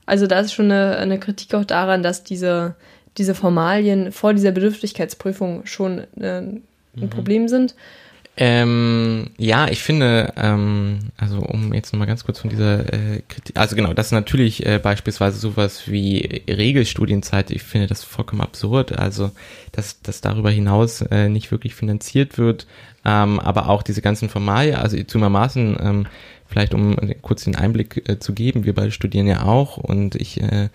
Also 0.05 0.27
da 0.27 0.39
ist 0.39 0.53
schon 0.53 0.71
eine, 0.71 0.97
eine 0.97 1.19
Kritik 1.19 1.53
auch 1.53 1.65
daran, 1.65 2.03
dass 2.03 2.23
diese, 2.23 2.75
diese 3.17 3.35
Formalien 3.35 4.11
vor 4.11 4.33
dieser 4.33 4.51
Bedürftigkeitsprüfung 4.51 5.65
schon 5.65 5.99
äh, 6.19 6.41
ein 6.41 7.09
Problem 7.09 7.47
sind. 7.47 7.75
Ähm, 8.43 9.27
ja, 9.37 9.67
ich 9.67 9.83
finde, 9.83 10.33
ähm, 10.35 11.11
also 11.15 11.37
um 11.41 11.75
jetzt 11.75 11.93
nochmal 11.93 12.07
ganz 12.07 12.25
kurz 12.25 12.39
von 12.39 12.49
dieser 12.49 12.91
äh, 12.91 13.21
Kritik, 13.29 13.55
also 13.55 13.75
genau, 13.75 13.93
das 13.93 14.11
natürlich 14.11 14.65
äh, 14.65 14.79
beispielsweise 14.79 15.37
sowas 15.37 15.83
wie 15.85 16.41
Regelstudienzeit, 16.49 17.51
ich 17.51 17.61
finde 17.61 17.85
das 17.85 18.03
vollkommen 18.03 18.41
absurd, 18.41 18.97
also 18.97 19.29
dass, 19.73 20.01
dass 20.01 20.21
darüber 20.21 20.49
hinaus 20.49 21.01
äh, 21.03 21.29
nicht 21.29 21.51
wirklich 21.51 21.75
finanziert 21.75 22.39
wird, 22.39 22.65
ähm, 23.05 23.39
aber 23.39 23.69
auch 23.69 23.83
diese 23.83 24.01
ganzen 24.01 24.27
Formalien, 24.27 24.77
also 24.77 24.97
zumermaßen, 25.03 25.77
ähm, 25.79 26.07
vielleicht 26.47 26.73
um 26.73 26.97
kurz 27.21 27.43
den 27.43 27.55
Einblick 27.55 28.09
äh, 28.09 28.17
zu 28.17 28.33
geben, 28.33 28.65
wir 28.65 28.73
beide 28.73 28.91
studieren 28.91 29.27
ja 29.27 29.43
auch 29.43 29.77
und 29.77 30.15
ich 30.15 30.41
äh, 30.41 30.69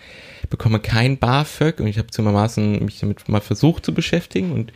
bekomme 0.50 0.78
kein 0.78 1.18
BAföG 1.18 1.80
und 1.80 1.88
ich 1.88 1.98
habe 1.98 2.12
zumermaßen 2.12 2.84
mich 2.84 3.00
damit 3.00 3.28
mal 3.28 3.40
versucht 3.40 3.84
zu 3.84 3.92
beschäftigen 3.92 4.52
und 4.52 4.72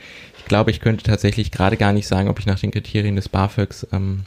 glaube, 0.50 0.72
ich 0.72 0.80
könnte 0.80 1.04
tatsächlich 1.04 1.52
gerade 1.52 1.76
gar 1.76 1.92
nicht 1.92 2.08
sagen, 2.08 2.28
ob 2.28 2.40
ich 2.40 2.44
nach 2.44 2.58
den 2.58 2.72
Kriterien 2.72 3.14
des 3.14 3.28
BAföGs 3.28 3.86
ähm, 3.92 4.24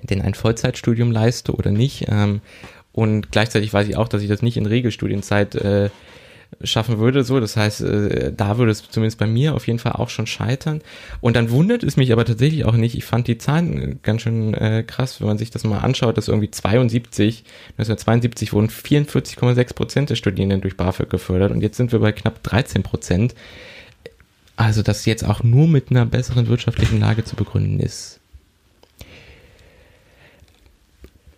denn 0.00 0.22
ein 0.22 0.34
Vollzeitstudium 0.34 1.10
leiste 1.10 1.52
oder 1.52 1.72
nicht. 1.72 2.06
Ähm, 2.08 2.40
und 2.92 3.32
gleichzeitig 3.32 3.72
weiß 3.72 3.88
ich 3.88 3.96
auch, 3.96 4.08
dass 4.08 4.22
ich 4.22 4.28
das 4.28 4.42
nicht 4.42 4.56
in 4.56 4.66
Regelstudienzeit 4.66 5.56
äh, 5.56 5.90
schaffen 6.62 6.98
würde. 6.98 7.24
So, 7.24 7.40
das 7.40 7.56
heißt, 7.56 7.80
äh, 7.80 8.32
da 8.32 8.58
würde 8.58 8.70
es 8.70 8.88
zumindest 8.90 9.18
bei 9.18 9.26
mir 9.26 9.56
auf 9.56 9.66
jeden 9.66 9.80
Fall 9.80 9.94
auch 9.94 10.08
schon 10.08 10.28
scheitern. 10.28 10.82
Und 11.20 11.34
dann 11.34 11.50
wundert 11.50 11.82
es 11.82 11.96
mich 11.96 12.12
aber 12.12 12.24
tatsächlich 12.24 12.64
auch 12.64 12.76
nicht. 12.76 12.96
Ich 12.96 13.04
fand 13.04 13.26
die 13.26 13.38
Zahlen 13.38 13.82
äh, 13.82 13.96
ganz 14.04 14.22
schön 14.22 14.54
äh, 14.54 14.84
krass, 14.86 15.20
wenn 15.20 15.26
man 15.26 15.38
sich 15.38 15.50
das 15.50 15.64
mal 15.64 15.78
anschaut, 15.78 16.16
dass 16.16 16.28
irgendwie 16.28 16.52
72, 16.52 17.42
1972 17.78 18.52
wurden 18.52 18.68
44,6 18.68 19.74
Prozent 19.74 20.10
der 20.10 20.14
Studierenden 20.14 20.60
durch 20.60 20.76
BAföG 20.76 21.10
gefördert 21.10 21.50
und 21.50 21.60
jetzt 21.60 21.76
sind 21.76 21.90
wir 21.90 21.98
bei 21.98 22.12
knapp 22.12 22.40
13 22.44 22.84
Prozent. 22.84 23.34
Also, 24.60 24.82
dass 24.82 25.06
jetzt 25.06 25.24
auch 25.24 25.42
nur 25.42 25.66
mit 25.66 25.90
einer 25.90 26.04
besseren 26.04 26.46
wirtschaftlichen 26.48 27.00
Lage 27.00 27.24
zu 27.24 27.34
begründen 27.34 27.80
ist, 27.80 28.20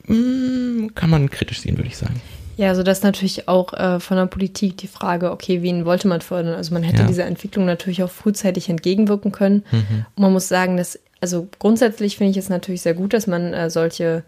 mm, 0.09 0.89
kann 0.97 1.09
man 1.09 1.31
kritisch 1.31 1.61
sehen, 1.61 1.77
würde 1.77 1.89
ich 1.89 1.97
sagen. 1.97 2.21
Ja, 2.57 2.71
also 2.71 2.83
das 2.83 2.99
ist 2.99 3.05
natürlich 3.05 3.47
auch 3.47 3.75
äh, 3.75 4.01
von 4.01 4.17
der 4.17 4.27
Politik 4.27 4.77
die 4.79 4.89
Frage, 4.89 5.31
okay, 5.31 5.63
wen 5.63 5.85
wollte 5.85 6.09
man 6.09 6.21
fördern? 6.21 6.55
Also 6.55 6.75
man 6.75 6.83
hätte 6.83 7.03
Ja. 7.03 7.07
dieser 7.07 7.27
Entwicklung 7.27 7.65
natürlich 7.65 8.03
auch 8.03 8.11
frühzeitig 8.11 8.69
entgegenwirken 8.69 9.31
können. 9.31 9.63
Und 10.17 10.23
man 10.23 10.33
muss 10.33 10.49
sagen, 10.49 10.77
dass, 10.77 10.99
also 11.21 11.49
grundsätzlich 11.61 12.17
finde 12.17 12.33
ich 12.33 12.37
es 12.39 12.49
natürlich 12.49 12.83
sehr 12.83 12.95
gut, 12.95 13.15
dass 13.15 13.29
man 13.29 13.55
äh, 13.55 13.71
solche 13.71 14.25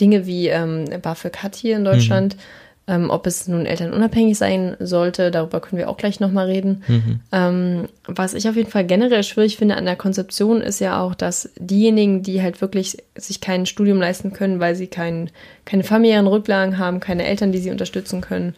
Dinge 0.00 0.26
wie 0.26 0.48
ähm, 0.48 0.86
BAföG 1.02 1.36
hat 1.42 1.54
hier 1.54 1.76
in 1.76 1.84
Deutschland. 1.84 2.36
Ähm, 2.88 3.10
ob 3.10 3.26
es 3.26 3.46
nun 3.46 3.66
elternunabhängig 3.66 4.38
sein 4.38 4.74
sollte, 4.80 5.30
darüber 5.30 5.60
können 5.60 5.78
wir 5.78 5.90
auch 5.90 5.98
gleich 5.98 6.20
nochmal 6.20 6.46
reden. 6.46 6.82
Ähm, 7.32 7.88
was 8.06 8.32
ich 8.32 8.48
auf 8.48 8.56
jeden 8.56 8.70
Fall 8.70 8.86
generell 8.86 9.22
schwierig 9.22 9.58
finde 9.58 9.76
an 9.76 9.84
der 9.84 9.96
Konzeption 9.96 10.62
ist 10.62 10.80
ja 10.80 10.98
auch, 11.02 11.14
dass 11.14 11.50
diejenigen, 11.58 12.22
die 12.22 12.40
halt 12.40 12.62
wirklich 12.62 12.96
sich 13.14 13.42
kein 13.42 13.66
Studium 13.66 13.98
leisten 13.98 14.32
können, 14.32 14.58
weil 14.58 14.74
sie 14.74 14.86
kein, 14.86 15.30
keine 15.66 15.84
familiären 15.84 16.26
Rücklagen 16.26 16.78
haben, 16.78 16.98
keine 16.98 17.26
Eltern, 17.26 17.52
die 17.52 17.58
sie 17.58 17.70
unterstützen 17.70 18.22
können, 18.22 18.54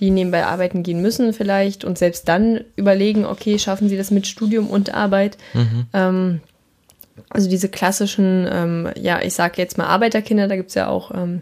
die 0.00 0.10
nebenbei 0.10 0.46
arbeiten 0.46 0.82
gehen 0.82 1.02
müssen 1.02 1.34
vielleicht 1.34 1.84
und 1.84 1.98
selbst 1.98 2.26
dann 2.26 2.62
überlegen, 2.76 3.26
okay, 3.26 3.58
schaffen 3.58 3.90
sie 3.90 3.98
das 3.98 4.10
mit 4.10 4.26
Studium 4.26 4.68
und 4.68 4.94
Arbeit. 4.94 5.36
Ähm, 5.92 6.40
also 7.28 7.48
diese 7.48 7.68
klassischen, 7.68 8.48
ähm, 8.50 8.88
ja, 8.96 9.20
ich 9.22 9.34
sage 9.34 9.54
jetzt 9.58 9.78
mal 9.78 9.86
Arbeiterkinder, 9.86 10.48
da 10.48 10.56
gibt 10.56 10.70
es 10.70 10.74
ja 10.74 10.88
auch 10.88 11.10
ähm, 11.14 11.40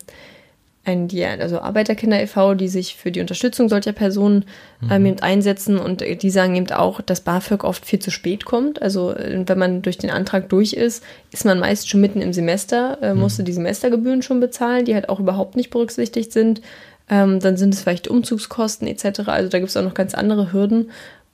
ein, 0.85 1.07
die, 1.07 1.25
also 1.25 1.61
Arbeiterkinder 1.61 2.21
e.V., 2.21 2.55
die 2.55 2.69
sich 2.69 2.97
für 2.97 3.13
die 3.13 3.21
Unterstützung 3.21 3.69
solcher 3.69 3.93
Personen 3.93 4.45
ähm, 4.91 5.07
eben 5.07 5.21
einsetzen 5.21 5.79
und 5.79 6.01
die 6.01 6.31
sagen 6.31 6.57
eben 6.57 6.71
auch, 6.73 7.01
dass 7.01 7.21
BAföG 7.21 7.63
oft 7.63 7.87
viel 7.87 8.01
zu 8.01 8.11
spät 8.11 8.45
kommt. 8.45 8.83
Also 8.83 9.13
äh, 9.13 9.45
wenn 9.47 9.59
man 9.59 9.83
durch 9.83 9.99
den 9.99 10.11
Antrag 10.11 10.49
durch 10.49 10.73
ist, 10.73 11.05
ist 11.31 11.45
man 11.45 11.61
meist 11.61 11.89
schon 11.89 12.01
mitten 12.01 12.21
im 12.21 12.33
Semester, 12.33 12.99
äh, 13.01 13.15
musste 13.15 13.45
die 13.45 13.53
Semestergebühren 13.53 14.23
schon 14.23 14.41
bezahlen, 14.41 14.85
die 14.85 14.95
halt 14.95 15.09
auch 15.09 15.21
überhaupt 15.21 15.55
nicht 15.55 15.71
berücksichtigt 15.71 16.33
sind. 16.33 16.61
Ähm, 17.09 17.39
dann 17.39 17.57
sind 17.57 17.75
es 17.75 17.83
vielleicht 17.83 18.09
Umzugskosten 18.09 18.89
etc. 18.89 19.21
Also 19.27 19.49
da 19.51 19.59
gibt 19.59 19.71
es 19.71 19.77
auch 19.77 19.85
noch 19.85 19.95
ganz 19.95 20.15
andere 20.15 20.53
Hürden. 20.53 20.91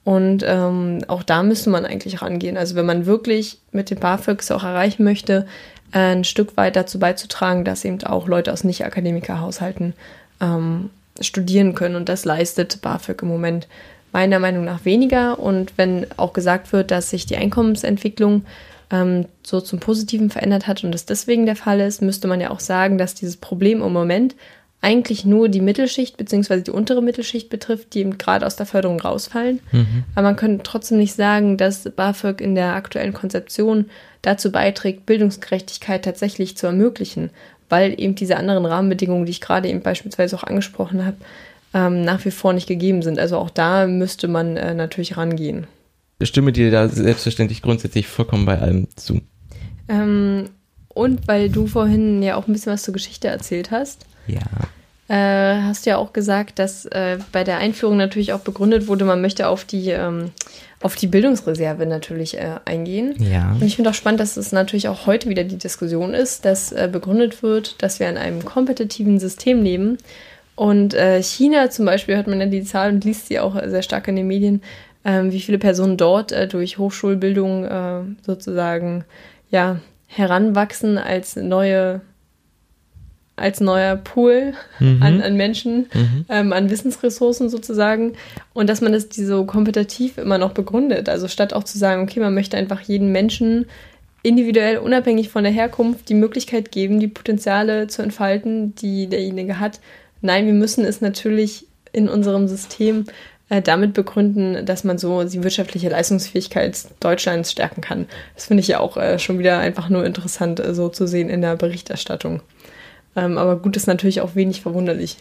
Und 0.09 0.43
ähm, 0.43 1.03
auch 1.07 1.21
da 1.21 1.43
müsste 1.43 1.69
man 1.69 1.85
eigentlich 1.85 2.23
rangehen. 2.23 2.57
Also 2.57 2.73
wenn 2.73 2.87
man 2.87 3.05
wirklich 3.05 3.59
mit 3.71 3.91
den 3.91 3.99
BAföGs 3.99 4.49
auch 4.49 4.63
erreichen 4.63 5.03
möchte, 5.03 5.45
äh, 5.91 5.99
ein 5.99 6.23
Stück 6.23 6.57
weit 6.57 6.75
dazu 6.75 6.97
beizutragen, 6.97 7.63
dass 7.63 7.85
eben 7.85 8.03
auch 8.03 8.27
Leute 8.27 8.51
aus 8.51 8.63
Nicht-Akademiker-Haushalten 8.63 9.93
ähm, 10.41 10.89
studieren 11.21 11.75
können. 11.75 11.95
Und 11.95 12.09
das 12.09 12.25
leistet 12.25 12.81
BAföG 12.81 13.21
im 13.21 13.27
Moment 13.27 13.67
meiner 14.11 14.39
Meinung 14.39 14.65
nach 14.65 14.83
weniger. 14.83 15.37
Und 15.37 15.73
wenn 15.77 16.07
auch 16.17 16.33
gesagt 16.33 16.73
wird, 16.73 16.89
dass 16.89 17.11
sich 17.11 17.27
die 17.27 17.37
Einkommensentwicklung 17.37 18.45
ähm, 18.89 19.25
so 19.43 19.61
zum 19.61 19.79
Positiven 19.79 20.31
verändert 20.31 20.65
hat 20.65 20.83
und 20.83 20.91
das 20.91 21.05
deswegen 21.05 21.45
der 21.45 21.55
Fall 21.55 21.81
ist, 21.81 22.01
müsste 22.01 22.27
man 22.27 22.41
ja 22.41 22.49
auch 22.49 22.61
sagen, 22.61 22.97
dass 22.97 23.13
dieses 23.13 23.37
Problem 23.37 23.83
im 23.83 23.93
Moment 23.93 24.33
eigentlich 24.81 25.25
nur 25.25 25.49
die 25.49 25.61
Mittelschicht 25.61 26.17
bzw. 26.17 26.61
die 26.61 26.71
untere 26.71 27.01
Mittelschicht 27.01 27.49
betrifft, 27.49 27.93
die 27.93 27.99
eben 27.99 28.17
gerade 28.17 28.45
aus 28.45 28.55
der 28.55 28.65
Förderung 28.65 28.99
rausfallen. 28.99 29.59
Aber 30.15 30.27
man 30.27 30.35
könnte 30.37 30.63
trotzdem 30.63 30.97
nicht 30.97 31.13
sagen, 31.13 31.57
dass 31.57 31.83
BAföG 31.83 32.39
in 32.39 32.55
der 32.55 32.75
aktuellen 32.75 33.13
Konzeption 33.13 33.89
dazu 34.21 34.51
beiträgt, 34.51 35.05
Bildungsgerechtigkeit 35.05 36.05
tatsächlich 36.05 36.55
zu 36.55 36.67
ermöglichen, 36.67 37.29
weil 37.67 37.99
eben 37.99 38.15
diese 38.15 38.37
anderen 38.37 38.65
Rahmenbedingungen, 38.65 39.25
die 39.25 39.31
ich 39.31 39.41
gerade 39.41 39.67
eben 39.67 39.81
beispielsweise 39.81 40.35
auch 40.35 40.43
angesprochen 40.43 41.05
habe, 41.05 41.17
ähm, 41.73 42.03
nach 42.03 42.23
wie 42.25 42.31
vor 42.31 42.53
nicht 42.53 42.67
gegeben 42.67 43.01
sind. 43.01 43.19
Also 43.19 43.37
auch 43.37 43.49
da 43.49 43.85
müsste 43.85 44.27
man 44.27 44.57
äh, 44.57 44.73
natürlich 44.73 45.17
rangehen. 45.17 45.67
Ich 46.19 46.29
stimme 46.29 46.51
dir 46.51 46.71
da 46.71 46.87
selbstverständlich 46.87 47.61
grundsätzlich 47.61 48.07
vollkommen 48.07 48.45
bei 48.45 48.59
allem 48.59 48.87
zu. 48.95 49.21
Ähm, 49.87 50.49
und 50.89 51.27
weil 51.27 51.49
du 51.49 51.67
vorhin 51.67 52.21
ja 52.23 52.35
auch 52.35 52.47
ein 52.47 52.53
bisschen 52.53 52.73
was 52.73 52.83
zur 52.83 52.93
Geschichte 52.93 53.27
erzählt 53.27 53.71
hast, 53.71 54.05
Ja. 54.29 54.69
äh, 55.09 55.61
hast 55.63 55.85
du 55.85 55.89
ja 55.89 55.97
auch 55.97 56.13
gesagt, 56.13 56.59
dass 56.59 56.85
äh, 56.85 57.17
bei 57.31 57.43
der 57.43 57.57
Einführung 57.57 57.97
natürlich 57.97 58.31
auch 58.33 58.41
begründet 58.41 58.87
wurde, 58.87 59.05
man 59.05 59.21
möchte 59.21 59.47
auf 59.47 59.65
die, 59.65 59.89
ähm, 59.89 60.31
auf 60.81 60.95
die 60.95 61.07
Bildungsreserve 61.07 61.85
natürlich 61.85 62.37
äh, 62.37 62.55
eingehen. 62.65 63.15
Ja. 63.17 63.51
Und 63.53 63.63
ich 63.63 63.75
finde 63.75 63.89
auch 63.89 63.95
spannend, 63.95 64.19
dass 64.19 64.37
es 64.37 64.51
natürlich 64.51 64.87
auch 64.87 65.07
heute 65.07 65.27
wieder 65.27 65.43
die 65.43 65.57
Diskussion 65.57 66.13
ist, 66.13 66.45
dass 66.45 66.71
äh, 66.71 66.87
begründet 66.91 67.41
wird, 67.41 67.81
dass 67.81 67.99
wir 67.99 68.07
in 68.07 68.17
einem 68.17 68.45
kompetitiven 68.45 69.19
System 69.19 69.63
leben. 69.63 69.97
Und 70.55 70.93
äh, 70.93 71.23
China 71.23 71.69
zum 71.69 71.85
Beispiel 71.85 72.15
hört 72.15 72.27
man 72.27 72.39
ja 72.39 72.45
die 72.45 72.63
Zahl 72.63 72.91
und 72.91 73.03
liest 73.03 73.27
sie 73.27 73.39
auch 73.39 73.55
sehr 73.65 73.81
stark 73.81 74.07
in 74.09 74.15
den 74.15 74.27
Medien, 74.27 74.61
ähm, 75.05 75.31
wie 75.31 75.39
viele 75.39 75.57
Personen 75.57 75.97
dort 75.97 76.31
äh, 76.31 76.47
durch 76.47 76.77
Hochschulbildung 76.77 78.15
sozusagen 78.21 79.05
ja, 79.49 79.79
heranwachsen 80.05 80.97
als 80.97 81.35
neue 81.35 82.01
als 83.39 83.61
neuer 83.61 83.95
Pool 83.95 84.53
an, 84.79 85.21
an 85.21 85.35
Menschen, 85.35 85.87
ähm, 86.29 86.53
an 86.53 86.69
Wissensressourcen 86.69 87.49
sozusagen. 87.49 88.13
Und 88.53 88.69
dass 88.69 88.81
man 88.81 88.93
das 88.93 89.09
die 89.09 89.25
so 89.25 89.45
kompetitiv 89.45 90.17
immer 90.17 90.37
noch 90.37 90.51
begründet. 90.51 91.09
Also 91.09 91.27
statt 91.27 91.53
auch 91.53 91.63
zu 91.63 91.77
sagen, 91.77 92.03
okay, 92.03 92.19
man 92.19 92.33
möchte 92.33 92.57
einfach 92.57 92.81
jeden 92.81 93.11
Menschen 93.11 93.65
individuell, 94.23 94.77
unabhängig 94.77 95.29
von 95.29 95.43
der 95.43 95.53
Herkunft, 95.53 96.09
die 96.09 96.13
Möglichkeit 96.13 96.71
geben, 96.71 96.99
die 96.99 97.07
Potenziale 97.07 97.87
zu 97.87 98.01
entfalten, 98.01 98.75
die 98.75 99.07
derjenige 99.07 99.59
hat. 99.59 99.79
Nein, 100.21 100.45
wir 100.45 100.53
müssen 100.53 100.83
es 100.83 101.01
natürlich 101.01 101.67
in 101.93 102.09
unserem 102.09 102.47
System 102.47 103.05
äh, 103.49 103.61
damit 103.61 103.93
begründen, 103.93 104.65
dass 104.65 104.83
man 104.83 104.97
so 104.97 105.23
die 105.23 105.43
wirtschaftliche 105.43 105.89
Leistungsfähigkeit 105.89 106.77
Deutschlands 106.99 107.51
stärken 107.51 107.81
kann. 107.81 108.07
Das 108.35 108.45
finde 108.45 108.61
ich 108.61 108.67
ja 108.67 108.79
auch 108.79 108.97
äh, 108.97 109.17
schon 109.17 109.39
wieder 109.39 109.59
einfach 109.59 109.89
nur 109.89 110.05
interessant, 110.05 110.59
äh, 110.59 110.73
so 110.73 110.89
zu 110.89 111.07
sehen 111.07 111.29
in 111.29 111.41
der 111.41 111.55
Berichterstattung. 111.55 112.41
Ähm, 113.19 113.37
aber 113.37 113.57
gut 113.57 113.75
ist 113.75 113.87
natürlich 113.87 114.21
auch 114.21 114.35
wenig 114.35 114.61
verwunderlich. 114.61 115.17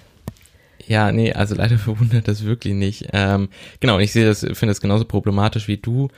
Ja, 0.87 1.13
nee, 1.13 1.33
also 1.33 1.55
leider 1.55 1.79
verwundert 1.79 2.29
das 2.29 2.45
wirklich 2.45 2.75
nicht. 2.75 3.09
Ähm, 3.13 3.49
genau, 3.81 3.97
und 3.97 4.01
ich 4.01 4.13
sehe 4.13 4.27
das, 4.27 4.41
finde 4.41 4.69
das 4.69 4.81
genauso 4.81 5.05
problematisch 5.05 5.69
wie 5.69 5.77
du. 5.77 6.09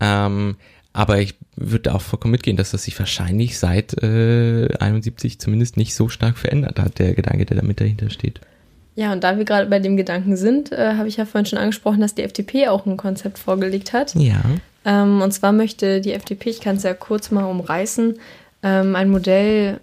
Ähm, 0.00 0.56
aber 0.92 1.18
ich 1.18 1.34
würde 1.56 1.94
auch 1.94 2.00
vollkommen 2.00 2.32
mitgehen, 2.32 2.56
dass 2.56 2.70
das 2.70 2.84
sich 2.84 2.98
wahrscheinlich 2.98 3.58
seit 3.58 4.02
äh, 4.02 4.68
71 4.78 5.38
zumindest 5.38 5.76
nicht 5.76 5.94
so 5.94 6.08
stark 6.08 6.38
verändert 6.38 6.78
hat, 6.78 6.98
der 6.98 7.14
Gedanke, 7.14 7.44
der 7.44 7.58
damit 7.58 7.80
dahinter 7.80 8.08
steht. 8.08 8.40
Ja, 8.94 9.12
und 9.12 9.22
da 9.22 9.36
wir 9.36 9.44
gerade 9.44 9.68
bei 9.68 9.78
dem 9.78 9.98
Gedanken 9.98 10.38
sind, 10.38 10.72
äh, 10.72 10.94
habe 10.94 11.06
ich 11.06 11.18
ja 11.18 11.26
vorhin 11.26 11.44
schon 11.44 11.58
angesprochen, 11.58 12.00
dass 12.00 12.14
die 12.14 12.22
FDP 12.22 12.68
auch 12.68 12.86
ein 12.86 12.96
Konzept 12.96 13.38
vorgelegt 13.38 13.92
hat. 13.92 14.14
Ja. 14.14 14.40
Ähm, 14.86 15.20
und 15.20 15.32
zwar 15.32 15.52
möchte 15.52 16.00
die 16.00 16.12
FDP, 16.12 16.48
ich 16.48 16.60
kann 16.62 16.76
es 16.76 16.82
ja 16.82 16.94
kurz 16.94 17.30
mal 17.30 17.44
umreißen, 17.44 18.14
ähm, 18.62 18.96
ein 18.96 19.10
Modell, 19.10 19.80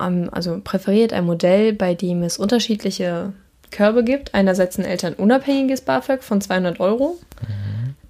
also 0.00 0.60
präferiert 0.62 1.12
ein 1.12 1.24
Modell, 1.24 1.72
bei 1.72 1.94
dem 1.94 2.22
es 2.22 2.38
unterschiedliche 2.38 3.32
Körbe 3.70 4.04
gibt. 4.04 4.34
Einerseits 4.34 4.78
ein 4.78 4.84
elternunabhängiges 4.84 5.82
BAföG 5.82 6.22
von 6.22 6.40
200 6.40 6.80
Euro. 6.80 7.18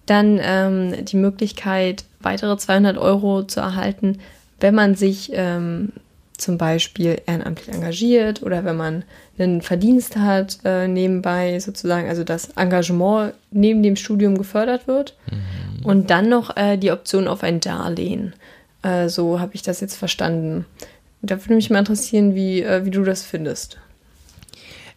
Dann 0.06 0.40
ähm, 0.42 1.04
die 1.04 1.16
Möglichkeit, 1.16 2.04
weitere 2.20 2.56
200 2.56 2.98
Euro 2.98 3.44
zu 3.44 3.60
erhalten, 3.60 4.18
wenn 4.58 4.74
man 4.74 4.94
sich 4.94 5.30
ähm, 5.34 5.92
zum 6.36 6.58
Beispiel 6.58 7.20
ehrenamtlich 7.26 7.74
engagiert 7.74 8.42
oder 8.42 8.64
wenn 8.64 8.76
man 8.76 9.04
einen 9.38 9.62
Verdienst 9.62 10.16
hat 10.16 10.58
äh, 10.64 10.88
nebenbei 10.88 11.60
sozusagen, 11.60 12.08
also 12.08 12.24
das 12.24 12.50
Engagement 12.56 13.34
neben 13.50 13.82
dem 13.82 13.96
Studium 13.96 14.36
gefördert 14.36 14.86
wird. 14.88 15.16
Und 15.84 16.10
dann 16.10 16.28
noch 16.28 16.56
äh, 16.56 16.76
die 16.76 16.90
Option 16.90 17.28
auf 17.28 17.42
ein 17.42 17.60
Darlehen. 17.60 18.34
Äh, 18.82 19.08
so 19.08 19.40
habe 19.40 19.54
ich 19.54 19.62
das 19.62 19.80
jetzt 19.80 19.96
verstanden. 19.96 20.66
Da 21.22 21.38
würde 21.42 21.54
mich 21.54 21.70
mal 21.70 21.80
interessieren, 21.80 22.34
wie, 22.34 22.62
äh, 22.62 22.84
wie 22.84 22.90
du 22.90 23.04
das 23.04 23.22
findest. 23.22 23.78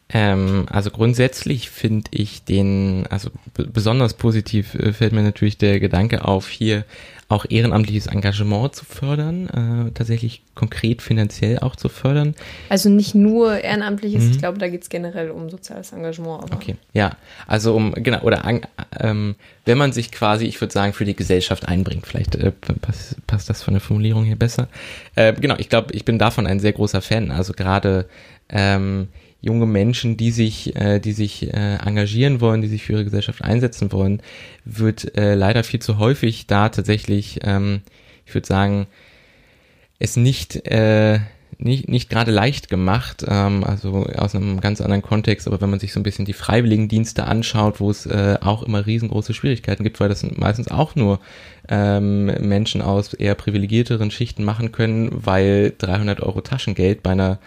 Ähm, 0.10 0.66
also 0.70 0.92
grundsätzlich 0.92 1.70
finde 1.70 2.12
ich 2.12 2.44
den, 2.44 3.08
also 3.10 3.30
besonders 3.56 4.14
positiv 4.14 4.76
äh, 4.76 4.94
fällt 4.94 5.14
mir 5.14 5.24
natürlich 5.24 5.58
der 5.58 5.80
Gedanke 5.80 6.26
auf, 6.26 6.48
hier 6.50 6.86
auch 7.34 7.46
ehrenamtliches 7.50 8.08
Engagement 8.08 8.76
zu 8.76 8.86
fördern, 8.86 9.50
äh, 9.88 9.92
tatsächlich 9.92 10.44
konkret 10.56 11.02
finanziell 11.02 11.60
auch 11.60 11.76
zu 11.76 11.90
fördern. 11.90 12.36
Also 12.70 12.90
nicht 12.90 13.16
nur 13.16 13.60
ehrenamtliches, 13.60 14.24
ich 14.30 14.38
glaube, 14.40 14.60
da 14.60 14.68
geht 14.68 14.84
es 14.84 14.90
generell 14.90 15.32
um 15.32 15.50
soziales 15.50 15.92
Engagement. 15.92 16.44
Aber 16.44 16.54
Okay, 16.54 16.76
ja, 16.94 17.18
also 17.48 17.76
um, 17.76 17.94
genau, 17.94 18.22
oder 18.22 18.44
ähm, 19.00 19.36
wenn 19.66 19.78
man 19.78 19.92
sich 19.92 20.12
quasi, 20.12 20.46
ich 20.46 20.62
würde 20.62 20.74
sagen, 20.74 20.94
für 20.94 21.06
die 21.06 21.16
Gesellschaft 21.16 21.68
einbringt, 21.68 22.06
vielleicht 22.06 22.36
äh, 22.36 22.52
pass, 22.82 23.16
passt 23.28 23.50
das 23.50 23.64
von 23.64 23.74
der 23.74 23.82
Formulierung 23.82 24.24
hier 24.24 24.36
besser. 24.36 24.68
Äh, 25.16 25.34
genau, 25.34 25.56
ich 25.58 25.70
glaube, 25.70 25.94
ich 25.94 26.06
bin 26.06 26.20
davon 26.20 26.48
ein 26.48 26.60
sehr 26.60 26.74
großer 26.74 27.02
Fan, 27.02 27.32
also 27.32 27.54
gerade 27.54 28.08
ähm, 28.50 29.08
junge 29.44 29.66
Menschen, 29.66 30.16
die 30.16 30.32
sich, 30.32 30.76
äh, 30.78 31.00
die 31.00 31.12
sich 31.12 31.54
äh, 31.54 31.76
engagieren 31.76 32.40
wollen, 32.40 32.62
die 32.62 32.70
sich 32.70 32.84
für 32.84 32.94
ihre 32.94 33.04
Gesellschaft 33.04 33.44
einsetzen 33.44 33.92
wollen, 33.92 34.22
wird 34.64 35.18
äh, 35.18 35.36
leider 35.36 35.66
viel 35.66 35.82
zu 35.82 36.00
häufig 36.00 36.48
da 36.48 36.70
tatsächlich, 36.70 37.42
ähm, 37.44 37.82
ich 38.26 38.34
würde 38.34 38.48
sagen, 38.48 38.88
es 40.00 40.16
nicht, 40.16 40.66
äh, 40.66 41.20
nicht, 41.58 41.90
nicht 41.90 42.10
gerade 42.10 42.32
leicht 42.32 42.70
gemacht, 42.70 43.26
ähm, 43.28 43.66
also 43.66 44.06
aus 44.16 44.34
einem 44.34 44.62
ganz 44.62 44.80
anderen 44.80 45.02
Kontext, 45.02 45.46
aber 45.46 45.60
wenn 45.60 45.70
man 45.70 45.80
sich 45.80 45.92
so 45.92 46.00
ein 46.00 46.04
bisschen 46.04 46.24
die 46.24 46.32
Freiwilligendienste 46.32 47.26
anschaut, 47.26 47.82
wo 47.82 47.92
es 47.92 48.06
äh, 48.06 48.38
auch 48.40 48.64
immer 48.64 48.86
riesengroße 48.86 49.34
Schwierigkeiten 49.34 49.84
gibt, 49.84 50.00
weil 50.00 50.10
das 50.10 50.24
meistens 50.38 50.72
auch 50.72 50.96
nur 50.96 51.20
ähm, 51.68 52.28
Menschen 52.48 52.82
aus 52.82 53.14
eher 53.14 53.36
privilegierteren 53.36 54.10
Schichten 54.10 54.46
machen 54.46 54.72
können, 54.72 55.10
weil 55.12 55.74
300 55.78 56.22
Euro 56.22 56.40
Taschengeld 56.40 57.04
bei 57.04 57.12
einer 57.12 57.40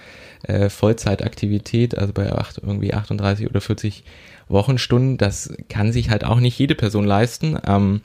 äh, 0.45 0.69
Vollzeitaktivität, 0.69 1.97
also 1.97 2.13
bei 2.13 2.33
acht, 2.33 2.59
irgendwie 2.59 2.95
38 2.95 3.49
oder 3.49 3.61
40 3.61 4.05
Wochenstunden, 4.49 5.19
das 5.19 5.53
kann 5.69 5.93
sich 5.93 6.11
halt 6.11 6.25
auch 6.25 6.39
nicht 6.41 6.59
jede 6.59 6.75
Person 6.75 7.05
leisten. 7.05 7.59
Ähm, 7.67 8.01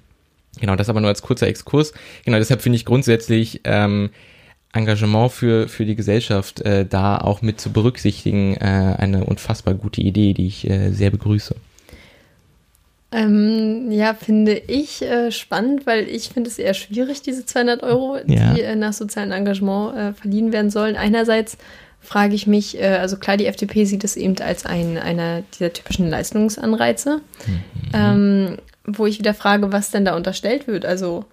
genau, 0.60 0.76
das 0.76 0.90
aber 0.90 1.02
nur 1.02 1.10
als 1.10 1.22
kurzer 1.22 1.48
Exkurs. 1.48 1.94
Genau, 2.26 2.38
deshalb 2.38 2.62
finde 2.62 2.78
ich 2.78 2.86
grundsätzlich 2.86 3.62
ähm, 3.64 4.10
Engagement 4.74 5.32
für, 5.32 5.68
für 5.68 5.86
die 5.86 5.96
Gesellschaft 5.96 6.62
äh, 6.62 6.86
da 6.86 7.18
auch 7.18 7.42
mit 7.42 7.60
zu 7.60 7.72
berücksichtigen 7.72 8.56
äh, 8.56 8.96
eine 8.98 9.26
unfassbar 9.26 9.74
gute 9.74 10.02
Idee, 10.02 10.34
die 10.34 10.48
ich 10.48 10.70
äh, 10.70 10.92
sehr 10.92 11.12
begrüße. 11.12 11.56
Ähm, 13.14 13.92
ja, 13.92 14.14
finde 14.14 14.54
ich 14.54 15.02
äh, 15.02 15.32
spannend, 15.32 15.86
weil 15.86 16.08
ich 16.08 16.30
finde 16.30 16.50
es 16.50 16.58
eher 16.58 16.74
schwierig, 16.74 17.22
diese 17.22 17.46
200 17.46 17.84
Euro, 17.84 18.18
Ja. 18.26 18.54
die 18.54 18.62
äh, 18.62 18.78
nach 18.78 18.94
sozialem 18.94 19.34
Engagement 19.34 19.98
äh, 19.98 20.14
verliehen 20.14 20.54
werden 20.54 20.72
sollen. 20.72 20.96
Einerseits 20.96 21.58
frage 22.02 22.36
ich 22.36 22.48
mich, 22.48 22.80
äh, 22.80 22.98
also 23.00 23.18
klar, 23.18 23.38
die 23.38 23.46
FDP 23.46 23.86
sieht 23.86 24.04
es 24.04 24.18
eben 24.18 24.38
als 24.40 24.66
ein, 24.66 24.98
einer 24.98 25.44
dieser 25.54 25.72
typischen 25.72 26.10
Leistungsanreize, 26.10 27.22
ähm, 27.94 28.58
wo 28.86 29.06
ich 29.06 29.20
wieder 29.20 29.34
frage, 29.34 29.72
was 29.72 29.92
denn 29.92 30.06
da 30.06 30.16
unterstellt 30.16 30.68
wird. 30.68 30.86
Also 30.86 31.26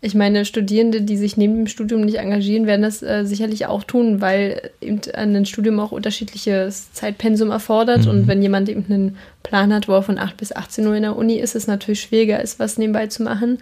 ich 0.00 0.14
meine, 0.14 0.44
Studierende, 0.44 1.02
die 1.02 1.16
sich 1.16 1.36
neben 1.36 1.56
dem 1.56 1.66
Studium 1.66 2.02
nicht 2.02 2.18
engagieren, 2.18 2.66
werden 2.66 2.82
das 2.82 3.02
äh, 3.02 3.24
sicherlich 3.24 3.66
auch 3.66 3.82
tun, 3.82 4.20
weil 4.20 4.70
eben 4.80 5.00
ein 5.12 5.44
Studium 5.44 5.80
auch 5.80 5.90
unterschiedliches 5.90 6.92
Zeitpensum 6.92 7.50
erfordert. 7.50 8.06
Und 8.06 8.28
wenn 8.28 8.40
jemand 8.40 8.68
eben 8.68 8.84
einen 8.88 9.16
Plan 9.42 9.74
hat, 9.74 9.88
wo 9.88 9.94
er 9.94 10.02
von 10.02 10.18
8 10.18 10.36
bis 10.36 10.52
18 10.52 10.86
Uhr 10.86 10.94
in 10.94 11.02
der 11.02 11.16
Uni 11.16 11.34
ist, 11.34 11.56
ist 11.56 11.62
es 11.62 11.66
natürlich 11.66 12.00
schwieriger, 12.00 12.40
ist 12.40 12.60
was 12.60 12.78
nebenbei 12.78 13.08
zu 13.08 13.24
machen, 13.24 13.58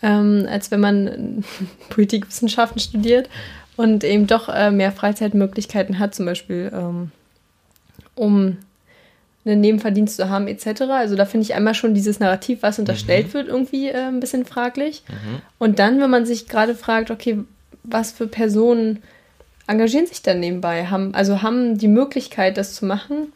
ähm, 0.00 0.46
als 0.48 0.70
wenn 0.70 0.80
man 0.80 1.44
Politikwissenschaften 1.90 2.80
studiert 2.80 3.28
und 3.80 4.04
eben 4.04 4.26
doch 4.26 4.50
äh, 4.50 4.70
mehr 4.70 4.92
Freizeitmöglichkeiten 4.92 5.98
hat, 5.98 6.14
zum 6.14 6.26
Beispiel 6.26 6.70
ähm, 6.70 7.10
um 8.14 8.58
einen 9.46 9.62
Nebenverdienst 9.62 10.16
zu 10.16 10.28
haben 10.28 10.48
etc. 10.48 10.82
Also 10.90 11.16
da 11.16 11.24
finde 11.24 11.44
ich 11.44 11.54
einmal 11.54 11.72
schon 11.72 11.94
dieses 11.94 12.20
Narrativ, 12.20 12.58
was 12.60 12.78
unterstellt 12.78 13.32
wird, 13.32 13.48
irgendwie 13.48 13.88
äh, 13.88 14.08
ein 14.08 14.20
bisschen 14.20 14.44
fraglich. 14.44 15.02
Und 15.58 15.78
dann, 15.78 15.98
wenn 15.98 16.10
man 16.10 16.26
sich 16.26 16.46
gerade 16.46 16.74
fragt, 16.74 17.10
okay, 17.10 17.38
was 17.82 18.12
für 18.12 18.26
Personen 18.26 19.02
engagieren 19.66 20.06
sich 20.06 20.20
dann 20.20 20.40
nebenbei, 20.40 20.88
haben, 20.88 21.14
also 21.14 21.40
haben 21.40 21.78
die 21.78 21.88
Möglichkeit, 21.88 22.58
das 22.58 22.74
zu 22.74 22.84
machen. 22.84 23.32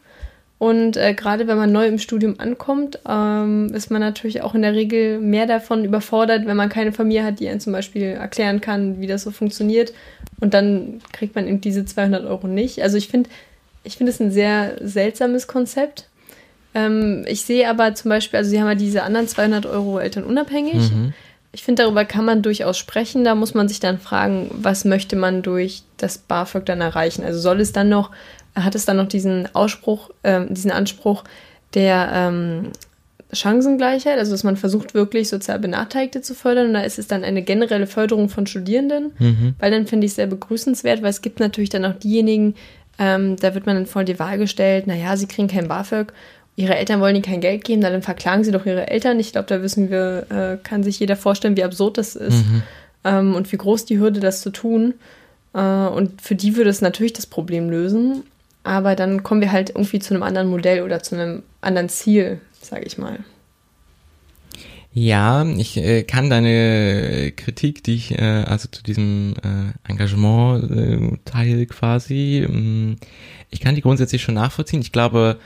Und 0.57 0.95
äh, 0.95 1.13
gerade 1.13 1.47
wenn 1.47 1.57
man 1.57 1.71
neu 1.71 1.87
im 1.87 1.97
Studium 1.97 2.35
ankommt, 2.39 2.99
ähm, 3.07 3.71
ist 3.73 3.89
man 3.89 3.99
natürlich 3.99 4.41
auch 4.41 4.53
in 4.53 4.61
der 4.61 4.73
Regel 4.73 5.19
mehr 5.19 5.47
davon 5.47 5.83
überfordert, 5.83 6.45
wenn 6.45 6.55
man 6.55 6.69
keine 6.69 6.91
Familie 6.91 7.23
hat, 7.23 7.39
die 7.39 7.49
einen 7.49 7.59
zum 7.59 7.73
Beispiel 7.73 8.03
erklären 8.03 8.61
kann, 8.61 9.01
wie 9.01 9.07
das 9.07 9.23
so 9.23 9.31
funktioniert. 9.31 9.91
Und 10.39 10.53
dann 10.53 11.01
kriegt 11.11 11.35
man 11.35 11.47
eben 11.47 11.61
diese 11.61 11.85
200 11.85 12.25
Euro 12.25 12.47
nicht. 12.47 12.81
Also 12.81 12.97
ich 12.97 13.07
finde, 13.07 13.29
ich 13.83 13.97
finde 13.97 14.11
es 14.11 14.19
ein 14.19 14.31
sehr 14.31 14.75
seltsames 14.81 15.47
Konzept. 15.47 16.09
Ähm, 16.73 17.23
ich 17.27 17.43
sehe 17.43 17.69
aber 17.69 17.95
zum 17.95 18.09
Beispiel, 18.09 18.37
also 18.37 18.49
Sie 18.49 18.59
haben 18.59 18.67
ja 18.67 18.75
diese 18.75 19.03
anderen 19.03 19.27
200 19.27 19.65
Euro 19.65 19.99
elternunabhängig. 19.99 20.91
Ich 21.53 21.63
finde, 21.63 21.83
darüber 21.83 22.03
kann 22.03 22.25
man 22.25 22.41
durchaus 22.41 22.77
sprechen. 22.77 23.23
Da 23.23 23.33
muss 23.33 23.53
man 23.53 23.69
sich 23.69 23.79
dann 23.79 23.97
fragen, 23.97 24.49
was 24.51 24.83
möchte 24.83 25.15
man 25.15 25.41
durch 25.41 25.83
das 25.95 26.17
BAföG 26.17 26.65
dann 26.65 26.81
erreichen? 26.81 27.23
Also 27.23 27.39
soll 27.39 27.61
es 27.61 27.71
dann 27.71 27.87
noch, 27.87 28.11
hat 28.55 28.75
es 28.75 28.83
dann 28.83 28.97
noch 28.97 29.07
diesen 29.07 29.47
Ausspruch, 29.55 30.09
ähm, 30.25 30.53
diesen 30.53 30.71
Anspruch 30.71 31.23
der 31.73 32.09
ähm, 32.13 32.71
Chancengleichheit, 33.35 34.17
also 34.17 34.31
dass 34.31 34.43
man 34.43 34.57
versucht 34.57 34.93
wirklich 34.93 35.29
sozial 35.29 35.59
Benachteiligte 35.59 36.21
zu 36.21 36.33
fördern 36.33 36.67
und 36.67 36.73
da 36.73 36.81
ist 36.81 36.97
es 36.99 37.07
dann 37.07 37.23
eine 37.23 37.41
generelle 37.41 37.87
Förderung 37.87 38.29
von 38.29 38.47
Studierenden, 38.47 39.11
Mhm. 39.19 39.55
weil 39.59 39.71
dann 39.71 39.85
finde 39.87 40.05
ich 40.05 40.11
es 40.11 40.15
sehr 40.15 40.27
begrüßenswert, 40.27 41.01
weil 41.01 41.09
es 41.09 41.21
gibt 41.21 41.39
natürlich 41.39 41.69
dann 41.69 41.85
auch 41.85 41.93
diejenigen, 41.95 42.55
ähm, 42.97 43.35
da 43.35 43.53
wird 43.53 43.65
man 43.65 43.75
dann 43.75 43.85
vor 43.85 44.03
die 44.03 44.17
Wahl 44.19 44.37
gestellt, 44.37 44.87
naja, 44.87 45.17
sie 45.17 45.27
kriegen 45.27 45.47
kein 45.47 45.67
BAföG, 45.67 46.13
ihre 46.55 46.75
Eltern 46.75 47.01
wollen 47.01 47.15
ihnen 47.15 47.25
kein 47.25 47.41
Geld 47.41 47.65
geben, 47.65 47.81
dann 47.81 48.01
verklagen 48.01 48.43
sie 48.45 48.51
doch 48.51 48.65
ihre 48.65 48.87
Eltern. 48.87 49.19
Ich 49.19 49.33
glaube, 49.33 49.47
da 49.47 49.61
wissen 49.61 49.89
wir, 49.89 50.25
äh, 50.29 50.57
kann 50.63 50.83
sich 50.83 50.99
jeder 50.99 51.17
vorstellen, 51.17 51.57
wie 51.57 51.63
absurd 51.65 51.97
das 51.97 52.15
ist 52.15 52.45
ähm, 53.03 53.35
und 53.35 53.51
wie 53.51 53.57
groß 53.57 53.83
die 53.85 53.99
Hürde, 53.99 54.21
das 54.21 54.41
zu 54.41 54.49
tun. 54.51 54.93
Äh, 55.53 55.59
und 55.59 56.21
für 56.21 56.35
die 56.35 56.55
würde 56.55 56.69
es 56.69 56.79
natürlich 56.81 57.11
das 57.13 57.25
Problem 57.25 57.69
lösen, 57.69 58.23
aber 58.63 58.95
dann 58.95 59.21
kommen 59.23 59.41
wir 59.41 59.51
halt 59.51 59.71
irgendwie 59.71 59.99
zu 59.99 60.13
einem 60.13 60.23
anderen 60.23 60.47
Modell 60.49 60.81
oder 60.83 61.03
zu 61.03 61.15
einem 61.15 61.43
anderen 61.61 61.89
Ziel, 61.89 62.39
sage 62.67 62.85
ich 62.85 62.97
mal. 62.97 63.19
Ja, 64.97 65.45
ich 65.45 65.75
äh, 65.75 66.03
kann 66.03 66.29
deine 66.29 67.33
Kritik, 67.33 67.83
die 67.83 67.95
ich 67.95 68.17
äh, 68.17 68.45
also 68.47 68.69
zu 68.69 68.81
diesem 68.81 69.33
äh, 69.43 69.89
Engagement-Teil 69.91 71.65
quasi, 71.65 72.45
ähm, 72.47 72.95
ich 73.49 73.59
kann 73.59 73.75
die 73.75 73.81
grundsätzlich 73.81 74.21
schon 74.21 74.35
nachvollziehen. 74.35 74.79
Ich 74.79 74.93
glaube, 74.93 75.37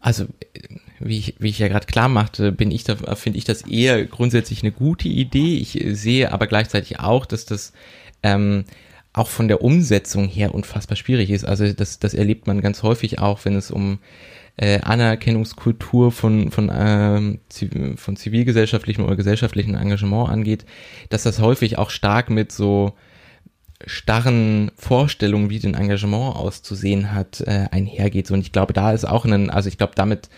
also 0.00 0.24
äh, 0.24 0.28
wie 1.00 1.18
ich, 1.18 1.34
wie 1.38 1.50
ich 1.50 1.58
ja 1.58 1.68
gerade 1.68 1.86
klar 1.86 2.08
machte, 2.08 2.50
bin 2.50 2.70
ich 2.70 2.84
da, 2.84 2.96
finde 3.14 3.38
ich 3.38 3.44
das 3.44 3.62
eher 3.62 4.06
grundsätzlich 4.06 4.62
eine 4.62 4.72
gute 4.72 5.08
Idee. 5.08 5.58
Ich 5.58 5.78
äh, 5.78 5.94
sehe 5.94 6.32
aber 6.32 6.46
gleichzeitig 6.46 7.00
auch, 7.00 7.26
dass 7.26 7.44
das 7.44 7.74
ähm, 8.22 8.64
auch 9.12 9.28
von 9.28 9.48
der 9.48 9.62
Umsetzung 9.62 10.28
her 10.28 10.54
unfassbar 10.54 10.96
schwierig 10.96 11.30
ist. 11.30 11.44
Also 11.44 11.70
das, 11.72 11.98
das 11.98 12.14
erlebt 12.14 12.46
man 12.46 12.60
ganz 12.60 12.82
häufig 12.82 13.18
auch, 13.18 13.44
wenn 13.44 13.54
es 13.54 13.70
um 13.70 13.98
äh, 14.56 14.80
Anerkennungskultur 14.80 16.12
von, 16.12 16.50
von, 16.50 16.70
ähm, 16.74 17.40
von 17.96 18.16
zivilgesellschaftlichem 18.16 19.04
oder 19.04 19.16
gesellschaftlichem 19.16 19.74
Engagement 19.74 20.30
angeht, 20.30 20.64
dass 21.10 21.24
das 21.24 21.40
häufig 21.40 21.78
auch 21.78 21.90
stark 21.90 22.30
mit 22.30 22.52
so 22.52 22.94
starren 23.84 24.70
Vorstellungen, 24.76 25.50
wie 25.50 25.58
denn 25.58 25.74
Engagement 25.74 26.36
auszusehen 26.36 27.12
hat, 27.12 27.42
äh, 27.42 27.66
einhergeht. 27.70 28.30
Und 28.30 28.40
ich 28.40 28.52
glaube, 28.52 28.72
da 28.72 28.92
ist 28.92 29.04
auch 29.04 29.26
ein, 29.26 29.50
also 29.50 29.68
ich 29.68 29.76
glaube, 29.76 29.92
damit 29.94 30.30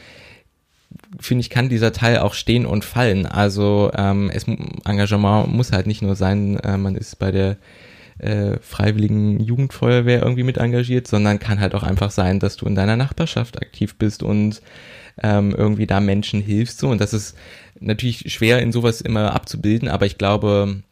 finde 1.21 1.43
ich, 1.43 1.51
kann 1.51 1.69
dieser 1.69 1.93
Teil 1.93 2.19
auch 2.19 2.35
stehen 2.35 2.67
und 2.67 2.85
fallen. 2.85 3.27
Also 3.27 3.91
ähm, 3.95 4.31
es, 4.33 4.47
Engagement 4.85 5.53
muss 5.53 5.73
halt 5.73 5.87
nicht 5.87 6.03
nur 6.03 6.17
sein, 6.17 6.59
äh, 6.59 6.77
man 6.77 6.97
ist 6.97 7.19
bei 7.19 7.31
der 7.31 7.57
äh, 8.19 8.59
freiwilligen 8.61 9.41
Jugendfeuerwehr 9.41 10.23
irgendwie 10.23 10.43
mit 10.43 10.59
engagiert, 10.59 11.07
sondern 11.07 11.39
kann 11.39 11.61
halt 11.61 11.75
auch 11.75 11.83
einfach 11.83 12.11
sein, 12.11 12.41
dass 12.41 12.57
du 12.57 12.67
in 12.67 12.75
deiner 12.75 12.97
Nachbarschaft 12.97 13.61
aktiv 13.61 13.97
bist 13.97 14.23
und 14.23 14.61
ähm, 15.23 15.55
irgendwie 15.57 15.87
da 15.87 16.01
Menschen 16.01 16.41
hilfst. 16.41 16.79
So. 16.79 16.89
Und 16.89 17.01
das 17.01 17.13
ist 17.13 17.37
natürlich 17.81 18.33
schwer 18.33 18.61
in 18.61 18.73
sowas 18.73 19.01
immer 19.01 19.35
abzubilden, 19.35 19.89
aber 19.89 20.07
ich 20.07 20.19
glaube, 20.19 20.83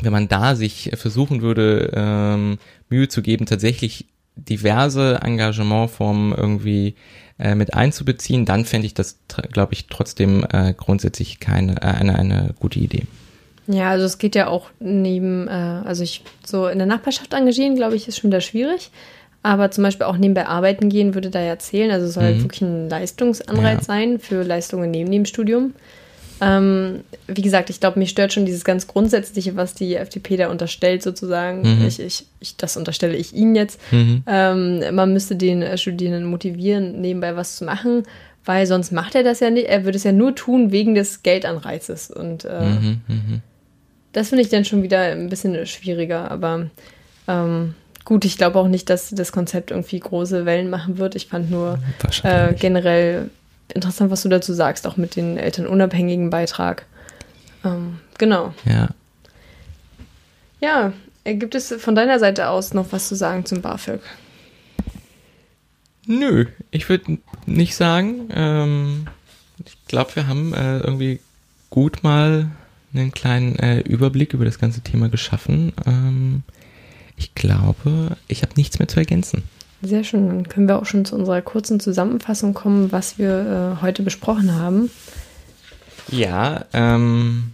wenn 0.00 0.12
man 0.12 0.28
da 0.28 0.56
sich 0.56 0.90
versuchen 0.94 1.40
würde, 1.42 1.92
ähm, 1.94 2.58
Mühe 2.88 3.08
zu 3.08 3.22
geben, 3.22 3.46
tatsächlich 3.46 4.06
diverse 4.36 5.20
Engagementformen 5.22 6.36
irgendwie 6.36 6.96
äh, 7.38 7.54
mit 7.54 7.74
einzubeziehen, 7.74 8.44
dann 8.44 8.64
fände 8.64 8.86
ich 8.86 8.94
das, 8.94 9.20
glaube 9.52 9.74
ich, 9.74 9.86
trotzdem 9.86 10.44
äh, 10.52 10.74
grundsätzlich 10.76 11.38
keine 11.40 11.76
äh, 11.76 11.86
eine, 11.86 12.16
eine 12.16 12.54
gute 12.58 12.80
Idee. 12.80 13.04
Ja, 13.66 13.90
also 13.90 14.04
es 14.04 14.18
geht 14.18 14.34
ja 14.34 14.48
auch 14.48 14.66
neben, 14.80 15.48
äh, 15.48 15.50
also 15.50 16.02
ich 16.02 16.22
so 16.44 16.66
in 16.68 16.78
der 16.78 16.86
Nachbarschaft 16.86 17.32
engagieren, 17.32 17.76
glaube 17.76 17.96
ich, 17.96 18.08
ist 18.08 18.18
schon 18.18 18.30
wieder 18.30 18.40
schwierig. 18.42 18.90
Aber 19.42 19.70
zum 19.70 19.84
Beispiel 19.84 20.06
auch 20.06 20.16
nebenbei 20.16 20.46
arbeiten 20.46 20.88
gehen 20.88 21.14
würde 21.14 21.28
da 21.30 21.40
ja 21.40 21.58
zählen. 21.58 21.90
Also 21.90 22.06
es 22.06 22.14
soll 22.14 22.24
halt 22.24 22.36
Mhm. 22.38 22.42
wirklich 22.44 22.62
ein 22.62 22.88
Leistungsanreiz 22.88 23.80
Ja. 23.80 23.82
sein 23.82 24.18
für 24.18 24.42
Leistungen 24.42 24.90
neben 24.90 25.10
dem 25.10 25.26
Studium. 25.26 25.74
Ähm, 26.40 27.04
wie 27.28 27.42
gesagt, 27.42 27.70
ich 27.70 27.78
glaube, 27.78 27.98
mich 27.98 28.10
stört 28.10 28.32
schon 28.32 28.44
dieses 28.44 28.64
ganz 28.64 28.86
Grundsätzliche, 28.86 29.54
was 29.56 29.74
die 29.74 29.94
FDP 29.96 30.36
da 30.36 30.48
unterstellt, 30.50 31.02
sozusagen. 31.02 31.60
Mhm. 31.80 31.86
Ich, 31.86 32.00
ich, 32.00 32.26
ich, 32.40 32.56
das 32.56 32.76
unterstelle 32.76 33.16
ich 33.16 33.34
Ihnen 33.34 33.54
jetzt. 33.54 33.80
Mhm. 33.92 34.22
Ähm, 34.26 34.94
man 34.94 35.12
müsste 35.12 35.36
den 35.36 35.62
äh, 35.62 35.78
Studierenden 35.78 36.24
motivieren, 36.24 37.00
nebenbei 37.00 37.36
was 37.36 37.56
zu 37.56 37.64
machen, 37.64 38.02
weil 38.44 38.66
sonst 38.66 38.92
macht 38.92 39.14
er 39.14 39.22
das 39.22 39.40
ja 39.40 39.50
nicht. 39.50 39.68
Er 39.68 39.84
würde 39.84 39.96
es 39.96 40.04
ja 40.04 40.12
nur 40.12 40.34
tun 40.34 40.72
wegen 40.72 40.94
des 40.94 41.22
Geldanreizes. 41.22 42.10
Und 42.10 42.44
äh, 42.44 42.60
Mhm, 42.64 43.00
mhm. 43.08 43.42
Das 44.14 44.30
finde 44.30 44.42
ich 44.42 44.48
dann 44.48 44.64
schon 44.64 44.82
wieder 44.82 45.00
ein 45.00 45.28
bisschen 45.28 45.66
schwieriger, 45.66 46.30
aber 46.30 46.70
ähm, 47.28 47.74
gut, 48.04 48.24
ich 48.24 48.38
glaube 48.38 48.58
auch 48.58 48.68
nicht, 48.68 48.88
dass 48.88 49.10
das 49.10 49.32
Konzept 49.32 49.70
irgendwie 49.70 50.00
große 50.00 50.46
Wellen 50.46 50.70
machen 50.70 50.98
wird. 50.98 51.16
Ich 51.16 51.26
fand 51.26 51.50
nur 51.50 51.78
äh, 52.22 52.54
generell 52.54 53.30
interessant, 53.72 54.10
was 54.10 54.22
du 54.22 54.28
dazu 54.28 54.54
sagst, 54.54 54.86
auch 54.86 54.96
mit 54.96 55.16
den 55.16 55.36
elternunabhängigen 55.36 56.30
Beitrag. 56.30 56.86
Ähm, 57.64 57.98
genau. 58.16 58.54
ja. 58.64 58.88
Ja, 60.60 60.92
äh, 61.24 61.34
gibt 61.34 61.54
es 61.54 61.74
von 61.74 61.94
deiner 61.94 62.18
Seite 62.18 62.48
aus 62.48 62.72
noch 62.72 62.92
was 62.92 63.08
zu 63.08 63.16
sagen 63.16 63.44
zum 63.44 63.60
BAföG? 63.60 64.00
Nö, 66.06 66.46
ich 66.70 66.88
würde 66.88 67.18
nicht 67.46 67.74
sagen. 67.74 68.28
Ähm, 68.32 69.06
ich 69.64 69.76
glaube, 69.88 70.16
wir 70.16 70.26
haben 70.26 70.54
äh, 70.54 70.78
irgendwie 70.78 71.20
gut 71.70 72.02
mal 72.02 72.50
einen 72.94 73.12
kleinen 73.12 73.56
äh, 73.56 73.80
Überblick 73.80 74.34
über 74.34 74.44
das 74.44 74.58
ganze 74.58 74.80
Thema 74.80 75.08
geschaffen. 75.08 75.72
Ähm, 75.86 76.42
ich 77.16 77.34
glaube, 77.34 78.16
ich 78.28 78.42
habe 78.42 78.52
nichts 78.56 78.78
mehr 78.78 78.88
zu 78.88 78.98
ergänzen. 78.98 79.42
Sehr 79.82 80.04
schön, 80.04 80.28
dann 80.28 80.48
können 80.48 80.66
wir 80.66 80.78
auch 80.78 80.86
schon 80.86 81.04
zu 81.04 81.14
unserer 81.14 81.42
kurzen 81.42 81.78
Zusammenfassung 81.78 82.54
kommen, 82.54 82.90
was 82.90 83.18
wir 83.18 83.76
äh, 83.78 83.82
heute 83.82 84.02
besprochen 84.02 84.54
haben. 84.54 84.90
Ja, 86.10 86.64
ähm, 86.72 87.52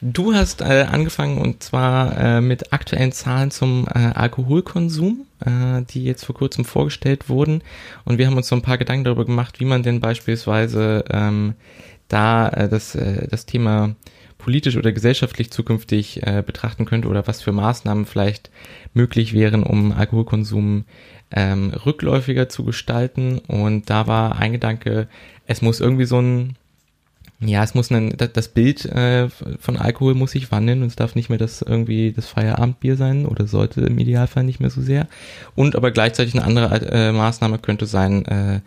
du 0.00 0.34
hast 0.34 0.60
äh, 0.60 0.86
angefangen 0.90 1.38
und 1.38 1.62
zwar 1.62 2.18
äh, 2.18 2.40
mit 2.40 2.72
aktuellen 2.72 3.12
Zahlen 3.12 3.50
zum 3.52 3.86
äh, 3.86 3.98
Alkoholkonsum, 3.98 5.26
äh, 5.44 5.82
die 5.90 6.04
jetzt 6.04 6.24
vor 6.24 6.34
kurzem 6.34 6.64
vorgestellt 6.64 7.28
wurden. 7.28 7.62
Und 8.04 8.18
wir 8.18 8.26
haben 8.26 8.36
uns 8.36 8.48
so 8.48 8.56
ein 8.56 8.62
paar 8.62 8.78
Gedanken 8.78 9.04
darüber 9.04 9.24
gemacht, 9.24 9.60
wie 9.60 9.64
man 9.64 9.84
denn 9.84 10.00
beispielsweise 10.00 11.04
ähm, 11.10 11.54
da 12.08 12.48
äh, 12.48 12.68
das, 12.68 12.94
äh, 12.96 13.28
das 13.28 13.46
Thema 13.46 13.94
politisch 14.42 14.76
oder 14.76 14.90
gesellschaftlich 14.92 15.50
zukünftig 15.50 16.26
äh, 16.26 16.42
betrachten 16.44 16.84
könnte 16.84 17.08
oder 17.08 17.26
was 17.26 17.42
für 17.42 17.52
Maßnahmen 17.52 18.06
vielleicht 18.06 18.50
möglich 18.92 19.32
wären, 19.32 19.62
um 19.62 19.92
Alkoholkonsum 19.92 20.84
ähm, 21.30 21.70
rückläufiger 21.86 22.48
zu 22.48 22.64
gestalten. 22.64 23.38
Und 23.38 23.88
da 23.88 24.08
war 24.08 24.36
ein 24.36 24.52
Gedanke, 24.52 25.06
es 25.46 25.62
muss 25.62 25.80
irgendwie 25.80 26.06
so 26.06 26.20
ein 26.20 26.56
ja, 27.44 27.64
es 27.64 27.74
muss 27.74 27.90
ein, 27.90 28.16
das 28.16 28.48
Bild 28.48 28.84
äh, 28.84 29.28
von 29.28 29.76
Alkohol 29.76 30.14
muss 30.14 30.30
sich 30.30 30.52
wandeln 30.52 30.82
und 30.82 30.88
es 30.88 30.96
darf 30.96 31.16
nicht 31.16 31.28
mehr 31.28 31.38
das 31.38 31.60
irgendwie 31.60 32.12
das 32.12 32.26
Feierabendbier 32.26 32.96
sein 32.96 33.26
oder 33.26 33.48
sollte 33.48 33.80
im 33.80 33.98
Idealfall 33.98 34.44
nicht 34.44 34.60
mehr 34.60 34.70
so 34.70 34.80
sehr. 34.80 35.08
Und 35.56 35.74
aber 35.74 35.90
gleichzeitig 35.90 36.34
eine 36.34 36.44
andere 36.44 36.86
äh, 36.92 37.10
Maßnahme 37.10 37.58
könnte 37.58 37.86
sein, 37.86 38.24
äh, 38.26 38.60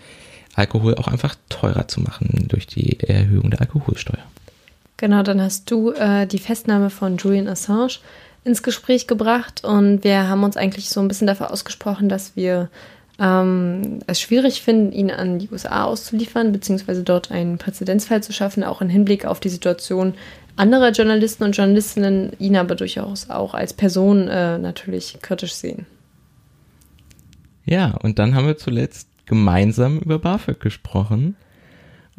Alkohol 0.55 0.95
auch 0.95 1.07
einfach 1.07 1.35
teurer 1.47 1.87
zu 1.87 2.01
machen 2.01 2.47
durch 2.49 2.67
die 2.67 2.99
Erhöhung 2.99 3.49
der 3.49 3.61
Alkoholsteuer. 3.61 4.25
Genau, 4.97 5.23
dann 5.23 5.41
hast 5.41 5.69
du 5.71 5.91
äh, 5.91 6.25
die 6.25 6.39
Festnahme 6.39 6.89
von 6.89 7.17
Julian 7.17 7.47
Assange 7.47 7.99
ins 8.43 8.63
Gespräch 8.63 9.07
gebracht 9.07 9.63
und 9.63 10.03
wir 10.03 10.29
haben 10.29 10.43
uns 10.43 10.55
eigentlich 10.55 10.89
so 10.89 11.01
ein 11.01 11.07
bisschen 11.07 11.27
dafür 11.27 11.51
ausgesprochen, 11.51 12.09
dass 12.09 12.35
wir 12.35 12.69
ähm, 13.19 13.99
es 14.07 14.21
schwierig 14.21 14.61
finden, 14.61 14.91
ihn 14.91 15.11
an 15.11 15.39
die 15.39 15.49
USA 15.49 15.85
auszuliefern, 15.85 16.51
beziehungsweise 16.51 17.03
dort 17.03 17.31
einen 17.31 17.57
Präzedenzfall 17.57 18.21
zu 18.23 18.33
schaffen, 18.33 18.63
auch 18.63 18.81
im 18.81 18.89
Hinblick 18.89 19.25
auf 19.25 19.39
die 19.39 19.49
Situation 19.49 20.13
anderer 20.55 20.91
Journalisten 20.91 21.43
und 21.43 21.57
Journalistinnen, 21.57 22.31
ihn 22.39 22.55
aber 22.55 22.75
durchaus 22.75 23.29
auch 23.29 23.53
als 23.53 23.73
Person 23.73 24.27
äh, 24.27 24.57
natürlich 24.57 25.17
kritisch 25.21 25.53
sehen. 25.53 25.85
Ja, 27.65 27.97
und 28.01 28.19
dann 28.19 28.35
haben 28.35 28.47
wir 28.47 28.57
zuletzt 28.57 29.09
gemeinsam 29.25 29.99
über 29.99 30.19
BAföG 30.19 30.59
gesprochen. 30.59 31.35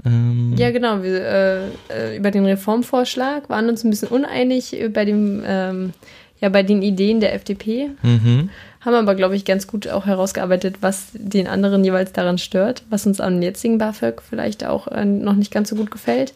Ähm, 0.06 0.54
Ja, 0.56 0.70
genau. 0.70 1.02
Wir, 1.02 1.20
äh, 1.20 1.68
äh, 1.90 2.16
über 2.16 2.30
den 2.30 2.46
Reformvorschlag 2.46 3.50
waren 3.50 3.68
uns 3.68 3.84
ein 3.84 3.90
bisschen 3.90 4.08
uneinig 4.08 4.80
äh, 4.80 4.88
bei 4.88 5.04
dem, 5.04 5.42
ähm, 5.44 5.92
ja, 6.40 6.48
bei 6.48 6.62
den 6.62 6.82
Ideen 6.82 7.20
der 7.20 7.34
FDP. 7.34 7.90
Mhm. 8.02 8.50
Haben 8.80 8.94
aber, 8.94 9.16
glaube 9.16 9.34
ich, 9.34 9.44
ganz 9.44 9.66
gut 9.66 9.88
auch 9.88 10.06
herausgearbeitet, 10.06 10.76
was 10.80 11.08
den 11.12 11.48
anderen 11.48 11.84
jeweils 11.84 12.12
daran 12.12 12.38
stört, 12.38 12.84
was 12.88 13.04
uns 13.04 13.20
am 13.20 13.42
jetzigen 13.42 13.78
BAföG 13.78 14.22
vielleicht 14.22 14.64
auch 14.64 14.86
äh, 14.86 15.04
noch 15.04 15.34
nicht 15.34 15.52
ganz 15.52 15.70
so 15.70 15.76
gut 15.76 15.90
gefällt 15.90 16.34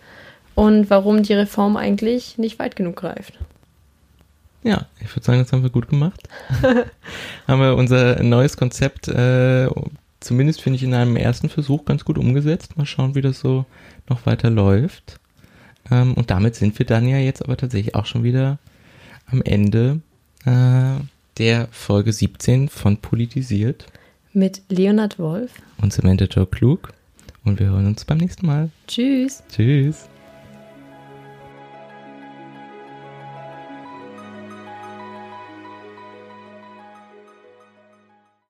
und 0.57 0.91
warum 0.91 1.23
die 1.23 1.35
Reform 1.35 1.77
eigentlich 1.77 2.39
nicht 2.39 2.59
weit 2.59 2.75
genug 2.75 2.97
greift. 2.97 3.39
Ja, 4.63 4.87
ich 5.01 5.15
würde 5.15 5.25
sagen, 5.25 5.39
das 5.39 5.53
haben 5.53 5.63
wir 5.63 5.71
gut 5.71 5.89
gemacht. 5.89 6.29
haben 7.47 7.61
wir 7.63 7.77
unser 7.77 8.23
neues 8.23 8.57
Konzept, 8.57 9.09
äh, 9.09 9.69
zumindest 10.21 10.63
finde 10.63 10.77
ich 10.77 10.83
in 10.83 10.95
einem 10.95 11.17
ersten 11.17 11.49
Versuch 11.49 11.85
ganz 11.85 12.05
gut 12.05 12.19
umgesetzt. 12.19 12.77
Mal 12.77 12.87
schauen, 12.87 13.15
wie 13.15 13.23
das 13.23 13.41
so 13.41 13.65
noch 14.09 14.27
weiter 14.27 14.51
läuft. 14.51 15.19
Ähm, 15.91 16.15
und 16.15 16.31
damit 16.31 16.55
sind 16.55 16.79
wir 16.79 16.87
dann 16.87 17.09
ja 17.09 17.19
jetzt 17.19 17.43
aber 17.43 17.57
tatsächlich 17.57 17.95
auch 17.95 18.07
schon 18.07 18.23
wieder 18.23 18.59
am 19.27 19.43
Ende 19.43 20.01
äh, 20.45 21.01
der 21.39 21.69
Folge 21.71 22.13
17 22.13 22.69
von 22.69 22.99
Politisiert 22.99 23.87
Mit 24.33 24.63
Leonard 24.69 25.19
Wolf. 25.19 25.53
und 25.81 25.93
Samantha 25.93 26.27
Joe 26.27 26.47
Klug. 26.47 26.93
Und 27.45 27.59
wir 27.59 27.69
hören 27.69 27.87
uns 27.87 28.05
beim 28.05 28.19
nächsten 28.19 28.47
Mal. 28.47 28.69
Tschüss. 28.87 29.43
Tschüss. 29.51 30.10